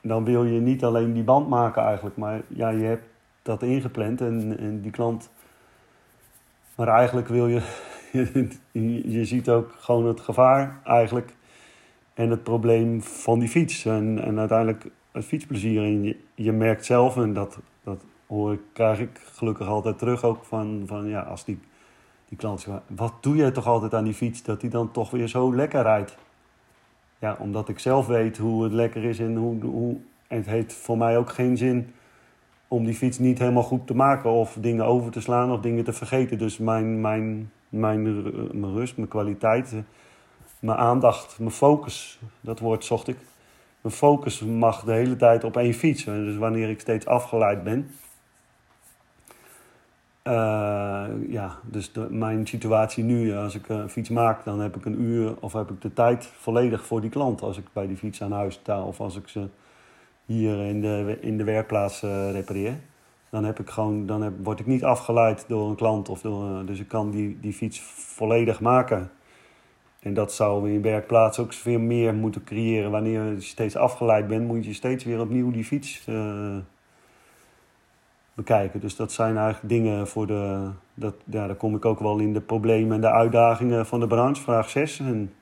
Dan 0.00 0.24
wil 0.24 0.44
je 0.44 0.60
niet 0.60 0.84
alleen 0.84 1.12
die 1.12 1.22
band 1.22 1.48
maken 1.48 1.82
eigenlijk. 1.82 2.16
Maar 2.16 2.42
ja, 2.48 2.68
je 2.68 2.84
hebt 2.84 3.04
dat 3.42 3.62
ingepland 3.62 4.20
en, 4.20 4.58
en 4.58 4.80
die 4.80 4.90
klant... 4.90 5.30
Maar 6.74 6.88
eigenlijk 6.88 7.28
wil 7.28 7.46
je... 7.48 7.60
je 9.16 9.24
ziet 9.24 9.48
ook 9.48 9.74
gewoon 9.78 10.06
het 10.06 10.20
gevaar 10.20 10.80
eigenlijk 10.84 11.34
en 12.14 12.30
het 12.30 12.42
probleem 12.42 13.02
van 13.02 13.38
die 13.38 13.48
fiets. 13.48 13.84
En, 13.84 14.22
en 14.22 14.38
uiteindelijk 14.38 14.86
het 15.12 15.24
fietsplezier. 15.24 15.82
En 15.82 16.02
je, 16.02 16.16
je 16.34 16.52
merkt 16.52 16.84
zelf, 16.84 17.16
en 17.16 17.32
dat, 17.32 17.58
dat 17.84 18.04
hoor 18.26 18.58
krijg 18.72 19.00
ik 19.00 19.20
gelukkig 19.32 19.66
altijd 19.66 19.98
terug 19.98 20.24
ook 20.24 20.44
van, 20.44 20.82
van 20.86 21.08
ja, 21.08 21.20
als 21.20 21.44
die, 21.44 21.58
Die 22.28 22.38
klant 22.38 22.60
zegt, 22.60 22.80
wat 22.86 23.12
doe 23.20 23.36
jij 23.36 23.50
toch 23.50 23.66
altijd 23.66 23.94
aan 23.94 24.04
die 24.04 24.14
fiets 24.14 24.42
dat 24.42 24.60
die 24.60 24.70
dan 24.70 24.90
toch 24.90 25.10
weer 25.10 25.28
zo 25.28 25.54
lekker 25.54 25.82
rijdt? 25.82 26.16
Ja, 27.18 27.36
omdat 27.38 27.68
ik 27.68 27.78
zelf 27.78 28.06
weet 28.06 28.38
hoe 28.38 28.64
het 28.64 28.72
lekker 28.72 29.04
is 29.04 29.18
en 29.18 29.36
hoe, 29.36 29.62
hoe 29.64 29.96
en 30.26 30.36
het 30.36 30.46
heeft 30.46 30.72
voor 30.72 30.98
mij 30.98 31.18
ook 31.18 31.30
geen 31.30 31.56
zin 31.56 31.94
om 32.68 32.84
die 32.84 32.94
fiets 32.94 33.18
niet 33.18 33.38
helemaal 33.38 33.62
goed 33.62 33.86
te 33.86 33.94
maken 33.94 34.30
of 34.30 34.56
dingen 34.60 34.84
over 34.84 35.10
te 35.10 35.20
slaan 35.20 35.52
of 35.52 35.60
dingen 35.60 35.84
te 35.84 35.92
vergeten. 35.92 36.38
Dus 36.38 36.58
mijn, 36.58 37.00
mijn, 37.00 37.50
mijn, 37.68 38.02
mijn 38.60 38.72
rust, 38.72 38.96
mijn 38.96 39.08
kwaliteit, 39.08 39.74
mijn 40.64 40.78
aandacht, 40.78 41.38
mijn 41.38 41.50
focus, 41.50 42.18
dat 42.40 42.58
woord 42.58 42.84
zocht 42.84 43.08
ik. 43.08 43.16
Mijn 43.80 43.94
focus 43.94 44.40
mag 44.40 44.84
de 44.84 44.92
hele 44.92 45.16
tijd 45.16 45.44
op 45.44 45.56
één 45.56 45.74
fiets. 45.74 46.04
Dus 46.04 46.36
wanneer 46.36 46.68
ik 46.68 46.80
steeds 46.80 47.06
afgeleid 47.06 47.64
ben. 47.64 47.90
Uh, 50.22 51.06
ja, 51.28 51.58
dus 51.62 51.92
mijn 52.08 52.46
situatie 52.46 53.04
nu, 53.04 53.34
als 53.34 53.54
ik 53.54 53.68
een 53.68 53.90
fiets 53.90 54.08
maak, 54.08 54.44
dan 54.44 54.60
heb 54.60 54.76
ik 54.76 54.84
een 54.84 55.00
uur 55.00 55.34
of 55.40 55.52
heb 55.52 55.70
ik 55.70 55.80
de 55.80 55.92
tijd 55.92 56.26
volledig 56.26 56.86
voor 56.86 57.00
die 57.00 57.10
klant. 57.10 57.42
Als 57.42 57.58
ik 57.58 57.64
bij 57.72 57.86
die 57.86 57.96
fiets 57.96 58.22
aan 58.22 58.32
huis 58.32 58.54
sta 58.54 58.82
of 58.82 59.00
als 59.00 59.16
ik 59.16 59.28
ze 59.28 59.48
hier 60.24 60.66
in 60.66 60.80
de, 60.80 61.18
in 61.20 61.36
de 61.36 61.44
werkplaats 61.44 62.00
repareer. 62.32 62.76
Dan, 63.30 63.44
heb 63.44 63.58
ik 63.58 63.70
gewoon, 63.70 64.06
dan 64.06 64.42
word 64.42 64.60
ik 64.60 64.66
niet 64.66 64.84
afgeleid 64.84 65.44
door 65.48 65.68
een 65.68 65.76
klant. 65.76 66.08
Of 66.08 66.20
door, 66.20 66.66
dus 66.66 66.80
ik 66.80 66.88
kan 66.88 67.10
die, 67.10 67.38
die 67.40 67.52
fiets 67.52 67.80
volledig 67.94 68.60
maken. 68.60 69.10
En 70.04 70.14
dat 70.14 70.32
zou 70.32 70.70
in 70.70 70.82
werkplaats 70.82 71.38
ook 71.38 71.52
veel 71.52 71.78
meer 71.78 72.14
moeten 72.14 72.44
creëren. 72.44 72.90
Wanneer 72.90 73.24
je 73.24 73.40
steeds 73.40 73.76
afgeleid 73.76 74.28
bent, 74.28 74.46
moet 74.46 74.64
je 74.64 74.72
steeds 74.72 75.04
weer 75.04 75.20
opnieuw 75.20 75.50
die 75.50 75.64
fiets 75.64 76.06
uh, 76.08 76.56
bekijken. 78.34 78.80
Dus 78.80 78.96
dat 78.96 79.12
zijn 79.12 79.36
eigenlijk 79.36 79.68
dingen 79.68 80.08
voor 80.08 80.26
de. 80.26 80.70
Dat, 80.94 81.14
ja, 81.24 81.46
daar 81.46 81.56
kom 81.56 81.74
ik 81.74 81.84
ook 81.84 81.98
wel 81.98 82.18
in 82.18 82.32
de 82.32 82.40
problemen 82.40 82.94
en 82.94 83.00
de 83.00 83.10
uitdagingen 83.10 83.86
van 83.86 84.00
de 84.00 84.06
branche, 84.06 84.42
vraag 84.42 84.68
6. 84.68 84.98
En 84.98 85.32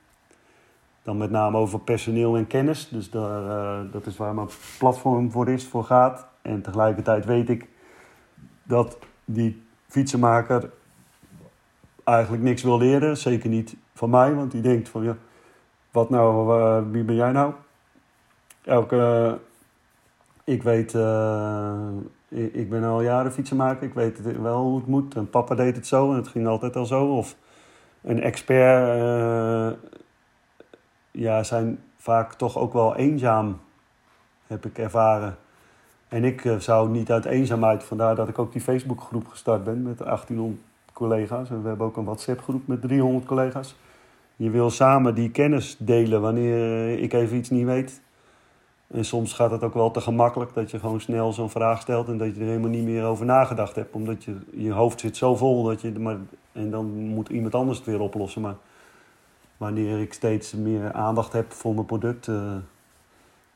dan 1.02 1.16
met 1.16 1.30
name 1.30 1.56
over 1.56 1.80
personeel 1.80 2.36
en 2.36 2.46
kennis. 2.46 2.88
Dus 2.88 3.10
daar, 3.10 3.42
uh, 3.42 3.92
dat 3.92 4.06
is 4.06 4.16
waar 4.16 4.34
mijn 4.34 4.48
platform 4.78 5.30
voor 5.30 5.48
is, 5.48 5.66
voor 5.66 5.84
gaat. 5.84 6.26
En 6.42 6.62
tegelijkertijd 6.62 7.24
weet 7.24 7.48
ik 7.48 7.68
dat 8.62 8.98
die 9.24 9.62
fietsenmaker 9.88 10.70
eigenlijk 12.04 12.42
niks 12.42 12.62
wil 12.62 12.78
leren. 12.78 13.16
Zeker 13.16 13.48
niet 13.48 13.76
van 13.94 14.10
mij, 14.10 14.34
want 14.34 14.50
die 14.50 14.62
denkt 14.62 14.88
van 14.88 15.02
ja, 15.02 15.16
wat 15.90 16.10
nou, 16.10 16.58
uh, 16.60 16.92
wie 16.92 17.04
ben 17.04 17.14
jij 17.14 17.32
nou? 17.32 17.52
Elke, 18.64 19.38
ik 20.44 20.62
weet, 20.62 20.94
uh, 20.94 21.88
ik, 22.28 22.70
ben 22.70 22.84
al 22.84 23.02
jaren 23.02 23.32
fietsenmaker, 23.32 23.82
ik 23.82 23.94
weet 23.94 24.40
wel 24.40 24.62
hoe 24.62 24.76
het 24.76 24.86
moet. 24.86 25.14
En 25.14 25.30
papa 25.30 25.54
deed 25.54 25.76
het 25.76 25.86
zo 25.86 26.10
en 26.10 26.16
het 26.16 26.28
ging 26.28 26.46
altijd 26.46 26.76
al 26.76 26.86
zo. 26.86 27.16
Of 27.16 27.36
een 28.02 28.22
expert, 28.22 29.78
ja, 31.10 31.42
zijn 31.42 31.82
vaak 31.96 32.32
toch 32.32 32.58
ook 32.58 32.72
wel 32.72 32.96
eenzaam, 32.96 33.60
heb 34.46 34.66
ik 34.66 34.78
ervaren. 34.78 35.36
En 36.08 36.24
ik 36.24 36.54
zou 36.58 36.90
niet 36.90 37.10
uit 37.10 37.24
eenzaamheid, 37.24 37.84
vandaar 37.84 38.14
dat 38.14 38.28
ik 38.28 38.38
ook 38.38 38.52
die 38.52 38.60
Facebookgroep 38.60 39.28
gestart 39.28 39.64
ben 39.64 39.82
met 39.82 39.98
1800 39.98 40.71
collega's. 40.92 41.50
En 41.50 41.62
we 41.62 41.68
hebben 41.68 41.86
ook 41.86 41.96
een 41.96 42.04
WhatsApp-groep 42.04 42.66
met 42.66 42.80
300 42.80 43.26
collega's. 43.26 43.76
Je 44.36 44.50
wil 44.50 44.70
samen 44.70 45.14
die 45.14 45.30
kennis 45.30 45.76
delen 45.78 46.20
wanneer 46.20 46.98
ik 46.98 47.12
even 47.12 47.36
iets 47.36 47.50
niet 47.50 47.64
weet. 47.64 48.02
En 48.86 49.04
soms 49.04 49.32
gaat 49.32 49.50
het 49.50 49.62
ook 49.62 49.74
wel 49.74 49.90
te 49.90 50.00
gemakkelijk 50.00 50.54
dat 50.54 50.70
je 50.70 50.78
gewoon 50.78 51.00
snel 51.00 51.32
zo'n 51.32 51.50
vraag 51.50 51.80
stelt 51.80 52.08
en 52.08 52.18
dat 52.18 52.34
je 52.34 52.40
er 52.40 52.46
helemaal 52.46 52.70
niet 52.70 52.84
meer 52.84 53.04
over 53.04 53.26
nagedacht 53.26 53.74
hebt. 53.74 53.94
Omdat 53.94 54.24
je, 54.24 54.36
je 54.50 54.72
hoofd 54.72 55.00
zit 55.00 55.16
zo 55.16 55.36
vol 55.36 55.62
dat 55.62 55.80
je. 55.80 55.98
Maar, 55.98 56.16
en 56.52 56.70
dan 56.70 56.86
moet 56.86 57.28
iemand 57.28 57.54
anders 57.54 57.78
het 57.78 57.86
weer 57.86 58.00
oplossen. 58.00 58.42
Maar 58.42 58.56
wanneer 59.56 60.00
ik 60.00 60.12
steeds 60.12 60.52
meer 60.52 60.92
aandacht 60.92 61.32
heb 61.32 61.52
voor 61.52 61.74
mijn 61.74 61.86
product. 61.86 62.26
Uh, 62.26 62.54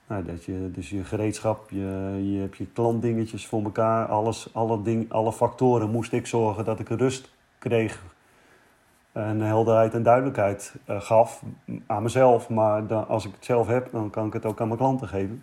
nou, 0.06 0.24
dat 0.24 0.44
je, 0.44 0.70
dus 0.72 0.90
je 0.90 1.04
gereedschap, 1.04 1.70
je, 1.70 2.20
je 2.22 2.38
hebt 2.40 2.56
je 2.56 2.66
klantdingetjes 2.66 3.46
voor 3.46 3.62
elkaar, 3.62 4.06
alles, 4.06 4.48
alle, 4.54 4.82
ding, 4.82 5.12
alle 5.12 5.32
factoren 5.32 5.90
moest 5.90 6.12
ik 6.12 6.26
zorgen 6.26 6.64
dat 6.64 6.80
ik 6.80 6.88
rust 6.88 7.34
kreeg. 7.58 8.02
En 9.12 9.40
helderheid 9.40 9.94
en 9.94 10.02
duidelijkheid 10.02 10.74
uh, 10.88 11.00
gaf 11.00 11.42
aan 11.86 12.02
mezelf. 12.02 12.48
Maar 12.48 12.86
dan, 12.86 13.08
als 13.08 13.24
ik 13.26 13.32
het 13.34 13.44
zelf 13.44 13.66
heb, 13.66 13.88
dan 13.92 14.10
kan 14.10 14.26
ik 14.26 14.32
het 14.32 14.46
ook 14.46 14.60
aan 14.60 14.66
mijn 14.66 14.78
klanten 14.78 15.08
geven. 15.08 15.42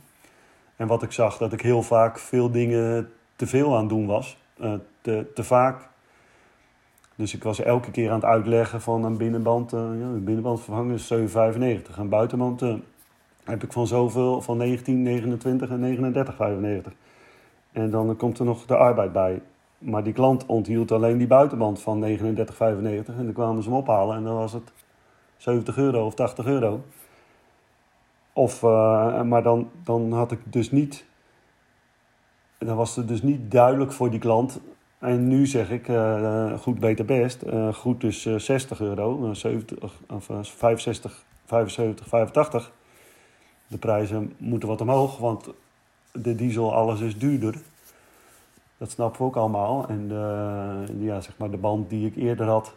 En 0.76 0.88
wat 0.88 1.04
ik 1.04 1.12
zag, 1.12 1.38
dat 1.38 1.54
ik 1.54 1.62
heel 1.62 1.82
vaak 1.82 2.20
veel 2.20 2.52
dingen 2.52 3.12
te 3.36 3.48
veel 3.48 3.78
aan 3.78 3.88
doen 3.88 4.06
was. 4.06 4.38
Uh, 4.62 4.74
te, 5.02 5.32
te 5.34 5.44
vaak. 5.44 5.90
Dus 7.16 7.34
ik 7.34 7.44
was 7.44 7.60
elke 7.60 7.92
keer 7.92 8.10
aan 8.10 8.16
het 8.16 8.26
uitleggen 8.26 8.82
van 8.82 9.04
een 9.04 9.18
binnenband. 9.18 9.74
Uh, 9.74 9.80
ja, 9.80 10.06
een 10.06 10.24
binnenband 10.24 10.62
vervangen 10.62 10.94
is 10.94 11.14
7,95. 11.14 11.98
Een 11.98 12.10
buitenband 12.10 12.62
heb 13.44 13.64
ik 13.64 13.72
van 13.72 13.88
zoveel, 13.88 14.42
van 14.42 14.58
19, 14.58 15.02
29 15.02 15.70
en 15.70 16.84
39,95. 16.86 16.92
En 17.72 17.90
dan 17.90 18.16
komt 18.16 18.40
er 18.40 18.46
nog 18.46 18.66
de 18.66 18.76
arbeid 18.76 19.14
bij. 19.14 19.42
Maar 19.78 20.04
die 20.04 20.14
klant 20.14 20.46
onthield 20.46 20.92
alleen 20.92 21.18
die 21.18 21.28
buitenband 21.28 21.82
van 21.82 22.06
39,95. 22.06 22.18
En 22.26 23.04
dan 23.06 23.34
kwamen 23.34 23.64
ze 23.64 23.70
hem 23.70 23.78
ophalen 23.78 24.16
en 24.16 24.24
dan 24.24 24.36
was 24.36 24.54
het 24.54 24.72
70 25.38 25.78
euro 25.78 26.06
of 26.06 26.14
80 26.14 26.46
euro. 26.46 26.82
Of, 28.34 28.62
uh, 28.64 29.22
maar 29.22 29.44
dan, 29.44 29.70
dan 29.84 30.12
had 30.12 30.32
ik 30.32 30.40
dus 30.46 30.72
niet. 30.72 31.06
Dan 32.58 32.76
was 32.76 32.96
het 32.96 33.08
dus 33.08 33.22
niet 33.22 33.52
duidelijk 33.52 33.92
voor 33.92 34.10
die 34.10 34.20
klant. 34.20 34.62
En 35.00 35.28
nu 35.28 35.46
zeg 35.46 35.72
ik, 35.72 35.88
uh, 35.88 36.54
goed, 36.60 36.80
beter, 36.80 37.06
best. 37.06 37.44
Uh, 37.44 37.74
goed 37.74 38.02
dus 38.02 38.22
60 38.22 38.82
euro, 38.82 39.34
70, 39.34 40.00
of 40.10 40.30
65, 40.42 41.26
75, 41.46 42.08
85 42.08 42.72
de 43.74 43.80
prijzen 43.80 44.34
moeten 44.38 44.70
wat 44.70 44.82
omhoog, 44.82 45.18
want 45.18 45.50
de 46.12 46.36
diesel, 46.36 46.74
alles 46.74 47.00
is 47.00 47.18
duurder. 47.18 47.56
Dat 48.78 48.92
snappen 48.92 49.22
we 49.22 49.28
ook 49.28 49.36
allemaal. 49.36 49.88
En 49.88 50.08
de, 50.08 50.86
ja, 51.00 51.22
zeg 51.22 51.38
maar 51.38 51.52
de 51.52 51.58
band 51.58 51.90
die 51.90 52.06
ik 52.06 52.16
eerder 52.16 52.46
had, 52.46 52.74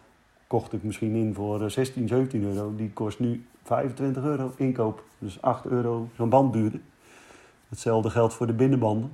kocht 0.46 0.72
ik 0.72 0.82
misschien 0.82 1.14
in 1.14 1.34
voor 1.34 1.70
16, 1.70 2.02
eh, 2.02 2.08
17 2.08 2.42
euro. 2.44 2.74
Die 2.76 2.92
kost 2.92 3.18
nu 3.18 3.46
25 3.62 4.24
euro 4.24 4.52
inkoop. 4.56 5.02
Dus 5.18 5.42
8 5.42 5.66
euro 5.66 6.08
zo'n 6.16 6.28
band 6.28 6.52
duurder. 6.52 6.80
Hetzelfde 7.68 8.10
geldt 8.10 8.34
voor 8.34 8.46
de 8.46 8.52
binnenbanden. 8.52 9.10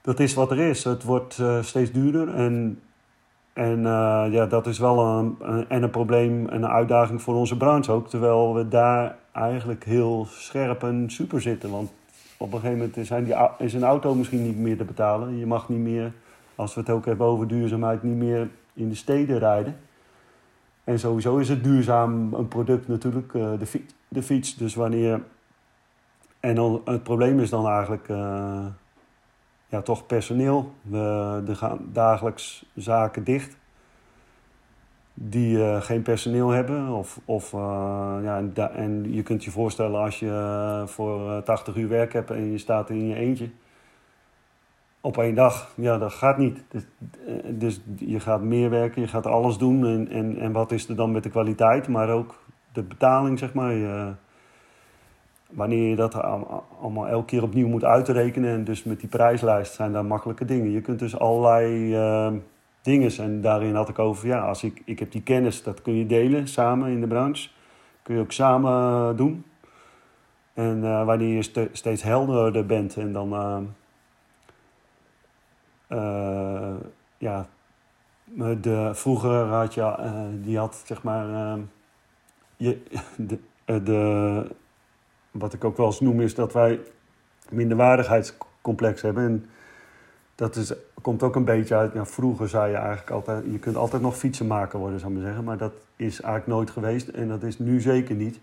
Dat 0.00 0.20
is 0.20 0.34
wat 0.34 0.50
er 0.50 0.58
is. 0.58 0.84
Het 0.84 1.02
wordt 1.02 1.38
uh, 1.38 1.62
steeds 1.62 1.92
duurder. 1.92 2.34
En, 2.34 2.80
en 3.52 3.78
uh, 3.78 4.26
ja, 4.30 4.46
dat 4.46 4.66
is 4.66 4.78
wel 4.78 4.98
een, 4.98 5.36
een, 5.40 5.68
en 5.68 5.82
een 5.82 5.90
probleem 5.90 6.48
en 6.48 6.62
een 6.62 6.70
uitdaging 6.70 7.22
voor 7.22 7.34
onze 7.34 7.56
branche 7.56 7.92
ook. 7.92 8.08
Terwijl 8.08 8.54
we 8.54 8.68
daar 8.68 9.16
eigenlijk 9.32 9.84
heel 9.84 10.26
scherp 10.28 10.82
en 10.82 11.10
super 11.10 11.40
zitten. 11.40 11.70
Want 11.70 11.92
op 12.36 12.52
een 12.52 12.60
gegeven 12.60 12.78
moment 12.78 13.06
zijn 13.06 13.24
die, 13.24 13.34
is 13.58 13.74
een 13.74 13.84
auto 13.84 14.14
misschien 14.14 14.42
niet 14.42 14.58
meer 14.58 14.76
te 14.76 14.84
betalen. 14.84 15.38
Je 15.38 15.46
mag 15.46 15.68
niet 15.68 15.78
meer, 15.78 16.12
als 16.54 16.74
we 16.74 16.80
het 16.80 16.90
ook 16.90 17.06
hebben 17.06 17.26
over 17.26 17.48
duurzaamheid, 17.48 18.02
niet 18.02 18.16
meer 18.16 18.48
in 18.72 18.88
de 18.88 18.94
steden 18.94 19.38
rijden. 19.38 19.76
En 20.84 20.98
sowieso 20.98 21.36
is 21.36 21.48
het 21.48 21.64
duurzaam 21.64 22.34
een 22.34 22.48
product 22.48 22.88
natuurlijk, 22.88 23.34
eh, 23.34 23.58
de, 23.58 23.66
fiets, 23.66 23.94
de 24.08 24.22
fiets. 24.22 24.56
Dus 24.56 24.74
wanneer. 24.74 25.22
En 26.40 26.54
dan, 26.54 26.82
het 26.84 27.02
probleem 27.02 27.40
is 27.40 27.50
dan 27.50 27.68
eigenlijk. 27.68 28.08
Uh, 28.08 28.66
ja, 29.72 29.82
toch 29.82 30.06
personeel. 30.06 30.72
We, 30.82 31.42
er 31.48 31.56
gaan 31.56 31.78
dagelijks 31.92 32.64
zaken 32.74 33.24
dicht 33.24 33.56
die 35.14 35.56
uh, 35.56 35.80
geen 35.80 36.02
personeel 36.02 36.48
hebben. 36.48 36.88
Of, 36.88 37.20
of, 37.24 37.52
uh, 37.52 37.60
ja, 38.22 38.36
en, 38.36 38.52
en, 38.74 39.12
je 39.12 39.22
kunt 39.22 39.44
je 39.44 39.50
voorstellen 39.50 40.00
als 40.00 40.18
je 40.18 40.26
uh, 40.26 40.86
voor 40.86 41.42
80 41.42 41.76
uur 41.76 41.88
werk 41.88 42.12
hebt 42.12 42.30
en 42.30 42.50
je 42.50 42.58
staat 42.58 42.90
in 42.90 43.06
je 43.06 43.14
eentje. 43.14 43.50
Op 45.00 45.18
één 45.18 45.34
dag, 45.34 45.72
ja, 45.76 45.98
dat 45.98 46.12
gaat 46.12 46.38
niet. 46.38 46.64
Dus, 46.68 46.86
dus 47.48 47.80
je 47.96 48.20
gaat 48.20 48.42
meer 48.42 48.70
werken, 48.70 49.02
je 49.02 49.08
gaat 49.08 49.26
alles 49.26 49.58
doen. 49.58 49.86
En, 49.86 50.08
en, 50.08 50.38
en 50.38 50.52
wat 50.52 50.72
is 50.72 50.88
er 50.88 50.96
dan 50.96 51.12
met 51.12 51.22
de 51.22 51.30
kwaliteit, 51.30 51.88
maar 51.88 52.10
ook 52.10 52.42
de 52.72 52.82
betaling, 52.82 53.38
zeg 53.38 53.54
maar. 53.54 53.74
Wanneer 55.54 55.88
je 55.88 55.96
dat 55.96 56.14
allemaal 56.80 57.08
elke 57.08 57.24
keer 57.24 57.42
opnieuw 57.42 57.68
moet 57.68 57.84
uitrekenen. 57.84 58.50
En 58.50 58.64
dus 58.64 58.84
met 58.84 59.00
die 59.00 59.08
prijslijst 59.08 59.74
zijn 59.74 59.92
daar 59.92 60.04
makkelijke 60.04 60.44
dingen. 60.44 60.70
Je 60.70 60.80
kunt 60.80 60.98
dus 60.98 61.18
allerlei 61.18 61.94
dingen. 62.82 63.10
En 63.18 63.40
daarin 63.40 63.74
had 63.74 63.88
ik 63.88 63.98
over, 63.98 64.26
ja, 64.26 64.40
als 64.40 64.64
ik, 64.64 64.82
ik 64.84 64.98
heb 64.98 65.12
die 65.12 65.22
kennis, 65.22 65.62
dat 65.62 65.82
kun 65.82 65.94
je 65.94 66.06
delen 66.06 66.48
samen 66.48 66.90
in 66.90 67.00
de 67.00 67.06
branche. 67.06 67.48
Kun 68.02 68.14
je 68.14 68.20
ook 68.20 68.32
samen 68.32 68.72
eh, 68.72 69.16
doen. 69.16 69.44
En 70.54 70.76
uh, 70.82 71.04
wanneer 71.04 71.34
je 71.36 71.68
steeds 71.72 72.02
helderder 72.02 72.66
bent 72.66 72.96
en 72.96 73.12
dan, 73.12 73.32
uh, 75.88 76.74
ja, 77.18 77.46
de, 78.60 78.90
vroeger 78.92 79.44
had 79.44 79.74
je, 79.74 79.94
die 80.42 80.58
had 80.58 80.82
zeg 80.86 81.02
maar, 81.02 81.58
je, 82.56 82.82
de, 83.28 83.38
de, 83.64 84.46
wat 85.32 85.52
ik 85.52 85.64
ook 85.64 85.76
wel 85.76 85.86
eens 85.86 86.00
noem 86.00 86.20
is 86.20 86.34
dat 86.34 86.52
wij 86.52 86.80
minderwaardigheidscomplex 87.50 89.02
hebben. 89.02 89.24
En 89.24 89.46
dat 90.34 90.56
is, 90.56 90.72
komt 91.02 91.22
ook 91.22 91.36
een 91.36 91.44
beetje 91.44 91.74
uit. 91.74 91.92
Ja, 91.92 92.06
vroeger 92.06 92.48
zei 92.48 92.70
je 92.70 92.76
eigenlijk 92.76 93.10
altijd: 93.10 93.44
je 93.50 93.58
kunt 93.58 93.76
altijd 93.76 94.02
nog 94.02 94.16
fietsenmaker 94.16 94.78
worden, 94.78 95.00
zou 95.00 95.12
ik 95.12 95.18
maar 95.18 95.26
zeggen. 95.26 95.44
Maar 95.44 95.58
dat 95.58 95.72
is 95.96 96.20
eigenlijk 96.20 96.46
nooit 96.46 96.70
geweest 96.70 97.08
en 97.08 97.28
dat 97.28 97.42
is 97.42 97.58
nu 97.58 97.80
zeker 97.80 98.14
niet. 98.14 98.40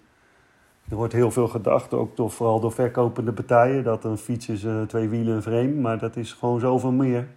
Er 0.89 0.95
wordt 0.95 1.13
heel 1.13 1.31
veel 1.31 1.47
gedacht, 1.47 1.93
ook 1.93 2.15
door, 2.15 2.31
vooral 2.31 2.59
door 2.59 2.71
verkopende 2.71 3.33
partijen, 3.33 3.83
dat 3.83 4.03
een 4.03 4.17
fiets 4.17 4.49
is 4.49 4.63
uh, 4.63 4.81
twee 4.81 5.07
wielen 5.07 5.35
en 5.35 5.41
frame. 5.41 5.73
Maar 5.73 5.99
dat 5.99 6.15
is 6.15 6.33
gewoon 6.33 6.59
zoveel 6.59 6.91
meer. 6.91 7.27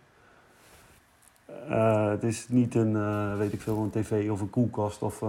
Uh, 1.72 2.08
het 2.08 2.22
is 2.22 2.48
niet 2.48 2.74
een, 2.74 2.92
uh, 2.92 3.36
weet 3.36 3.52
ik 3.52 3.60
veel, 3.60 3.78
een 3.78 3.90
tv 3.90 4.30
of 4.30 4.40
een 4.40 4.50
koelkast. 4.50 5.02
Of 5.02 5.20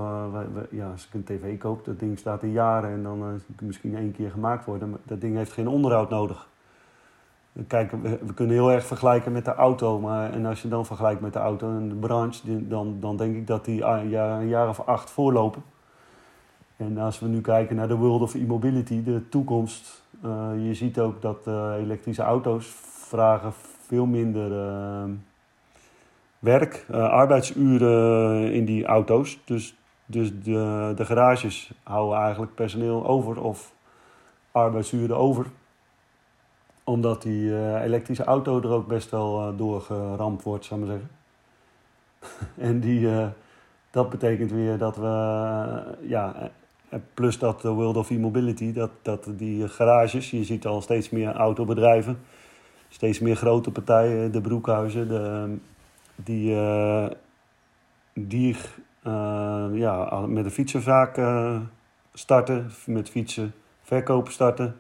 ja, 0.70 0.92
als 0.92 1.08
ik 1.08 1.14
een 1.14 1.24
tv 1.24 1.58
koop, 1.58 1.86
dat 1.86 2.00
ding 2.00 2.20
staat 2.20 2.42
er 2.42 2.48
jaren 2.48 2.90
en 2.90 3.04
dan 3.04 3.42
misschien 3.62 3.96
één 3.96 4.12
keer 4.12 4.32
gemaakt 4.32 4.66
worden. 4.66 4.90
Maar 4.90 5.00
dat 5.04 5.22
ding 5.22 5.36
heeft 5.36 5.52
geen 5.52 5.68
onderhoud 5.68 6.10
nodig. 6.10 6.48
Kijk, 7.68 7.92
we, 7.92 8.20
we, 8.26 8.34
kunnen 8.34 8.56
heel 8.56 8.72
erg 8.72 8.86
vergelijken 8.86 9.32
met 9.32 9.46
de 9.46 9.54
auto. 9.54 10.00
Maar, 10.00 10.32
en 10.32 10.46
als 10.46 10.62
je 10.62 10.68
dan 10.68 10.86
vergelijkt 10.86 11.22
met 11.22 11.34
de 11.34 11.40
auto 11.40 11.70
en 11.70 11.90
de 11.90 11.96
branche, 11.96 12.68
dan, 12.68 12.98
dan 13.00 13.18
denk 13.18 13.36
ik 13.36 13.48
dat 13.48 13.66
die 13.66 13.84
een 13.84 14.10
jaar, 14.10 14.42
een 14.42 14.48
jaar 14.48 14.70
of 14.70 14.80
acht 14.80 15.10
voorlopen. 15.10 15.64
En 16.78 16.98
als 16.98 17.20
we 17.20 17.28
nu 17.28 17.42
kijken 17.42 17.76
naar 17.76 17.88
de 17.88 17.96
world 17.96 18.22
of 18.22 18.34
e-mobility, 18.34 19.04
de 19.04 19.30
toekomst. 19.30 20.02
Je 20.58 20.74
ziet 20.74 21.00
ook 21.00 21.22
dat 21.22 21.48
elektrische 21.78 22.22
auto's 22.22 22.66
vragen 23.08 23.54
veel 23.88 24.06
minder 24.06 24.52
uh, 26.44 26.50
werk, 26.50 26.86
arbeidsuren 26.92 28.54
in 28.54 28.66
die 28.66 28.86
auto's. 28.86 29.40
Dus, 29.46 29.76
dus 30.06 30.32
de, 30.44 30.94
de 30.96 31.06
garages 31.06 31.72
houden 31.84 32.18
eigenlijk 32.20 32.56
personeel 32.56 33.06
over 33.06 33.42
of 33.42 33.74
arbeidsuren 34.52 35.18
over 35.18 35.46
omdat 36.84 37.22
die 37.22 37.44
uh, 37.44 37.82
elektrische 37.84 38.24
auto 38.24 38.62
er 38.62 38.70
ook 38.70 38.88
best 38.88 39.12
wel 39.12 39.48
uh, 39.48 39.58
doorgeramd 39.58 40.44
wordt, 40.44 40.66
zou 40.66 40.82
ik 40.82 40.88
maar 40.88 40.98
zeggen. 40.98 41.16
en 42.70 42.80
die, 42.80 43.00
uh, 43.00 43.28
dat 43.92 44.10
betekent 44.10 44.52
weer 44.52 44.78
dat 44.78 44.96
we, 44.96 45.96
ja, 46.02 46.52
plus 47.14 47.40
dat 47.40 47.62
de 47.62 47.70
World 47.70 47.98
of 47.98 48.10
E-Mobility, 48.10 48.74
dat, 48.74 48.90
dat 49.02 49.28
die 49.36 49.68
garages, 49.68 50.32
je 50.32 50.44
ziet 50.44 50.66
al 50.66 50.82
steeds 50.82 51.10
meer 51.10 51.34
autobedrijven, 51.34 52.20
steeds 52.90 53.20
meer 53.20 53.36
grote 53.36 53.72
partijen, 53.72 54.32
de 54.32 54.42
broekhuizen, 54.42 55.08
de, 55.08 55.56
die, 56.16 56.56
die 58.14 58.56
ja, 59.74 60.26
met 60.28 60.46
een 60.46 60.52
fietsenzaak 60.52 61.20
starten, 62.14 62.72
met 62.86 63.10
fietsen 63.10 63.54
verkopen 63.82 64.32
starten 64.32 64.76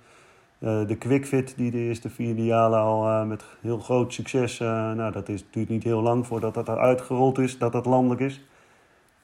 uh, 0.64 0.88
de 0.88 0.96
QuickFit, 0.96 1.54
die 1.58 1.72
de 1.72 1.78
eerste 1.78 2.10
vier 2.10 2.36
jaren 2.36 2.80
al 2.80 3.26
met 3.26 3.44
heel 3.62 3.78
groot 3.80 4.14
succes, 4.14 4.60
nou 4.60 5.12
dat 5.12 5.30
is, 5.30 5.46
duurt 5.52 5.70
niet 5.70 5.84
heel 5.84 6.02
lang 6.02 6.28
voordat 6.28 6.54
dat 6.54 6.70
uitgerold 6.70 7.38
is, 7.38 7.58
dat 7.58 7.72
dat 7.72 7.86
landelijk 7.86 8.22
is. 8.22 8.42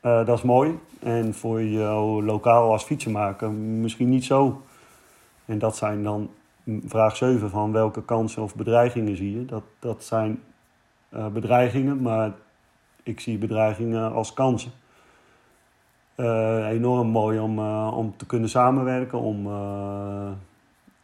dat 0.02 0.30
is 0.38 0.42
mooi. 0.42 0.80
En 1.00 1.34
voor 1.34 1.64
jou 1.64 2.24
lokaal 2.24 2.72
als 2.72 2.84
fietsenmaker 2.84 3.52
misschien 3.52 4.10
niet 4.10 4.26
zo. 4.26 4.62
En 5.46 5.60
dat 5.60 5.78
zijn 5.78 6.04
dan 6.04 6.30
vraag 6.86 7.16
7 7.16 7.50
van 7.50 7.72
welke 7.72 8.04
kansen 8.04 8.44
of 8.44 8.56
bedreigingen 8.56 9.18
zie 9.18 9.40
je. 9.40 9.46
Dat, 9.46 9.64
dat 9.80 10.04
zijn 10.04 10.44
bedreigingen, 11.10 12.02
maar 12.02 12.32
ik 13.04 13.20
zie 13.20 13.38
bedreigingen 13.38 14.12
als 14.12 14.34
kansen. 14.34 14.72
enorm 16.70 17.08
mooi 17.08 17.40
om, 17.40 17.60
om 17.90 18.18
te 18.18 18.26
kunnen 18.26 18.50
samenwerken, 18.50 19.20
om 19.20 19.44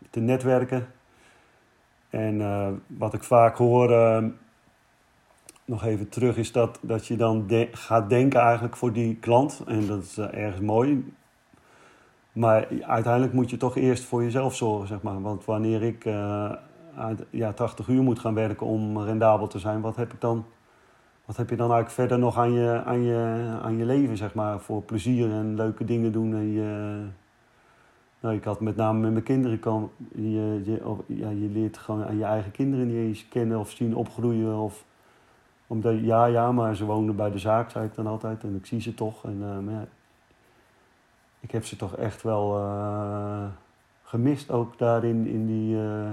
te 0.10 0.20
netwerken. 0.20 0.88
En 2.10 2.42
wat 2.88 3.14
ik 3.14 3.24
vaak 3.24 3.58
hoor, 3.58 3.90
nog 5.66 5.84
even 5.84 6.10
terug, 6.10 6.38
is 6.38 6.52
dat, 6.52 6.80
dat 6.82 7.08
je 7.08 7.16
dan 7.16 7.46
gaat 7.72 8.10
denken 8.10 8.40
eigenlijk 8.40 8.76
voor 8.76 8.94
die 8.94 9.16
klant. 9.16 9.64
En 9.68 9.88
dat 9.88 10.04
is 10.04 10.18
ergens 10.18 10.62
mooi. 10.62 11.14
Maar 12.32 12.68
uiteindelijk 12.82 13.34
moet 13.34 13.50
je 13.50 13.58
toch 13.58 13.76
eerst 13.76 14.04
voor 14.04 14.24
jezelf 14.24 14.56
zorgen, 14.56 14.88
zeg 14.88 15.02
maar. 15.02 15.22
Want 15.22 15.46
wanneer 15.46 15.84
ik 15.84 16.06
ja, 17.30 17.54
80 17.54 17.88
uur 17.88 18.04
moet 18.04 18.20
gaan 18.20 18.34
werken 18.34 18.68
om 18.68 19.00
rendabel 19.00 19.48
te 19.48 19.60
zijn, 19.60 19.82
wat 19.82 19.96
heb 19.96 20.14
ik 20.14 20.22
dan? 20.22 20.46
Wat 21.26 21.38
heb 21.38 21.50
je 21.50 21.56
dan 21.56 21.72
eigenlijk 21.72 22.00
verder 22.00 22.20
nog 22.20 22.38
aan 22.38 22.52
je, 22.52 22.82
aan 22.86 23.02
je, 23.02 23.48
aan 23.62 23.78
je 23.78 23.86
leven, 23.86 24.18
zeg 24.18 24.34
maar? 24.34 24.60
Voor 24.60 24.82
plezier 24.82 25.32
en 25.32 25.56
leuke 25.56 25.86
dingen 25.86 26.12
doen 26.12 26.34
en 26.34 26.52
je 26.52 27.04
nou, 28.26 28.38
ik 28.38 28.44
had 28.44 28.60
met 28.60 28.76
name 28.76 29.00
met 29.00 29.12
mijn 29.12 29.24
kinderen 29.24 29.60
kan 29.60 29.92
je, 30.16 30.62
je, 30.64 31.04
ja, 31.06 31.30
je 31.30 31.50
leert 31.50 31.78
gewoon 31.78 32.06
aan 32.06 32.18
je 32.18 32.24
eigen 32.24 32.52
kinderen 32.52 32.88
niet 32.88 32.96
eens 32.96 33.28
kennen 33.28 33.60
of 33.60 33.72
zien 33.72 33.96
opgroeien. 33.96 34.56
Of, 34.56 34.86
omdat, 35.68 36.00
ja, 36.00 36.26
ja, 36.26 36.52
maar 36.52 36.76
ze 36.76 36.86
wonen 36.86 37.16
bij 37.16 37.32
de 37.32 37.38
zaak, 37.38 37.70
zei 37.70 37.86
ik 37.86 37.96
dan 37.96 38.08
altijd. 38.08 38.44
En 38.44 38.56
ik 38.56 38.66
zie 38.66 38.82
ze 38.82 38.94
toch. 38.94 39.24
En, 39.24 39.38
uh, 39.42 39.74
ja, 39.74 39.86
ik 41.40 41.52
heb 41.52 41.66
ze 41.66 41.76
toch 41.76 41.96
echt 41.96 42.22
wel 42.22 42.60
uh, 42.60 43.46
gemist 44.04 44.52
ook 44.52 44.78
daarin. 44.78 45.28
In 45.28 45.46
die, 45.46 45.76
uh, 45.76 46.10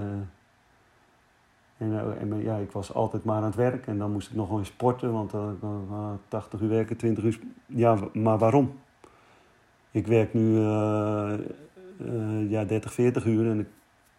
en, 1.77 2.19
en, 2.19 2.41
ja, 2.41 2.57
ik 2.57 2.71
was 2.71 2.93
altijd 2.93 3.23
maar 3.23 3.35
aan 3.35 3.43
het 3.43 3.55
werk. 3.55 3.87
En 3.87 3.97
dan 3.97 4.11
moest 4.11 4.29
ik 4.29 4.35
nog 4.35 4.57
eens 4.57 4.67
sporten. 4.67 5.11
Want 5.11 5.33
80 6.27 6.61
uur 6.61 6.69
werken, 6.69 6.97
20 6.97 7.23
uur... 7.23 7.39
Ja, 7.65 7.97
maar 8.13 8.37
waarom? 8.37 8.79
Ik 9.91 10.07
werk 10.07 10.33
nu 10.33 10.59
ja, 12.49 12.65
30, 12.65 12.93
40 12.93 13.25
uur. 13.25 13.49
En, 13.49 13.59
ik, 13.59 13.67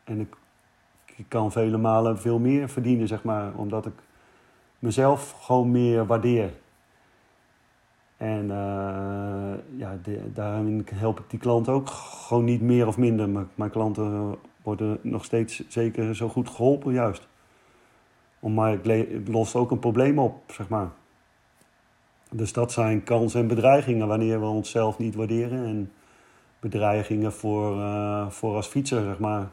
en 0.05 0.21
ik, 0.21 0.35
kan 1.29 1.53
vele 1.53 1.77
malen 1.77 2.19
veel 2.19 2.39
meer 2.39 2.69
verdienen, 2.69 3.09
zeg 3.09 3.25
maar. 3.25 3.55
Omdat 3.55 3.87
ik 3.87 3.95
mezelf 4.79 5.31
gewoon 5.41 5.71
meer 5.71 6.07
waardeer. 6.07 6.53
En 8.17 8.47
ja, 9.77 9.99
daarin 10.33 10.87
help 10.95 11.19
ik 11.19 11.31
die 11.31 11.39
klant 11.39 11.69
ook 11.69 11.89
gewoon 11.89 12.45
niet 12.45 12.61
meer 12.61 12.87
of 12.87 12.99
minder. 12.99 13.29
Maar 13.29 13.47
mijn 13.55 13.71
klanten 13.71 14.37
worden 14.63 14.99
nog 15.03 15.25
steeds 15.25 15.69
zeker 15.69 16.17
zo 16.17 16.29
goed 16.29 16.49
geholpen, 16.49 16.93
juist. 16.93 17.29
Maar 18.53 18.73
ik 18.73 19.29
los 19.29 19.55
ook 19.55 19.71
een 19.71 19.79
probleem 19.79 20.19
op, 20.19 20.53
zeg 20.53 20.69
maar. 20.69 20.89
Dus 22.31 22.53
dat 22.53 22.73
zijn 22.73 23.05
kansen 23.05 23.41
en 23.41 23.47
bedreigingen 23.47 24.07
wanneer 24.07 24.41
we 24.41 24.47
onszelf 24.47 24.99
niet 24.99 25.15
waarderen. 25.15 25.67
En 25.67 25.93
bedreigingen 26.61 27.33
voor, 27.33 27.77
uh, 27.77 28.29
voor 28.29 28.55
als 28.55 28.67
fietser, 28.67 29.03
zeg 29.03 29.19
maar. 29.19 29.49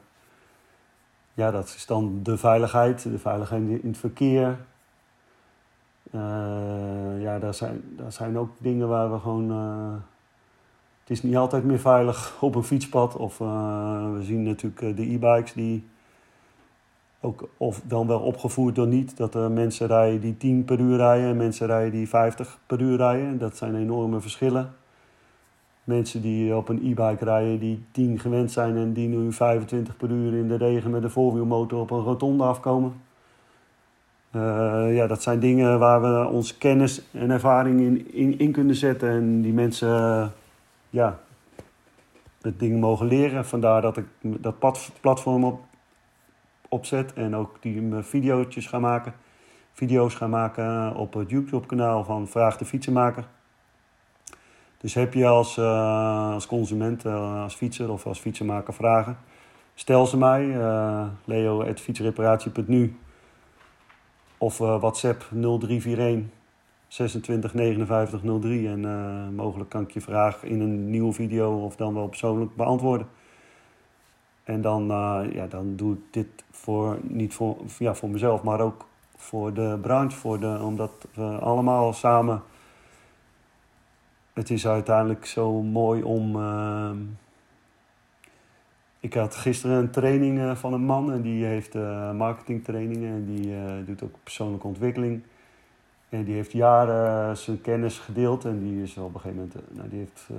Ja, 1.33 1.51
dat 1.51 1.65
is 1.65 1.85
dan 1.85 2.19
de 2.23 2.37
veiligheid, 2.37 3.03
de 3.03 3.19
veiligheid 3.19 3.61
in 3.61 3.79
het 3.83 3.97
verkeer. 3.97 4.57
Uh, 6.11 7.21
ja, 7.21 7.39
daar 7.39 7.53
zijn, 7.53 7.83
daar 7.97 8.11
zijn 8.11 8.37
ook 8.37 8.49
dingen 8.57 8.87
waar 8.87 9.11
we 9.11 9.19
gewoon. 9.19 9.51
Uh, 9.51 9.93
het 10.99 11.09
is 11.09 11.23
niet 11.23 11.35
altijd 11.35 11.63
meer 11.63 11.79
veilig 11.79 12.37
op 12.41 12.55
een 12.55 12.63
fietspad. 12.63 13.15
Of 13.15 13.37
we 13.37 14.19
zien 14.21 14.43
natuurlijk 14.43 14.97
de 14.97 15.13
e-bikes 15.13 15.53
die. 15.53 15.89
Ook, 17.21 17.49
of 17.57 17.81
dan 17.83 18.07
wel 18.07 18.19
opgevoerd 18.19 18.75
door 18.75 18.87
niet. 18.87 19.17
Dat 19.17 19.35
er 19.35 19.51
mensen 19.51 19.87
rijden 19.87 20.21
die 20.21 20.37
10 20.37 20.65
per 20.65 20.79
uur 20.79 20.97
rijden 20.97 21.29
en 21.29 21.37
mensen 21.37 21.67
rijden 21.67 21.91
die 21.91 22.09
50 22.09 22.59
per 22.65 22.81
uur 22.81 22.97
rijden. 22.97 23.37
Dat 23.37 23.57
zijn 23.57 23.75
enorme 23.75 24.19
verschillen 24.19 24.73
mensen 25.83 26.21
die 26.21 26.55
op 26.55 26.69
een 26.69 26.77
e-bike 26.83 27.25
rijden, 27.25 27.59
die 27.59 27.83
10 27.91 28.19
gewend 28.19 28.51
zijn 28.51 28.77
en 28.77 28.93
die 28.93 29.07
nu 29.07 29.31
25 29.31 29.97
per 29.97 30.09
uur 30.09 30.33
in 30.33 30.47
de 30.47 30.55
regen 30.55 30.91
met 30.91 31.03
een 31.03 31.09
voorwielmotor 31.09 31.79
op 31.79 31.91
een 31.91 32.03
rotonde 32.03 32.43
afkomen. 32.43 32.93
Uh, 34.35 34.95
ja, 34.95 35.07
dat 35.07 35.21
zijn 35.21 35.39
dingen 35.39 35.79
waar 35.79 36.01
we 36.01 36.29
onze 36.29 36.57
kennis 36.57 37.01
en 37.11 37.29
ervaring 37.29 37.79
in, 37.79 38.13
in, 38.13 38.39
in 38.39 38.51
kunnen 38.51 38.75
zetten. 38.75 39.09
En 39.09 39.41
die 39.41 39.53
mensen 39.53 40.33
ja, 40.89 41.19
het 42.41 42.59
ding 42.59 42.79
mogen 42.79 43.07
leren. 43.07 43.45
Vandaar 43.45 43.81
dat 43.81 43.97
ik 43.97 44.05
dat 44.21 44.55
platform 45.01 45.43
op, 45.43 45.59
opzet 46.71 47.13
en 47.13 47.35
ook 47.35 47.57
die 47.61 47.93
video's 48.01 48.65
ga 48.65 48.79
maken. 48.79 49.13
Video's 49.73 50.15
ga 50.15 50.27
maken 50.27 50.95
op 50.95 51.13
het 51.13 51.29
YouTube-kanaal 51.29 52.03
van 52.03 52.27
Vraag 52.27 52.57
de 52.57 52.65
Fietsenmaker. 52.65 53.27
Dus 54.77 54.93
heb 54.93 55.13
je 55.13 55.27
als, 55.27 55.57
uh, 55.57 56.33
als 56.33 56.47
consument, 56.47 57.05
uh, 57.05 57.43
als 57.43 57.55
fietser 57.55 57.91
of 57.91 58.05
als 58.05 58.19
fietsenmaker 58.19 58.73
vragen, 58.73 59.17
stel 59.73 60.05
ze 60.05 60.17
mij. 60.17 60.45
Uh, 60.45 61.05
leo.fietsreparatie.nu 61.25 62.97
of 64.37 64.57
WhatsApp 64.57 65.25
0341 65.31 66.23
26 66.87 67.53
59 67.53 68.21
03. 68.41 68.67
En 68.67 68.81
mogelijk 69.35 69.69
kan 69.69 69.81
ik 69.81 69.91
je 69.91 70.01
vraag 70.01 70.43
in 70.43 70.59
een 70.59 70.89
nieuwe 70.89 71.13
video 71.13 71.65
of 71.65 71.75
dan 71.75 71.93
wel 71.93 72.07
persoonlijk 72.07 72.55
beantwoorden. 72.55 73.07
En 74.51 74.61
dan, 74.61 74.85
ja, 75.33 75.47
dan 75.47 75.75
doe 75.75 75.93
ik 75.93 75.99
dit 76.11 76.27
voor, 76.51 76.97
niet 77.01 77.33
voor, 77.33 77.57
ja, 77.77 77.93
voor 77.93 78.09
mezelf, 78.09 78.43
maar 78.43 78.59
ook 78.59 78.85
voor 79.15 79.53
de 79.53 79.77
branche. 79.81 80.17
Voor 80.17 80.39
de, 80.39 80.59
omdat 80.61 81.07
we 81.13 81.23
allemaal 81.23 81.93
samen 81.93 82.41
het 84.33 84.49
is 84.49 84.67
uiteindelijk 84.67 85.25
zo 85.25 85.61
mooi 85.61 86.03
om. 86.03 86.35
Uh, 86.35 86.91
ik 88.99 89.13
had 89.13 89.35
gisteren 89.35 89.77
een 89.77 89.89
training 89.89 90.57
van 90.57 90.73
een 90.73 90.85
man 90.85 91.11
en 91.11 91.21
die 91.21 91.45
heeft 91.45 91.73
marketingtrainingen 92.15 93.09
en 93.09 93.25
die 93.25 93.53
doet 93.85 94.03
ook 94.03 94.15
persoonlijke 94.23 94.67
ontwikkeling. 94.67 95.21
En 96.09 96.23
die 96.23 96.35
heeft 96.35 96.51
jaren 96.51 97.37
zijn 97.37 97.61
kennis 97.61 97.99
gedeeld 97.99 98.45
en 98.45 98.59
die 98.59 98.83
is 98.83 98.97
op 98.97 99.13
een 99.13 99.19
gegeven 99.19 99.37
moment, 99.37 99.75
nou, 99.77 99.89
die 99.89 99.99
heeft 99.99 100.29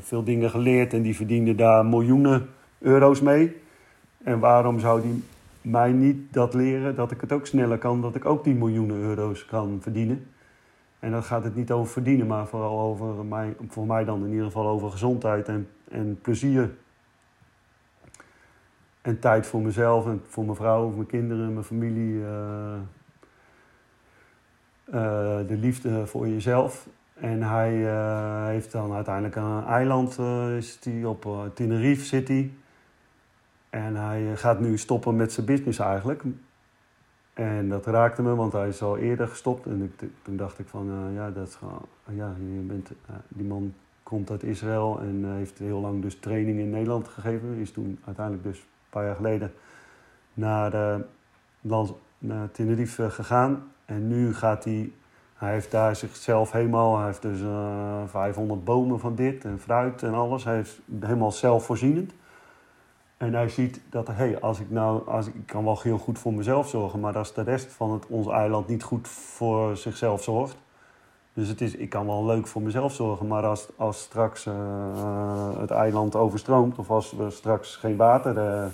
veel 0.00 0.24
dingen 0.24 0.50
geleerd 0.50 0.92
en 0.92 1.02
die 1.02 1.16
verdiende 1.16 1.54
daar 1.54 1.86
miljoenen 1.86 2.48
euro's 2.82 3.20
mee. 3.20 3.56
En 4.24 4.38
waarom 4.38 4.80
zou 4.80 5.02
die 5.02 5.24
mij 5.60 5.92
niet 5.92 6.32
dat 6.32 6.54
leren 6.54 6.94
dat 6.94 7.10
ik 7.10 7.20
het 7.20 7.32
ook 7.32 7.46
sneller 7.46 7.78
kan, 7.78 8.00
dat 8.00 8.14
ik 8.14 8.24
ook 8.24 8.44
die 8.44 8.54
miljoenen 8.54 8.96
euro's 8.96 9.44
kan 9.44 9.78
verdienen? 9.80 10.26
En 10.98 11.10
dan 11.10 11.22
gaat 11.22 11.44
het 11.44 11.56
niet 11.56 11.70
over 11.70 11.92
verdienen, 11.92 12.26
maar 12.26 12.46
vooral 12.46 12.80
over 12.80 13.24
mij, 13.24 13.56
voor 13.68 13.86
mij 13.86 14.04
dan 14.04 14.24
in 14.24 14.30
ieder 14.30 14.44
geval 14.44 14.68
over 14.68 14.90
gezondheid 14.90 15.48
en, 15.48 15.68
en 15.90 16.18
plezier. 16.22 16.70
En 19.00 19.18
tijd 19.18 19.46
voor 19.46 19.60
mezelf 19.60 20.06
en 20.06 20.22
voor 20.28 20.44
mijn 20.44 20.56
vrouw, 20.56 20.88
mijn 20.88 21.06
kinderen, 21.06 21.52
mijn 21.52 21.64
familie. 21.64 22.14
Uh, 22.14 22.74
uh, 24.88 25.38
de 25.48 25.56
liefde 25.60 26.06
voor 26.06 26.28
jezelf. 26.28 26.88
En 27.14 27.42
hij 27.42 27.74
uh, 27.74 28.46
heeft 28.46 28.72
dan 28.72 28.92
uiteindelijk 28.92 29.36
een 29.36 29.64
eiland, 29.64 30.18
is 30.56 30.80
die 30.80 31.08
op 31.08 31.50
Tenerife 31.54 32.04
City. 32.04 32.50
En 33.72 33.96
hij 33.96 34.36
gaat 34.36 34.60
nu 34.60 34.78
stoppen 34.78 35.16
met 35.16 35.32
zijn 35.32 35.46
business 35.46 35.78
eigenlijk. 35.78 36.22
En 37.32 37.68
dat 37.68 37.86
raakte 37.86 38.22
me, 38.22 38.34
want 38.34 38.52
hij 38.52 38.68
is 38.68 38.82
al 38.82 38.98
eerder 38.98 39.28
gestopt. 39.28 39.66
En 39.66 39.82
ik, 39.82 40.08
toen 40.22 40.36
dacht 40.36 40.58
ik 40.58 40.68
van, 40.68 40.88
uh, 40.88 41.14
ja, 41.14 41.30
dat 41.30 41.48
is 41.48 41.54
gewoon, 41.54 41.86
ja, 42.04 42.34
je 42.38 42.60
bent, 42.60 42.90
uh, 42.90 43.16
die 43.28 43.46
man 43.46 43.74
komt 44.02 44.30
uit 44.30 44.42
Israël 44.42 45.00
en 45.00 45.34
heeft 45.36 45.58
heel 45.58 45.80
lang 45.80 46.02
dus 46.02 46.18
training 46.18 46.58
in 46.58 46.70
Nederland 46.70 47.08
gegeven. 47.08 47.54
Is 47.54 47.70
toen 47.70 47.98
uiteindelijk 48.04 48.44
dus 48.44 48.58
een 48.58 48.64
paar 48.90 49.04
jaar 49.04 49.16
geleden 49.16 49.52
naar, 50.34 51.00
naar 52.18 52.50
Tenerife 52.50 53.10
gegaan. 53.10 53.72
En 53.84 54.08
nu 54.08 54.34
gaat 54.34 54.64
hij, 54.64 54.92
hij 55.34 55.52
heeft 55.52 55.70
daar 55.70 55.96
zichzelf 55.96 56.52
helemaal, 56.52 56.96
hij 56.96 57.06
heeft 57.06 57.22
dus 57.22 57.40
500 58.06 58.64
bomen 58.64 59.00
van 59.00 59.14
dit 59.14 59.44
en 59.44 59.58
fruit 59.60 60.02
en 60.02 60.14
alles. 60.14 60.44
Hij 60.44 60.60
is 60.60 60.80
helemaal 61.00 61.32
zelfvoorzienend. 61.32 62.12
En 63.22 63.34
hij 63.34 63.48
ziet 63.48 63.80
dat, 63.90 64.06
hé, 64.06 64.12
hey, 64.12 64.40
als 64.40 64.60
ik 64.60 64.70
nou, 64.70 65.08
als 65.08 65.26
ik 65.26 65.46
kan 65.46 65.64
wel 65.64 65.78
heel 65.82 65.98
goed 65.98 66.18
voor 66.18 66.32
mezelf 66.32 66.68
zorgen, 66.68 67.00
maar 67.00 67.18
als 67.18 67.34
de 67.34 67.42
rest 67.42 67.72
van 67.72 67.92
het, 67.92 68.06
ons 68.06 68.28
eiland 68.28 68.68
niet 68.68 68.82
goed 68.82 69.08
voor 69.08 69.76
zichzelf 69.76 70.22
zorgt. 70.22 70.56
Dus 71.32 71.48
het 71.48 71.60
is, 71.60 71.76
ik 71.76 71.88
kan 71.88 72.06
wel 72.06 72.24
leuk 72.24 72.46
voor 72.46 72.62
mezelf 72.62 72.92
zorgen, 72.92 73.26
maar 73.26 73.44
als, 73.44 73.68
als 73.76 74.00
straks 74.00 74.46
uh, 74.46 74.54
het 75.58 75.70
eiland 75.70 76.16
overstroomt, 76.16 76.78
of 76.78 76.90
als 76.90 77.12
we 77.12 77.30
straks 77.30 77.76
geen 77.76 77.96
water, 77.96 78.36
uh, 78.36 78.64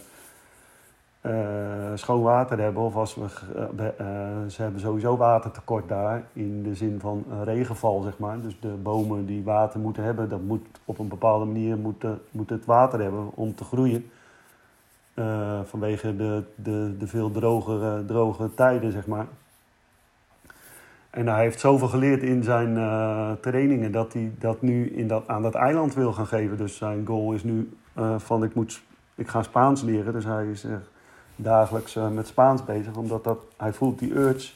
uh, 1.22 1.90
schoon 1.94 2.22
water 2.22 2.58
hebben, 2.58 2.82
of 2.82 2.96
als 2.96 3.14
we, 3.14 3.26
ze 4.48 4.62
hebben 4.62 4.80
sowieso 4.80 5.16
watertekort 5.16 5.88
daar, 5.88 6.24
in 6.32 6.62
de 6.62 6.74
zin 6.74 7.00
van 7.00 7.24
regenval, 7.42 8.00
zeg 8.00 8.18
maar. 8.18 8.40
Dus 8.40 8.60
de 8.60 8.74
bomen 8.82 9.26
die 9.26 9.44
water 9.44 9.80
moeten 9.80 10.02
hebben, 10.02 10.28
dat 10.28 10.42
moet 10.42 10.66
op 10.84 10.98
een 10.98 11.08
bepaalde 11.08 11.44
manier 11.44 11.76
moet, 11.76 12.04
moet 12.30 12.50
het 12.50 12.64
water 12.64 13.00
hebben 13.00 13.30
om 13.34 13.54
te 13.54 13.64
groeien. 13.64 14.10
Uh, 15.18 15.60
vanwege 15.64 16.16
de, 16.16 16.42
de, 16.54 16.94
de 16.98 17.06
veel 17.06 17.30
drogere, 17.30 18.04
droge 18.04 18.54
tijden, 18.54 18.92
zeg 18.92 19.06
maar. 19.06 19.26
En 21.10 21.26
hij 21.26 21.42
heeft 21.42 21.60
zoveel 21.60 21.88
geleerd 21.88 22.22
in 22.22 22.42
zijn 22.42 22.76
uh, 22.76 23.32
trainingen 23.40 23.92
dat 23.92 24.12
hij 24.12 24.32
dat 24.38 24.62
nu 24.62 24.90
in 24.90 25.08
dat, 25.08 25.28
aan 25.28 25.42
dat 25.42 25.54
eiland 25.54 25.94
wil 25.94 26.12
gaan 26.12 26.26
geven. 26.26 26.56
Dus 26.56 26.76
zijn 26.76 27.06
goal 27.06 27.32
is 27.32 27.42
nu 27.42 27.76
uh, 27.98 28.18
van 28.18 28.44
ik, 28.44 28.54
moet, 28.54 28.82
ik 29.14 29.28
ga 29.28 29.42
Spaans 29.42 29.82
leren. 29.82 30.12
Dus 30.12 30.24
hij 30.24 30.46
is 30.46 30.66
dagelijks 31.36 31.94
met 32.12 32.26
Spaans 32.26 32.64
bezig. 32.64 32.96
Omdat 32.96 33.24
dat, 33.24 33.38
hij 33.56 33.72
voelt 33.72 33.98
die 33.98 34.14
urge 34.14 34.52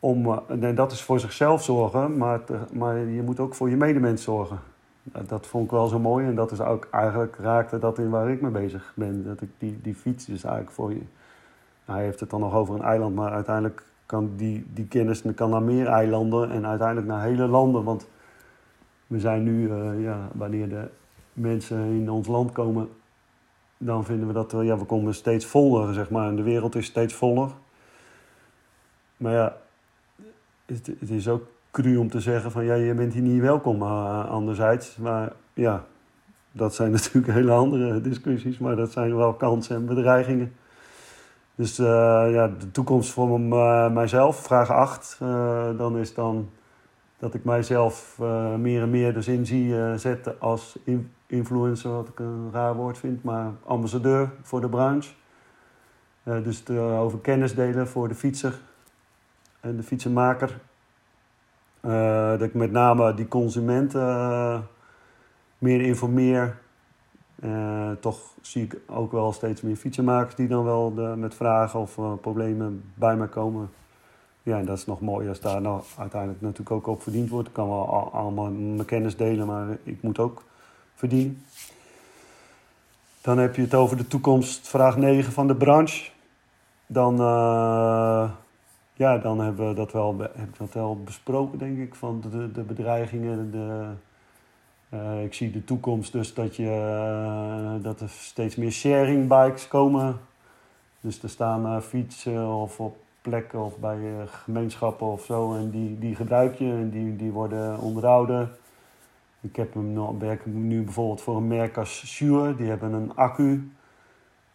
om, 0.00 0.42
en 0.60 0.74
dat 0.74 0.92
is 0.92 1.02
voor 1.02 1.20
zichzelf 1.20 1.62
zorgen, 1.62 2.16
maar, 2.16 2.40
maar 2.72 2.98
je 2.98 3.22
moet 3.22 3.40
ook 3.40 3.54
voor 3.54 3.70
je 3.70 3.76
medemens 3.76 4.22
zorgen 4.22 4.58
dat 5.02 5.46
vond 5.46 5.64
ik 5.64 5.70
wel 5.70 5.86
zo 5.86 5.98
mooi. 5.98 6.26
En 6.26 6.34
dat 6.34 6.52
is 6.52 6.60
ook 6.60 6.88
eigenlijk 6.90 7.36
raakte 7.36 7.78
dat 7.78 7.98
in 7.98 8.10
waar 8.10 8.30
ik 8.30 8.40
mee 8.40 8.50
bezig 8.50 8.92
ben. 8.96 9.24
Dat 9.24 9.40
ik 9.40 9.48
die, 9.58 9.78
die 9.82 9.94
fiets 9.94 10.28
is 10.28 10.44
eigenlijk 10.44 10.74
voor 10.74 10.92
je. 10.92 11.02
hij 11.84 12.02
heeft 12.04 12.20
het 12.20 12.30
dan 12.30 12.40
nog 12.40 12.54
over 12.54 12.74
een 12.74 12.82
eiland, 12.82 13.14
maar 13.14 13.32
uiteindelijk 13.32 13.84
kan 14.06 14.36
die, 14.36 14.66
die 14.74 14.86
kennis 14.86 15.22
kan 15.34 15.50
naar 15.50 15.62
meer 15.62 15.86
eilanden 15.86 16.50
en 16.50 16.66
uiteindelijk 16.66 17.06
naar 17.06 17.22
hele 17.22 17.46
landen. 17.46 17.84
Want 17.84 18.08
we 19.06 19.20
zijn 19.20 19.42
nu, 19.42 19.68
uh, 19.68 20.02
ja, 20.02 20.28
wanneer 20.32 20.68
de 20.68 20.88
mensen 21.32 21.78
in 21.78 22.10
ons 22.10 22.26
land 22.26 22.52
komen, 22.52 22.88
dan 23.78 24.04
vinden 24.04 24.26
we 24.26 24.32
dat 24.32 24.52
we, 24.52 24.64
ja, 24.64 24.78
we 24.78 24.84
komen 24.84 25.14
steeds 25.14 25.46
voller, 25.46 25.94
zeg 25.94 26.10
maar. 26.10 26.28
En 26.28 26.36
de 26.36 26.42
wereld 26.42 26.74
is 26.74 26.86
steeds 26.86 27.14
voller. 27.14 27.50
Maar 29.16 29.32
ja, 29.32 29.56
het 30.66 31.10
is 31.10 31.28
ook 31.28 31.46
cru 31.72 31.96
om 31.96 32.10
te 32.10 32.20
zeggen 32.20 32.50
van 32.50 32.64
ja, 32.64 32.74
je 32.74 32.94
bent 32.94 33.12
hier 33.12 33.22
niet 33.22 33.40
welkom 33.40 33.82
uh, 33.82 34.30
anderzijds. 34.30 34.96
Maar 34.96 35.32
ja, 35.54 35.84
dat 36.52 36.74
zijn 36.74 36.90
natuurlijk 37.00 37.32
hele 37.32 37.52
andere 37.52 38.00
discussies, 38.00 38.58
maar 38.58 38.76
dat 38.76 38.92
zijn 38.92 39.16
wel 39.16 39.34
kansen 39.34 39.76
en 39.76 39.86
bedreigingen. 39.86 40.52
Dus 41.54 41.78
uh, 41.78 41.86
ja, 42.30 42.48
de 42.58 42.70
toekomst 42.70 43.12
voor 43.12 43.40
uh, 43.40 43.92
mijzelf, 43.92 44.36
vraag 44.36 44.70
8, 44.70 45.16
dan 45.76 45.98
is 45.98 46.14
dan 46.14 46.50
dat 47.18 47.34
ik 47.34 47.44
mijzelf 47.44 48.18
meer 48.58 48.82
en 48.82 48.90
meer 48.90 49.14
dus 49.14 49.28
in 49.28 49.46
zie 49.46 49.98
zetten 49.98 50.40
als 50.40 50.78
in 50.84 51.10
influencer, 51.26 51.90
wat 51.90 52.08
ik 52.08 52.18
een 52.18 52.48
raar 52.52 52.74
woord 52.74 52.98
vind, 52.98 53.22
maar 53.22 53.50
ambassadeur 53.64 54.30
voor 54.42 54.60
de 54.60 54.68
branche. 54.68 55.10
dus 56.22 56.68
over 56.70 57.18
kennis 57.18 57.54
delen 57.54 57.88
voor 57.88 58.08
de 58.08 58.14
fietser 58.14 58.60
en 59.60 59.76
de 59.76 59.82
fietsenmaker 59.82 60.60
uh, 61.82 62.30
dat 62.30 62.42
ik 62.42 62.54
met 62.54 62.70
name 62.70 63.14
die 63.14 63.28
consumenten 63.28 64.00
uh, 64.00 64.58
meer 65.58 65.80
informeer. 65.80 66.58
Uh, 67.44 67.90
toch 68.00 68.18
zie 68.40 68.62
ik 68.62 68.76
ook 68.86 69.12
wel 69.12 69.32
steeds 69.32 69.60
meer 69.60 69.76
fietsenmakers 69.76 70.34
die 70.34 70.48
dan 70.48 70.64
wel 70.64 70.94
de, 70.94 71.14
met 71.16 71.34
vragen 71.34 71.80
of 71.80 71.98
problemen 72.20 72.92
bij 72.94 73.16
mij 73.16 73.28
komen. 73.28 73.70
Ja, 74.42 74.58
en 74.58 74.64
dat 74.64 74.78
is 74.78 74.86
nog 74.86 75.00
mooi 75.00 75.28
als 75.28 75.40
daar 75.40 75.60
nou 75.60 75.82
uiteindelijk 75.98 76.40
natuurlijk 76.40 76.70
ook 76.70 76.86
op 76.86 77.02
verdiend 77.02 77.28
wordt. 77.28 77.48
Ik 77.48 77.54
kan 77.54 77.68
wel 77.68 78.10
allemaal 78.12 78.50
mijn 78.50 78.84
kennis 78.84 79.16
delen, 79.16 79.46
maar 79.46 79.66
ik 79.82 80.02
moet 80.02 80.18
ook 80.18 80.42
verdienen. 80.94 81.44
Dan 83.20 83.38
heb 83.38 83.56
je 83.56 83.62
het 83.62 83.74
over 83.74 83.96
de 83.96 84.06
toekomst, 84.06 84.68
vraag 84.68 84.96
9 84.96 85.32
van 85.32 85.46
de 85.46 85.54
branche. 85.54 86.10
Dan 86.86 87.20
ja, 89.02 89.18
dan 89.18 89.40
hebben 89.40 89.68
we 89.68 89.74
dat 89.74 89.92
wel, 89.92 90.18
heb 90.18 90.48
ik 90.48 90.58
dat 90.58 90.72
wel 90.72 91.02
besproken, 91.02 91.58
denk 91.58 91.78
ik, 91.78 91.94
van 91.94 92.20
de, 92.30 92.52
de 92.52 92.62
bedreigingen. 92.62 93.50
De, 93.50 93.90
uh, 94.94 95.24
ik 95.24 95.34
zie 95.34 95.50
de 95.50 95.64
toekomst 95.64 96.12
dus 96.12 96.34
dat, 96.34 96.56
je, 96.56 96.62
uh, 96.62 97.82
dat 97.82 98.00
er 98.00 98.08
steeds 98.08 98.56
meer 98.56 98.70
sharing 98.70 99.28
bikes 99.28 99.68
komen. 99.68 100.18
Dus 101.00 101.22
er 101.22 101.28
staan 101.28 101.66
uh, 101.66 101.80
fietsen 101.80 102.48
of 102.48 102.80
op 102.80 102.96
plekken 103.20 103.64
of 103.64 103.78
bij 103.78 103.98
gemeenschappen 104.26 105.06
of 105.06 105.24
zo. 105.24 105.54
En 105.54 105.70
die, 105.70 105.98
die 105.98 106.14
gebruik 106.14 106.54
je 106.54 106.70
en 106.70 106.90
die, 106.90 107.16
die 107.16 107.30
worden 107.30 107.78
onderhouden. 107.78 108.50
Ik 109.40 109.56
heb 109.56 109.74
hem, 109.74 110.18
werk 110.18 110.46
nu 110.46 110.82
bijvoorbeeld 110.82 111.22
voor 111.22 111.36
een 111.36 111.46
merk 111.46 111.76
als 111.76 112.06
Shure. 112.06 112.56
Die 112.56 112.68
hebben 112.68 112.92
een 112.92 113.14
accu. 113.14 113.70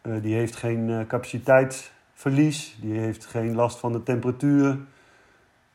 die 0.01 0.35
heeft 0.35 0.55
geen 0.55 1.05
capaciteit 1.07 1.95
verlies. 2.18 2.78
Die 2.82 2.99
heeft 2.99 3.26
geen 3.26 3.55
last 3.55 3.80
van 3.80 3.91
de 3.91 4.03
temperatuur. 4.03 4.78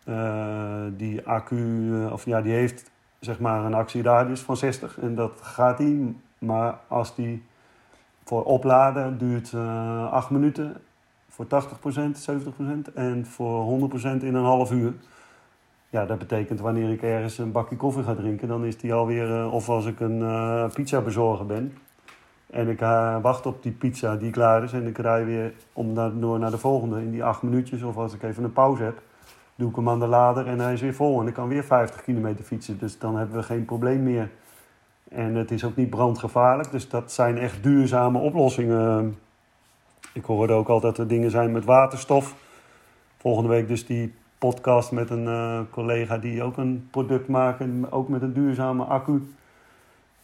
Uh, 0.09 0.85
die 0.97 1.27
accu, 1.27 1.93
eh, 1.95 2.13
of 2.13 2.25
ja, 2.25 2.41
die 2.41 2.53
heeft 2.53 2.91
zeg 3.21 3.39
maar 3.39 3.65
een 3.65 3.75
actieradius 3.75 4.41
van 4.41 4.57
60 4.57 4.99
en 4.99 5.15
dat 5.15 5.39
gaat 5.43 5.79
hij. 5.79 6.15
Maar 6.39 6.79
als 6.89 7.15
die 7.15 7.43
voor 8.25 8.45
opladen 8.45 9.19
duurt 9.19 9.53
uh, 9.53 10.13
8 10.13 10.31
minuten, 10.31 10.77
voor 11.29 11.47
80%, 11.47 11.49
70% 12.89 12.95
en 12.95 13.27
voor 13.27 13.91
100% 13.91 14.03
in 14.03 14.35
een 14.35 14.45
half 14.45 14.73
uur. 14.73 14.93
Ja, 15.91 16.07
dat 16.07 16.19
betekent 16.19 16.61
wanneer 16.61 16.91
ik 16.91 17.03
ergens 17.03 17.39
een 17.39 17.53
bakje 17.53 17.77
koffie 17.77 18.03
ga 18.03 18.15
drinken, 18.15 18.49
dan 18.49 18.65
is 18.65 18.79
die 18.79 18.95
alweer, 18.95 19.51
of 19.51 19.69
als 19.69 19.87
ik 19.87 20.01
een 20.01 20.71
pizza 20.73 21.01
bezorger 21.01 21.47
ben, 21.47 21.73
en 22.53 22.69
ik 22.69 22.81
uh, 22.81 23.17
wacht 23.23 23.47
op 23.47 23.63
die 23.63 23.73
pizza 23.73 24.17
die 24.17 24.31
klaar 24.31 24.63
is. 24.63 24.73
En 24.73 24.87
ik 24.87 24.99
rij 24.99 25.25
weer 25.25 25.53
om 25.73 25.93
naar, 25.93 26.19
door 26.19 26.39
naar 26.39 26.51
de 26.51 26.59
volgende 26.59 27.01
in 27.01 27.11
die 27.11 27.25
acht 27.25 27.43
minuutjes. 27.43 27.83
Of 27.83 27.97
als 27.97 28.15
ik 28.15 28.23
even 28.23 28.45
een 28.45 28.53
pauze 28.53 28.83
heb, 28.83 29.03
doe 29.55 29.71
ik 29.71 29.77
hem 29.77 29.89
aan 29.89 30.01
de 30.01 30.07
lader 30.07 30.47
en 30.47 30.59
hij 30.59 30.73
is 30.73 30.81
weer 30.81 30.95
vol. 30.95 31.21
En 31.21 31.27
ik 31.27 31.35
kan 31.35 31.49
weer 31.49 31.65
50 31.65 32.03
kilometer 32.03 32.45
fietsen. 32.45 32.79
Dus 32.79 32.99
dan 32.99 33.17
hebben 33.17 33.37
we 33.37 33.43
geen 33.43 33.65
probleem 33.65 34.03
meer. 34.03 34.31
En 35.09 35.35
het 35.35 35.51
is 35.51 35.65
ook 35.65 35.77
niet 35.77 35.91
brandgevaarlijk. 35.91 36.71
Dus 36.71 36.89
dat 36.89 37.13
zijn 37.13 37.39
echt 37.39 37.63
duurzame 37.63 38.19
oplossingen. 38.19 39.19
Ik 40.13 40.25
hoorde 40.25 40.53
ook 40.53 40.69
altijd 40.69 40.97
dat 40.97 41.05
er 41.05 41.11
dingen 41.11 41.31
zijn 41.31 41.53
met 41.53 41.65
waterstof. 41.65 42.35
Volgende 43.19 43.49
week 43.49 43.69
dus 43.69 43.87
die 43.87 44.15
podcast 44.39 44.93
met 44.93 45.11
een 45.11 45.25
uh, 45.25 45.61
collega 45.71 46.19
die 46.19 46.43
ook 46.43 46.57
een 46.57 46.89
product 46.91 47.29
maakt. 47.29 47.65
Ook 47.91 48.09
met 48.09 48.23
een 48.23 48.33
duurzame 48.33 48.85
accu. 48.85 49.23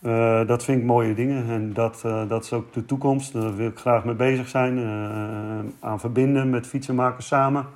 Uh, 0.03 0.47
dat 0.47 0.65
vind 0.65 0.81
ik 0.81 0.87
mooie 0.87 1.15
dingen 1.15 1.49
en 1.49 1.73
dat, 1.73 2.03
uh, 2.07 2.29
dat 2.29 2.45
is 2.45 2.53
ook 2.53 2.73
de 2.73 2.85
toekomst. 2.85 3.33
Daar 3.33 3.57
wil 3.57 3.69
ik 3.69 3.79
graag 3.79 4.05
mee 4.05 4.15
bezig 4.15 4.49
zijn. 4.49 4.79
Uh, 4.79 5.89
aan 5.89 6.01
verbinden 6.01 6.51
met 6.51 6.67
fietsenmakers 6.67 7.27
samen. 7.27 7.67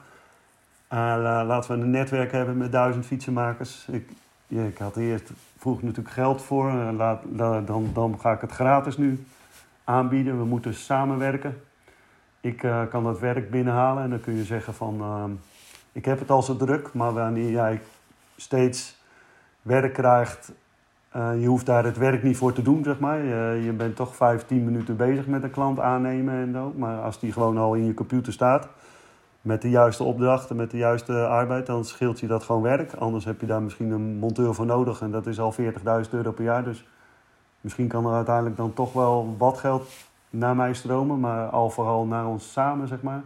laten 0.88 1.76
we 1.76 1.82
een 1.82 1.90
netwerk 1.90 2.32
hebben 2.32 2.56
met 2.56 2.72
duizend 2.72 3.06
fietsenmakers. 3.06 3.86
Ik, 3.90 4.10
ik 4.48 4.78
had 4.78 4.96
eerst 4.96 5.30
vroeg 5.58 5.82
natuurlijk 5.82 6.14
geld 6.14 6.42
voor. 6.42 6.72
Laat, 6.72 7.22
dan, 7.66 7.90
dan 7.92 8.20
ga 8.20 8.32
ik 8.32 8.40
het 8.40 8.52
gratis 8.52 8.96
nu 8.96 9.26
aanbieden. 9.84 10.38
We 10.38 10.44
moeten 10.44 10.74
samenwerken. 10.74 11.60
Ik 12.40 12.66
kan 12.90 13.04
dat 13.04 13.18
werk 13.18 13.50
binnenhalen 13.50 14.02
en 14.02 14.10
dan 14.10 14.20
kun 14.20 14.36
je 14.36 14.44
zeggen 14.44 14.74
van... 14.74 15.40
ik 15.92 16.04
heb 16.04 16.18
het 16.18 16.30
al 16.30 16.42
zo 16.42 16.56
druk, 16.56 16.92
maar 16.92 17.12
wanneer 17.12 17.50
jij 17.50 17.80
steeds 18.36 18.96
werk 19.62 19.92
krijgt 19.92 20.52
uh, 21.16 21.40
je 21.40 21.46
hoeft 21.46 21.66
daar 21.66 21.84
het 21.84 21.98
werk 21.98 22.22
niet 22.22 22.36
voor 22.36 22.52
te 22.52 22.62
doen, 22.62 22.84
zeg 22.84 22.98
maar. 22.98 23.24
Je, 23.56 23.72
bent 23.72 23.96
toch 23.96 24.16
vijf, 24.16 24.46
tien 24.46 24.64
minuten 24.64 24.96
bezig 24.96 25.26
met 25.26 25.42
een 25.42 25.50
klant 25.50 25.80
aannemen 25.80 26.34
en 26.34 26.52
zo. 26.52 26.72
Maar 26.76 27.00
als 27.00 27.20
die 27.20 27.32
gewoon 27.32 27.58
al 27.58 27.74
in 27.74 27.84
je 27.84 27.94
computer 27.94 28.32
staat, 28.32 28.68
met 29.40 29.62
de 29.62 29.70
juiste 29.70 30.04
opdrachten, 30.04 30.56
met 30.56 30.70
de 30.70 30.76
juiste 30.76 31.26
arbeid, 31.26 31.66
dan 31.66 31.84
scheelt 31.84 32.20
je 32.20 32.26
dat 32.26 32.42
gewoon 32.42 32.62
werk. 32.62 32.92
Anders 32.92 33.24
heb 33.24 33.40
je 33.40 33.46
daar 33.46 33.62
misschien 33.62 33.90
een 33.90 34.16
monteur 34.16 34.54
voor 34.54 34.66
nodig 34.66 35.00
en 35.00 35.10
dat 35.10 35.26
is 35.26 35.40
al 35.40 35.54
40.000 35.54 36.10
euro 36.10 36.32
per 36.32 36.44
jaar. 36.44 36.64
Dus 36.64 36.86
misschien 37.60 37.88
kan 37.88 38.06
er 38.06 38.12
uiteindelijk 38.12 38.56
dan 38.56 38.72
toch 38.72 38.92
wel 38.92 39.34
wat 39.38 39.58
geld 39.58 39.88
naar 40.30 40.56
mij 40.56 40.74
stromen, 40.74 41.20
maar 41.20 41.48
al 41.48 41.70
vooral 41.70 42.04
naar 42.04 42.26
ons 42.26 42.52
samen, 42.52 42.88
zeg 42.88 43.02
maar. 43.02 43.22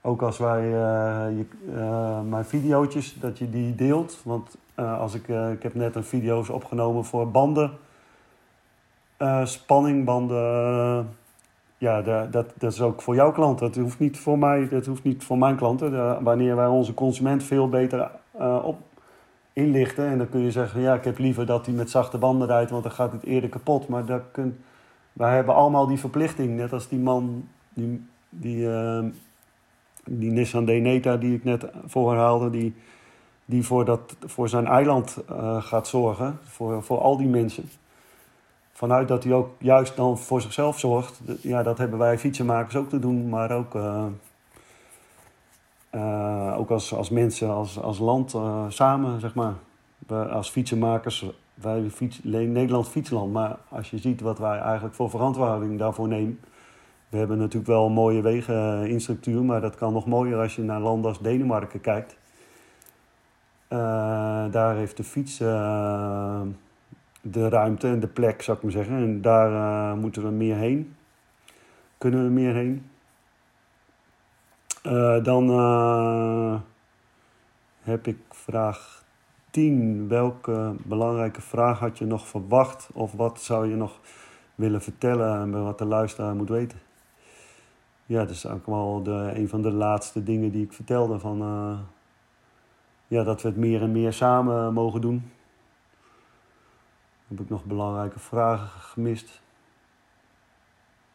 Ook 0.00 0.22
als 0.22 0.38
wij 0.38 0.64
uh, 0.64 0.72
je, 1.38 1.46
uh, 1.74 2.20
mijn 2.20 2.44
video's, 2.44 3.16
dat 3.20 3.38
je 3.38 3.50
die 3.50 3.74
deelt. 3.74 4.20
Want 4.24 4.56
uh, 4.76 5.00
als 5.00 5.14
ik, 5.14 5.28
ik 5.28 5.62
heb 5.62 5.74
net 5.74 5.94
een 5.94 6.04
video's 6.04 6.48
opgenomen 6.48 7.04
voor 7.04 7.30
banden. 7.30 7.70
spanning, 9.44 10.04
banden. 10.04 11.08
ja, 11.78 12.02
dat, 12.02 12.30
dat 12.30 12.72
is 12.72 12.80
ook 12.80 13.02
voor 13.02 13.14
jouw 13.14 13.32
klant. 13.32 13.58
Dat 13.58 13.76
hoeft 13.76 13.98
niet 13.98 14.18
voor 14.18 14.38
mij, 14.38 14.68
dat 14.68 14.86
hoeft 14.86 15.02
niet 15.02 15.24
voor 15.24 15.38
mijn 15.38 15.56
klanten. 15.56 16.22
wanneer 16.22 16.56
wij 16.56 16.66
onze 16.66 16.94
consument 16.94 17.42
veel 17.42 17.68
beter 17.68 18.10
op 18.62 18.78
inlichten. 19.52 20.06
En 20.06 20.18
dan 20.18 20.28
kun 20.28 20.40
je 20.40 20.50
zeggen, 20.50 20.80
ja, 20.80 20.94
ik 20.94 21.04
heb 21.04 21.18
liever 21.18 21.46
dat 21.46 21.66
hij 21.66 21.74
met 21.74 21.90
zachte 21.90 22.18
banden 22.18 22.46
rijdt, 22.46 22.70
want 22.70 22.82
dan 22.82 22.92
gaat 22.92 23.12
het 23.12 23.24
eerder 23.24 23.50
kapot. 23.50 23.88
Maar 23.88 24.04
dat 24.04 24.22
kun, 24.32 24.58
wij 25.12 25.34
hebben 25.34 25.54
allemaal 25.54 25.86
die 25.86 25.98
verplichting. 25.98 26.56
Net 26.56 26.72
als 26.72 26.88
die 26.88 26.98
man 26.98 27.48
die, 27.74 28.06
die 28.28 28.68
die 30.06 30.30
Nissan 30.30 30.64
Deneta 30.64 31.16
die 31.16 31.34
ik 31.34 31.44
net 31.44 31.66
voorhaalde, 31.86 32.50
die, 32.50 32.74
die 33.44 33.64
voor, 33.64 33.84
dat, 33.84 34.16
voor 34.24 34.48
zijn 34.48 34.66
eiland 34.66 35.18
uh, 35.30 35.62
gaat 35.62 35.88
zorgen, 35.88 36.38
voor, 36.42 36.82
voor 36.82 36.98
al 36.98 37.16
die 37.16 37.28
mensen. 37.28 37.70
Vanuit 38.72 39.08
dat 39.08 39.24
hij 39.24 39.32
ook 39.32 39.48
juist 39.58 39.96
dan 39.96 40.18
voor 40.18 40.40
zichzelf 40.40 40.78
zorgt. 40.78 41.20
Ja, 41.40 41.62
dat 41.62 41.78
hebben 41.78 41.98
wij 41.98 42.18
fietsenmakers 42.18 42.76
ook 42.76 42.88
te 42.88 42.98
doen, 42.98 43.28
maar 43.28 43.50
ook, 43.50 43.74
uh, 43.74 44.04
uh, 45.94 46.54
ook 46.58 46.70
als, 46.70 46.94
als 46.94 47.10
mensen, 47.10 47.50
als, 47.50 47.80
als 47.80 47.98
land 47.98 48.36
samen, 48.68 49.20
zeg 49.20 49.34
maar. 49.34 49.54
Als 50.30 50.50
fietsenmakers, 50.50 51.26
wij 51.54 51.90
fiets, 51.90 52.20
Nederland 52.22 52.88
fietsland, 52.88 53.32
maar 53.32 53.56
als 53.68 53.90
je 53.90 53.98
ziet 53.98 54.20
wat 54.20 54.38
wij 54.38 54.58
eigenlijk 54.58 54.94
voor 54.94 55.10
verantwoording 55.10 55.78
daarvoor 55.78 56.08
nemen 56.08 56.40
we 57.14 57.20
hebben 57.20 57.38
natuurlijk 57.38 57.66
wel 57.66 57.86
een 57.86 57.92
mooie 57.92 58.20
wegeninstructuur, 58.20 59.44
maar 59.44 59.60
dat 59.60 59.74
kan 59.74 59.92
nog 59.92 60.06
mooier 60.06 60.38
als 60.38 60.56
je 60.56 60.62
naar 60.62 60.80
landen 60.80 61.08
als 61.08 61.20
Denemarken 61.20 61.80
kijkt. 61.80 62.16
Uh, 63.68 63.78
daar 64.50 64.76
heeft 64.76 64.96
de 64.96 65.04
fiets 65.04 65.40
uh, 65.40 66.40
de 67.20 67.48
ruimte 67.48 67.88
en 67.88 68.00
de 68.00 68.06
plek, 68.06 68.42
zou 68.42 68.56
ik 68.56 68.62
maar 68.62 68.72
zeggen. 68.72 68.96
En 68.96 69.22
daar 69.22 69.50
uh, 69.50 70.00
moeten 70.00 70.22
we 70.22 70.30
meer 70.30 70.56
heen. 70.56 70.96
Kunnen 71.98 72.24
we 72.24 72.30
meer 72.30 72.54
heen. 72.54 72.90
dan 75.22 75.48
heb 77.82 78.06
ik 78.06 78.18
vraag 78.30 79.04
10. 79.50 80.08
Welke 80.08 80.74
belangrijke 80.82 81.40
vraag 81.40 81.78
had 81.78 81.98
je 81.98 82.04
nog 82.04 82.28
verwacht? 82.28 82.88
Of 82.92 83.12
wat 83.12 83.40
zou 83.40 83.68
je 83.68 83.76
nog 83.76 84.00
willen 84.54 84.82
vertellen 84.82 85.40
en 85.40 85.64
wat 85.64 85.78
de 85.78 85.84
luisteraar 85.84 86.34
moet 86.34 86.48
weten? 86.48 86.78
ja, 88.06 88.18
dat 88.18 88.30
is 88.30 88.46
ook 88.46 88.66
wel 88.66 89.02
de, 89.02 89.32
een 89.34 89.48
van 89.48 89.62
de 89.62 89.72
laatste 89.72 90.22
dingen 90.22 90.50
die 90.50 90.64
ik 90.64 90.72
vertelde. 90.72 91.18
Van, 91.18 91.42
ja, 93.14 93.24
dat 93.24 93.42
we 93.42 93.48
het 93.48 93.56
meer 93.56 93.82
en 93.82 93.92
meer 93.92 94.12
samen 94.12 94.72
mogen 94.72 95.00
doen. 95.00 95.30
Heb 97.28 97.40
ik 97.40 97.48
nog 97.48 97.64
belangrijke 97.64 98.18
vragen 98.18 98.80
gemist? 98.80 99.42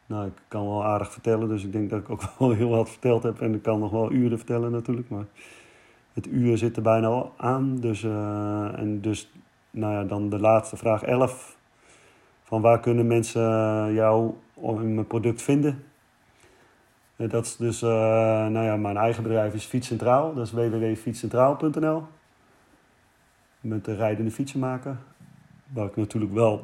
Nou, 0.05 0.27
ik 0.27 0.41
kan 0.47 0.67
wel 0.67 0.85
aardig 0.85 1.11
vertellen, 1.11 1.47
dus 1.47 1.63
ik 1.63 1.71
denk 1.71 1.89
dat 1.89 1.99
ik 1.99 2.09
ook 2.09 2.21
wel 2.39 2.51
heel 2.51 2.69
wat 2.69 2.89
verteld 2.89 3.23
heb. 3.23 3.41
En 3.41 3.53
ik 3.53 3.61
kan 3.61 3.79
nog 3.79 3.91
wel 3.91 4.11
uren 4.11 4.37
vertellen 4.37 4.71
natuurlijk, 4.71 5.09
maar 5.09 5.25
het 6.13 6.27
uur 6.27 6.57
zit 6.57 6.75
er 6.75 6.81
bijna 6.81 7.07
al 7.07 7.33
aan. 7.37 7.75
Dus, 7.79 8.03
uh, 8.03 8.79
en 8.79 9.01
dus, 9.01 9.31
nou 9.71 9.93
ja, 9.93 10.03
dan 10.03 10.29
de 10.29 10.39
laatste 10.39 10.77
vraag 10.77 11.03
11. 11.03 11.57
Van 12.43 12.61
waar 12.61 12.79
kunnen 12.79 13.07
mensen 13.07 13.41
jou 13.93 14.33
in 14.55 14.93
mijn 14.93 15.07
product 15.07 15.41
vinden? 15.41 15.83
Eh, 17.19 17.29
dat 17.29 17.45
is 17.45 17.55
dus, 17.55 17.81
uh, 17.81 17.89
nou 18.47 18.65
ja, 18.65 18.75
mijn 18.75 18.97
eigen 18.97 19.23
bedrijf 19.23 19.53
is 19.53 19.65
Fietscentraal. 19.65 20.33
Dat 20.33 20.45
is 20.45 20.51
www.fietscentraal.nl. 20.51 22.03
Met 23.61 23.85
de 23.85 23.95
rijdende 23.95 24.31
fietsenmaker. 24.31 24.97
Waar 25.73 25.85
ik 25.85 25.95
natuurlijk 25.95 26.33
wel, 26.33 26.63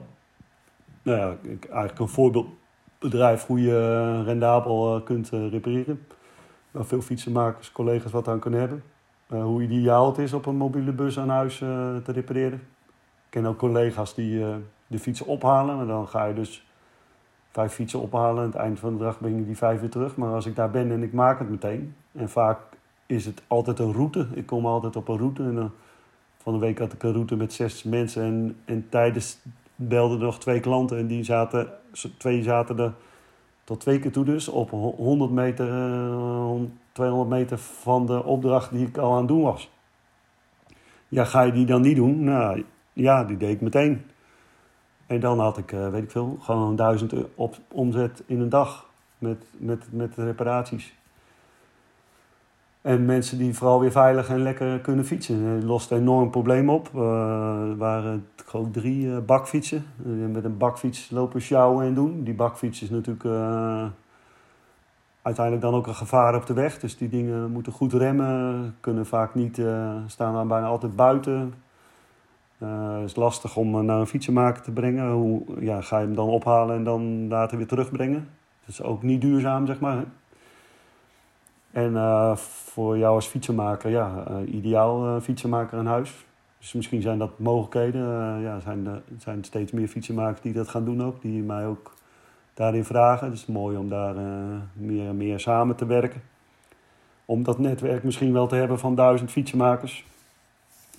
nou 1.01 1.17
ja, 1.17 1.49
ik, 1.51 1.65
eigenlijk 1.65 1.99
een 1.99 2.07
voorbeeldbedrijf 2.07 3.45
hoe 3.45 3.61
je 3.61 3.77
eh, 4.19 4.25
rendabel 4.25 5.01
kunt 5.01 5.29
repareren. 5.29 6.07
Waar 6.71 6.85
veel 6.85 7.01
fietsenmakers, 7.01 7.71
collega's 7.71 8.11
wat 8.11 8.27
aan 8.27 8.39
kunnen 8.39 8.59
hebben. 8.59 8.83
hoe 9.27 9.63
ideaal 9.63 10.07
het 10.07 10.17
is 10.17 10.33
op 10.33 10.45
een 10.45 10.55
mobiele 10.55 10.91
bus 10.91 11.19
aan 11.19 11.29
huis 11.29 11.57
te 11.57 12.11
repareren. 12.11 12.61
Ik 13.25 13.29
ken 13.29 13.45
ook 13.45 13.57
collega's 13.57 14.13
die 14.13 14.45
de 14.87 14.99
fietsen 14.99 15.25
ophalen. 15.25 15.79
En 15.79 15.87
dan 15.87 16.07
ga 16.07 16.25
je 16.25 16.33
dus 16.33 16.65
vijf 17.55 17.73
fietsen 17.73 18.01
ophalen. 18.01 18.43
Aan 18.43 18.49
het 18.49 18.55
eind 18.55 18.79
van 18.79 18.97
de 18.97 19.03
dag 19.03 19.17
breng 19.17 19.39
ik 19.39 19.45
die 19.45 19.57
vijf 19.57 19.79
weer 19.79 19.89
terug. 19.89 20.15
Maar 20.15 20.33
als 20.33 20.45
ik 20.45 20.55
daar 20.55 20.71
ben 20.71 20.91
en 20.91 21.03
ik 21.03 21.13
maak 21.13 21.39
het 21.39 21.49
meteen. 21.49 21.95
En 22.11 22.29
vaak 22.29 22.59
is 23.05 23.25
het 23.25 23.41
altijd 23.47 23.79
een 23.79 23.93
route. 23.93 24.27
Ik 24.33 24.45
kom 24.45 24.65
altijd 24.65 24.95
op 24.95 25.07
een 25.07 25.17
route. 25.17 25.43
En 25.43 25.55
dan, 25.55 25.71
van 26.37 26.53
de 26.53 26.59
week 26.59 26.79
had 26.79 26.93
ik 26.93 27.03
een 27.03 27.13
route 27.13 27.35
met 27.35 27.53
zes 27.53 27.83
mensen. 27.83 28.23
En, 28.23 28.57
en 28.65 28.89
tijdens 28.89 29.39
belden 29.75 30.19
nog 30.19 30.39
twee 30.39 30.59
klanten. 30.59 30.97
En 30.97 31.07
die 31.07 31.23
zaten, 31.23 31.69
twee 32.17 32.43
zaten 32.43 32.79
er 32.79 32.93
tot 33.63 33.79
twee 33.79 33.99
keer 33.99 34.11
toe 34.11 34.25
dus. 34.25 34.47
Op 34.47 34.69
100 34.69 35.31
meter, 35.31 35.67
200 36.91 37.31
eh, 37.31 37.37
meter 37.37 37.57
van 37.57 38.05
de 38.05 38.23
opdracht 38.23 38.71
die 38.71 38.87
ik 38.87 38.97
al 38.97 39.11
aan 39.11 39.17
het 39.17 39.27
doen 39.27 39.41
was. 39.41 39.71
Ja, 41.07 41.23
ga 41.23 41.41
je 41.41 41.51
die 41.51 41.65
dan 41.65 41.81
niet 41.81 41.95
doen? 41.95 42.23
Nou, 42.23 42.63
ja, 42.93 43.23
die 43.23 43.37
deed 43.37 43.49
ik 43.49 43.61
meteen. 43.61 44.05
En 45.05 45.19
dan 45.19 45.39
had 45.39 45.57
ik, 45.57 45.71
uh, 45.71 45.89
weet 45.89 46.03
ik 46.03 46.11
veel, 46.11 46.37
gewoon 46.39 46.75
duizend 46.75 47.13
op 47.35 47.55
omzet 47.71 48.23
in 48.25 48.39
een 48.39 48.49
dag 48.49 48.89
met, 49.17 49.45
met, 49.57 49.87
met 49.91 50.15
reparaties. 50.15 50.93
En 52.81 53.05
mensen 53.05 53.37
die 53.37 53.53
vooral 53.53 53.79
weer 53.79 53.91
veilig 53.91 54.29
en 54.29 54.41
lekker 54.41 54.79
kunnen 54.79 55.05
fietsen. 55.05 55.41
Het 55.41 55.63
lost 55.63 55.91
een 55.91 55.97
enorm 55.97 56.29
probleem 56.29 56.69
op. 56.69 56.89
Uh, 56.95 57.01
er 57.69 57.77
waren 57.77 58.27
gewoon 58.45 58.71
drie 58.71 59.19
bakfietsen. 59.19 59.85
met 60.31 60.43
een 60.43 60.57
bakfiets 60.57 61.09
lopen 61.09 61.41
sjouwen 61.41 61.85
en 61.85 61.93
doen. 61.93 62.23
Die 62.23 62.33
bakfiets 62.33 62.81
is 62.81 62.89
natuurlijk 62.89 63.25
uiteindelijk 65.21 65.65
dan 65.65 65.73
ook 65.73 65.87
een 65.87 65.95
gevaar 65.95 66.35
op 66.35 66.45
de 66.45 66.53
weg. 66.53 66.79
Dus 66.79 66.97
die 66.97 67.09
dingen 67.09 67.51
moeten 67.51 67.71
goed 67.71 67.93
remmen. 67.93 68.75
Kunnen 68.79 69.05
vaak 69.05 69.35
niet, 69.35 69.61
staan 70.07 70.33
dan 70.33 70.47
bijna 70.47 70.67
altijd 70.67 70.95
buiten. 70.95 71.53
Het 72.57 72.67
uh, 72.67 73.03
is 73.03 73.15
lastig 73.15 73.55
om 73.55 73.85
naar 73.85 73.99
een 73.99 74.07
fietsenmaker 74.07 74.61
te 74.61 74.71
brengen. 74.71 75.11
Hoe 75.11 75.43
ja, 75.59 75.81
ga 75.81 75.99
je 75.99 76.05
hem 76.05 76.15
dan 76.15 76.29
ophalen 76.29 76.75
en 76.75 76.83
dan 76.83 77.27
later 77.27 77.57
weer 77.57 77.67
terugbrengen? 77.67 78.29
Dat 78.59 78.69
is 78.69 78.81
ook 78.81 79.03
niet 79.03 79.21
duurzaam, 79.21 79.65
zeg 79.65 79.79
maar. 79.79 80.03
En 81.71 81.91
uh, 81.91 82.35
voor 82.35 82.97
jou 82.97 83.15
als 83.15 83.27
fietsenmaker, 83.27 83.89
ja, 83.89 84.23
ideaal 84.45 85.21
fietsenmaker 85.21 85.77
aan 85.77 85.85
huis. 85.85 86.25
Dus 86.57 86.73
misschien 86.73 87.01
zijn 87.01 87.17
dat 87.17 87.39
mogelijkheden. 87.39 88.01
ja, 88.41 88.59
zijn, 88.59 88.87
er 88.87 89.01
zijn 89.17 89.43
steeds 89.43 89.71
meer 89.71 89.87
fietsenmakers 89.87 90.41
die 90.41 90.53
dat 90.53 90.67
gaan 90.67 90.85
doen 90.85 91.03
ook. 91.03 91.21
Die 91.21 91.43
mij 91.43 91.65
ook 91.65 91.93
daarin 92.53 92.85
vragen. 92.85 93.27
Het 93.27 93.35
is 93.35 93.45
mooi 93.45 93.77
om 93.77 93.89
daar 93.89 94.15
meer 94.73 95.15
meer 95.15 95.39
samen 95.39 95.75
te 95.75 95.85
werken. 95.85 96.21
Om 97.25 97.43
dat 97.43 97.59
netwerk 97.59 98.03
misschien 98.03 98.33
wel 98.33 98.47
te 98.47 98.55
hebben 98.55 98.79
van 98.79 98.95
duizend 98.95 99.31
fietsenmakers. 99.31 100.05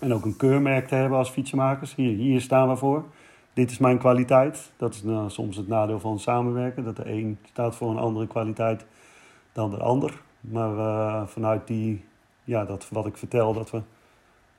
En 0.01 0.13
ook 0.13 0.25
een 0.25 0.37
keurmerk 0.37 0.89
te 0.89 0.95
hebben 0.95 1.19
als 1.19 1.31
fietsenmakers. 1.31 1.95
Hier, 1.95 2.17
hier 2.17 2.41
staan 2.41 2.69
we 2.69 2.77
voor. 2.77 3.05
Dit 3.53 3.71
is 3.71 3.79
mijn 3.79 3.99
kwaliteit. 3.99 4.73
Dat 4.77 4.95
is 4.95 5.03
nou, 5.03 5.31
soms 5.31 5.57
het 5.57 5.69
nadeel 5.69 6.01
van 6.01 6.19
samenwerken. 6.19 6.85
Dat 6.85 6.97
de 6.97 7.11
een 7.11 7.39
staat 7.45 7.77
voor 7.77 7.91
een 7.91 7.99
andere 7.99 8.27
kwaliteit 8.27 8.87
dan 9.53 9.71
de 9.71 9.77
ander. 9.79 10.23
Maar 10.41 10.77
uh, 10.77 11.27
vanuit 11.27 11.67
die, 11.67 12.05
ja, 12.45 12.65
dat 12.65 12.89
wat 12.91 13.07
ik 13.07 13.17
vertel, 13.17 13.53
dat 13.53 13.71
we 13.71 13.83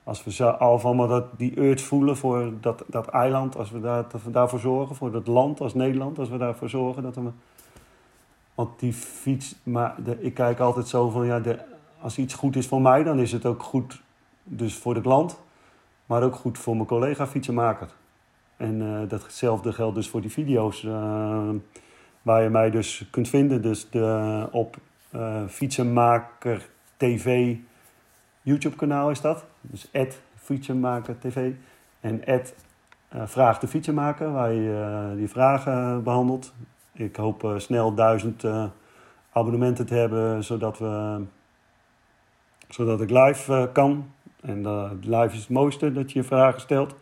als 0.08 0.24
we 0.24 0.56
al 0.56 0.80
allemaal 0.80 1.08
dat, 1.08 1.24
die 1.36 1.60
urge 1.60 1.84
voelen 1.84 2.16
voor 2.16 2.52
dat, 2.60 2.84
dat 2.86 3.06
eiland, 3.06 3.56
als 3.56 3.70
we, 3.70 3.80
daar, 3.80 4.04
dat 4.08 4.20
daarvoor 4.32 4.58
zorgen, 4.58 4.96
voor 4.96 5.10
dat 5.10 5.26
land 5.26 5.60
als 5.60 5.74
Nederland, 5.74 6.18
als 6.18 6.28
we 6.28 6.36
daarvoor 6.36 6.68
zorgen 6.68 7.02
dat 7.02 7.14
we. 7.14 7.30
Want 8.54 8.78
die 8.78 8.92
fiets, 8.92 9.54
maar 9.62 9.94
ik 10.18 10.34
kijk 10.34 10.60
altijd 10.60 10.88
zo 10.88 11.08
van 11.08 11.26
ja, 11.26 11.40
de, 11.40 11.58
als 12.00 12.18
iets 12.18 12.34
goed 12.34 12.56
is 12.56 12.66
voor 12.66 12.80
mij, 12.80 13.02
dan 13.02 13.18
is 13.18 13.32
het 13.32 13.46
ook 13.46 13.62
goed 13.62 14.02
dus 14.48 14.74
voor 14.74 14.94
het 14.94 15.04
land, 15.04 15.40
maar 16.06 16.22
ook 16.22 16.34
goed 16.34 16.58
voor 16.58 16.74
mijn 16.74 16.88
collega 16.88 17.26
fietsenmaker. 17.26 17.88
En 18.56 18.80
uh, 18.80 19.08
datzelfde 19.08 19.72
geldt 19.72 19.94
dus 19.94 20.08
voor 20.08 20.20
die 20.20 20.30
video's 20.30 20.82
uh, 20.82 21.48
waar 22.22 22.42
je 22.42 22.48
mij 22.48 22.70
dus 22.70 23.08
kunt 23.10 23.28
vinden. 23.28 23.62
Dus 23.62 23.90
de, 23.90 24.48
op 24.50 24.76
uh, 25.14 25.46
Fietsenmaker 25.46 26.68
TV 26.96 27.56
YouTube 28.42 28.76
kanaal 28.76 29.10
is 29.10 29.20
dat. 29.20 29.44
Dus 29.60 29.90
Fietsenmaker 30.34 31.18
TV. 31.18 31.52
En 32.00 32.22
Vraag 33.10 33.58
de 33.58 33.68
Fietsenmaker, 33.68 34.32
waar 34.32 34.52
je 34.52 35.12
die 35.16 35.28
vragen 35.28 36.02
behandelt. 36.02 36.52
Ik 36.92 37.16
hoop 37.16 37.54
snel 37.56 37.94
duizend 37.94 38.44
abonnementen 39.32 39.86
te 39.86 39.94
hebben, 39.94 40.44
zodat, 40.44 40.78
we, 40.78 41.24
zodat 42.68 43.00
ik 43.00 43.10
live 43.10 43.70
kan. 43.72 44.12
En 44.40 44.58
live 45.00 45.32
is 45.32 45.40
het 45.40 45.48
mooiste 45.48 45.92
dat 45.92 46.12
je 46.12 46.22
vragen 46.22 46.60
stelt. 46.60 46.94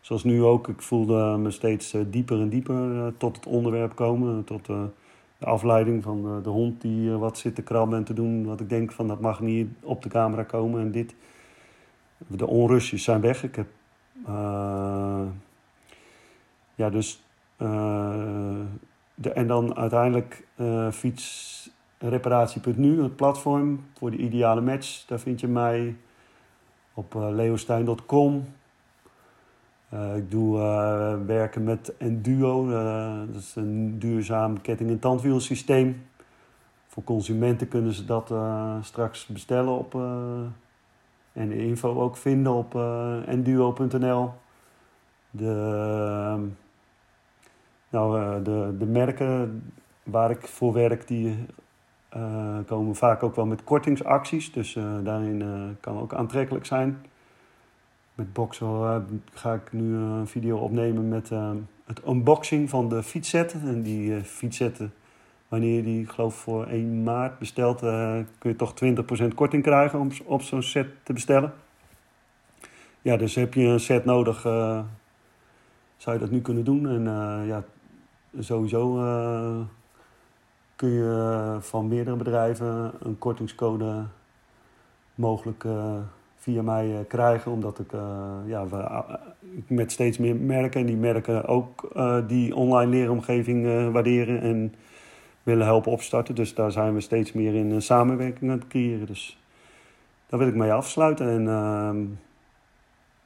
Zoals 0.00 0.24
nu 0.24 0.42
ook, 0.42 0.68
ik 0.68 0.82
voelde 0.82 1.36
me 1.36 1.50
steeds 1.50 1.94
eh, 1.94 2.00
dieper 2.06 2.40
en 2.40 2.48
dieper 2.48 2.96
eh, 2.96 3.06
tot 3.16 3.36
het 3.36 3.46
onderwerp 3.46 3.94
komen. 3.94 4.44
Tot 4.44 4.68
eh, 4.68 4.82
de 5.38 5.46
afleiding 5.46 6.02
van 6.02 6.42
de 6.42 6.48
hond 6.48 6.80
die 6.80 7.10
wat 7.10 7.38
zit 7.38 7.54
te 7.54 7.62
krabben 7.62 7.98
en 7.98 8.04
te 8.04 8.12
doen. 8.12 8.44
Wat 8.44 8.60
ik 8.60 8.68
denk 8.68 8.92
van 8.92 9.08
dat 9.08 9.20
mag 9.20 9.40
niet 9.40 9.68
op 9.82 10.02
de 10.02 10.08
camera 10.08 10.42
komen. 10.42 10.80
En 10.80 10.90
dit, 10.90 11.14
de 12.26 12.46
onrustjes 12.46 13.04
zijn 13.04 13.20
weg. 13.20 13.44
Ik 13.44 13.56
heb, 13.56 13.66
ja, 16.74 16.90
dus, 16.90 17.22
de, 19.14 19.32
en 19.34 19.46
dan 19.46 19.76
uiteindelijk 19.76 20.46
fietsreparatie.nu, 20.92 23.02
het 23.02 23.16
platform 23.16 23.84
voor 23.94 24.10
de 24.10 24.16
ideale 24.16 24.60
match. 24.60 25.06
Daar 25.06 25.20
vind 25.20 25.40
je 25.40 25.48
mij 25.48 25.96
op 26.94 27.14
leostijn.com. 27.14 28.44
Uh, 29.94 30.16
ik 30.16 30.30
doe 30.30 30.58
uh, 30.58 31.14
werken 31.26 31.64
met 31.64 31.96
Enduo, 31.96 32.68
uh, 32.68 33.32
dat 33.32 33.42
is 33.42 33.56
een 33.56 33.98
duurzaam 33.98 34.60
ketting- 34.60 34.90
en 34.90 34.98
tandwielsysteem. 34.98 36.06
Voor 36.86 37.04
consumenten 37.04 37.68
kunnen 37.68 37.92
ze 37.92 38.04
dat 38.04 38.32
straks 38.84 39.26
bestellen 39.26 39.78
op, 39.78 39.94
en 41.32 41.48
de 41.48 41.56
info 41.56 42.00
ook 42.00 42.16
vinden 42.16 42.52
op 42.52 42.74
enduo.nl. 43.26 44.32
De, 45.30 46.48
nou, 47.88 48.42
de, 48.42 48.74
de 48.78 48.86
merken 48.86 49.62
waar 50.02 50.30
ik 50.30 50.46
voor 50.46 50.72
werk, 50.72 51.08
die 51.08 51.46
komen 52.66 52.94
vaak 52.94 53.22
ook 53.22 53.36
wel 53.36 53.46
met 53.46 53.64
kortingsacties. 53.64 54.52
Dus 54.52 54.78
daarin 55.02 55.76
kan 55.80 55.98
ook 55.98 56.14
aantrekkelijk 56.14 56.66
zijn 56.66 57.00
met 58.20 58.32
Boxel 58.32 58.84
uh, 58.84 58.96
ga 59.32 59.54
ik 59.54 59.72
nu 59.72 59.94
eh, 59.94 60.00
een 60.00 60.26
video 60.26 60.56
opnemen 60.58 61.08
met 61.08 61.30
uh, 61.30 61.50
het 61.84 62.00
unboxing 62.06 62.70
van 62.70 62.88
de 62.88 63.02
fietszetten. 63.02 63.60
En 63.60 63.82
die 63.82 64.10
uh, 64.10 64.22
fietszetten, 64.22 64.92
wanneer 65.48 65.76
je 65.76 65.82
die, 65.82 66.06
geloof 66.06 66.34
voor 66.34 66.66
1 66.66 67.02
maart 67.02 67.38
bestelt, 67.38 67.80
kun 68.38 68.50
je 68.50 68.56
toch 68.56 68.74
20% 69.24 69.34
korting 69.34 69.62
krijgen 69.62 69.98
om 69.98 70.10
op 70.24 70.42
zo'n 70.42 70.62
set 70.62 70.88
te 71.02 71.12
bestellen. 71.12 71.52
Ja, 73.02 73.16
dus 73.16 73.34
heb 73.34 73.54
je 73.54 73.62
een 73.62 73.80
set 73.80 74.04
nodig, 74.04 74.40
zou 75.96 76.16
je 76.16 76.18
dat 76.18 76.30
nu 76.30 76.40
kunnen 76.40 76.64
doen. 76.64 76.88
En 76.88 77.02
ja, 77.46 77.64
sowieso 78.38 78.98
kun 80.80 80.90
je 80.90 81.56
van 81.60 81.88
meerdere 81.88 82.16
bedrijven 82.16 82.92
een 83.02 83.18
kortingscode 83.18 84.04
mogelijk 85.14 85.64
via 86.36 86.62
mij 86.62 86.98
eh, 86.98 86.98
krijgen. 87.08 87.52
Omdat 87.52 87.78
ik, 87.78 87.92
ja, 88.46 88.66
we, 88.66 89.04
met 89.66 89.92
steeds 89.92 90.18
meer 90.18 90.36
merken 90.36 90.80
en 90.80 90.86
die 90.86 90.96
merken 90.96 91.46
ook 91.46 91.88
die 92.26 92.54
online 92.54 92.90
leeromgeving 92.90 93.92
waarderen 93.92 94.40
en 94.40 94.74
willen 95.42 95.66
helpen 95.66 95.92
opstarten. 95.92 96.34
Dus 96.34 96.54
daar 96.54 96.72
zijn 96.72 96.94
we 96.94 97.00
steeds 97.00 97.32
meer 97.32 97.54
in 97.54 97.82
samenwerking 97.82 98.50
aan 98.50 98.58
het 98.58 98.68
creëren. 98.68 99.06
Dus 99.06 99.38
daar 100.26 100.38
wil 100.38 100.48
ik 100.48 100.54
mee 100.54 100.72
afsluiten. 100.72 101.28
En 101.28 101.48
ehm, 101.48 101.98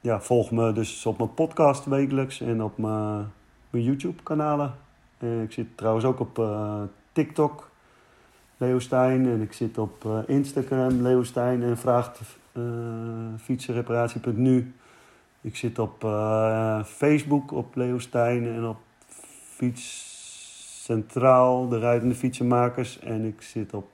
ja, 0.01 0.21
volg 0.21 0.51
me 0.51 0.73
dus 0.73 1.05
op 1.05 1.17
mijn 1.17 1.33
podcast 1.33 1.85
wekelijks 1.85 2.41
en 2.41 2.63
op 2.63 2.77
mijn, 2.77 3.31
mijn 3.69 3.83
YouTube 3.83 4.23
kanalen. 4.23 4.73
ik 5.19 5.51
zit 5.51 5.77
trouwens 5.77 6.05
ook 6.05 6.19
op 6.19 6.37
TikTok. 7.15 7.69
Leo 8.57 8.79
Stijn 8.79 9.25
en 9.25 9.41
ik 9.41 9.53
zit 9.53 9.77
op 9.77 10.23
Instagram 10.27 11.01
Leo 11.01 11.23
Stijn 11.23 11.63
en 11.63 11.77
vraagt 11.77 12.21
uh, 12.53 12.63
fietsenreparatie.nu. 13.39 14.73
Ik 15.41 15.55
zit 15.55 15.79
op 15.79 16.03
uh, 16.03 16.83
Facebook 16.83 17.51
op 17.51 17.75
Leo 17.75 17.99
Stijn 17.99 18.47
en 18.47 18.65
op 18.65 18.77
Fiets 19.55 20.13
Centraal, 20.83 21.67
de 21.67 21.79
rijdende 21.79 22.15
fietsenmakers. 22.15 22.99
En 22.99 23.25
ik 23.25 23.41
zit 23.41 23.73
op 23.73 23.87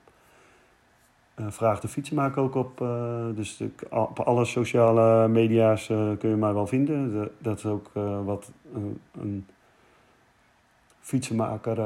Vraag 1.47 1.79
de 1.79 1.87
Fietsenmaker 1.87 2.41
ook 2.41 2.55
op. 2.55 2.77
dus 3.35 3.61
ik, 3.61 3.83
op 3.89 4.19
alle 4.19 4.45
sociale 4.45 5.27
media's 5.27 5.85
kun 5.87 6.29
je 6.29 6.35
mij 6.35 6.53
wel 6.53 6.67
vinden. 6.67 7.11
De, 7.11 7.31
dat 7.37 7.57
is 7.57 7.65
ook 7.65 7.91
wat 8.25 8.51
een 9.11 9.45
fietsenmaker 10.99 11.79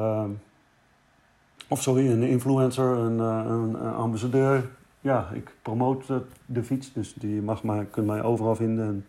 of 1.68 1.82
sorry, 1.82 2.12
een 2.12 2.24
influencer, 2.24 2.86
een, 2.86 3.20
een, 3.20 3.86
een 3.86 3.94
ambassadeur 3.94 4.70
ja, 5.06 5.30
ik 5.34 5.56
promote 5.62 6.24
de 6.46 6.64
fiets, 6.64 6.94
dus 6.94 7.14
die 7.14 7.42
mag 7.42 7.64
maar, 7.64 7.86
kunt 7.86 8.08
mij 8.08 8.24
overal 8.24 8.56
vinden. 8.56 8.86
En 8.86 9.06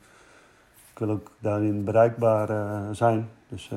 ik 0.93 0.99
wil 0.99 1.11
ook 1.11 1.31
daarin 1.39 1.85
bereikbaar 1.85 2.49
zijn. 2.95 3.29
Dus 3.49 3.71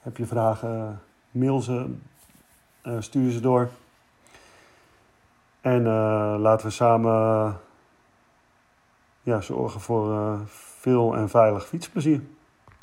heb 0.00 0.16
je 0.16 0.26
vragen, 0.26 1.00
mail 1.30 1.60
ze, 1.60 1.94
uh, 2.84 3.00
stuur 3.00 3.30
ze 3.30 3.40
door. 3.40 3.68
En 5.60 5.82
laten 6.38 6.66
we 6.66 6.72
samen 6.72 7.56
ja, 9.22 9.40
zorgen 9.40 9.80
voor 9.80 10.38
veel 10.46 11.16
en 11.16 11.28
veilig 11.28 11.66
fietsplezier. 11.66 12.20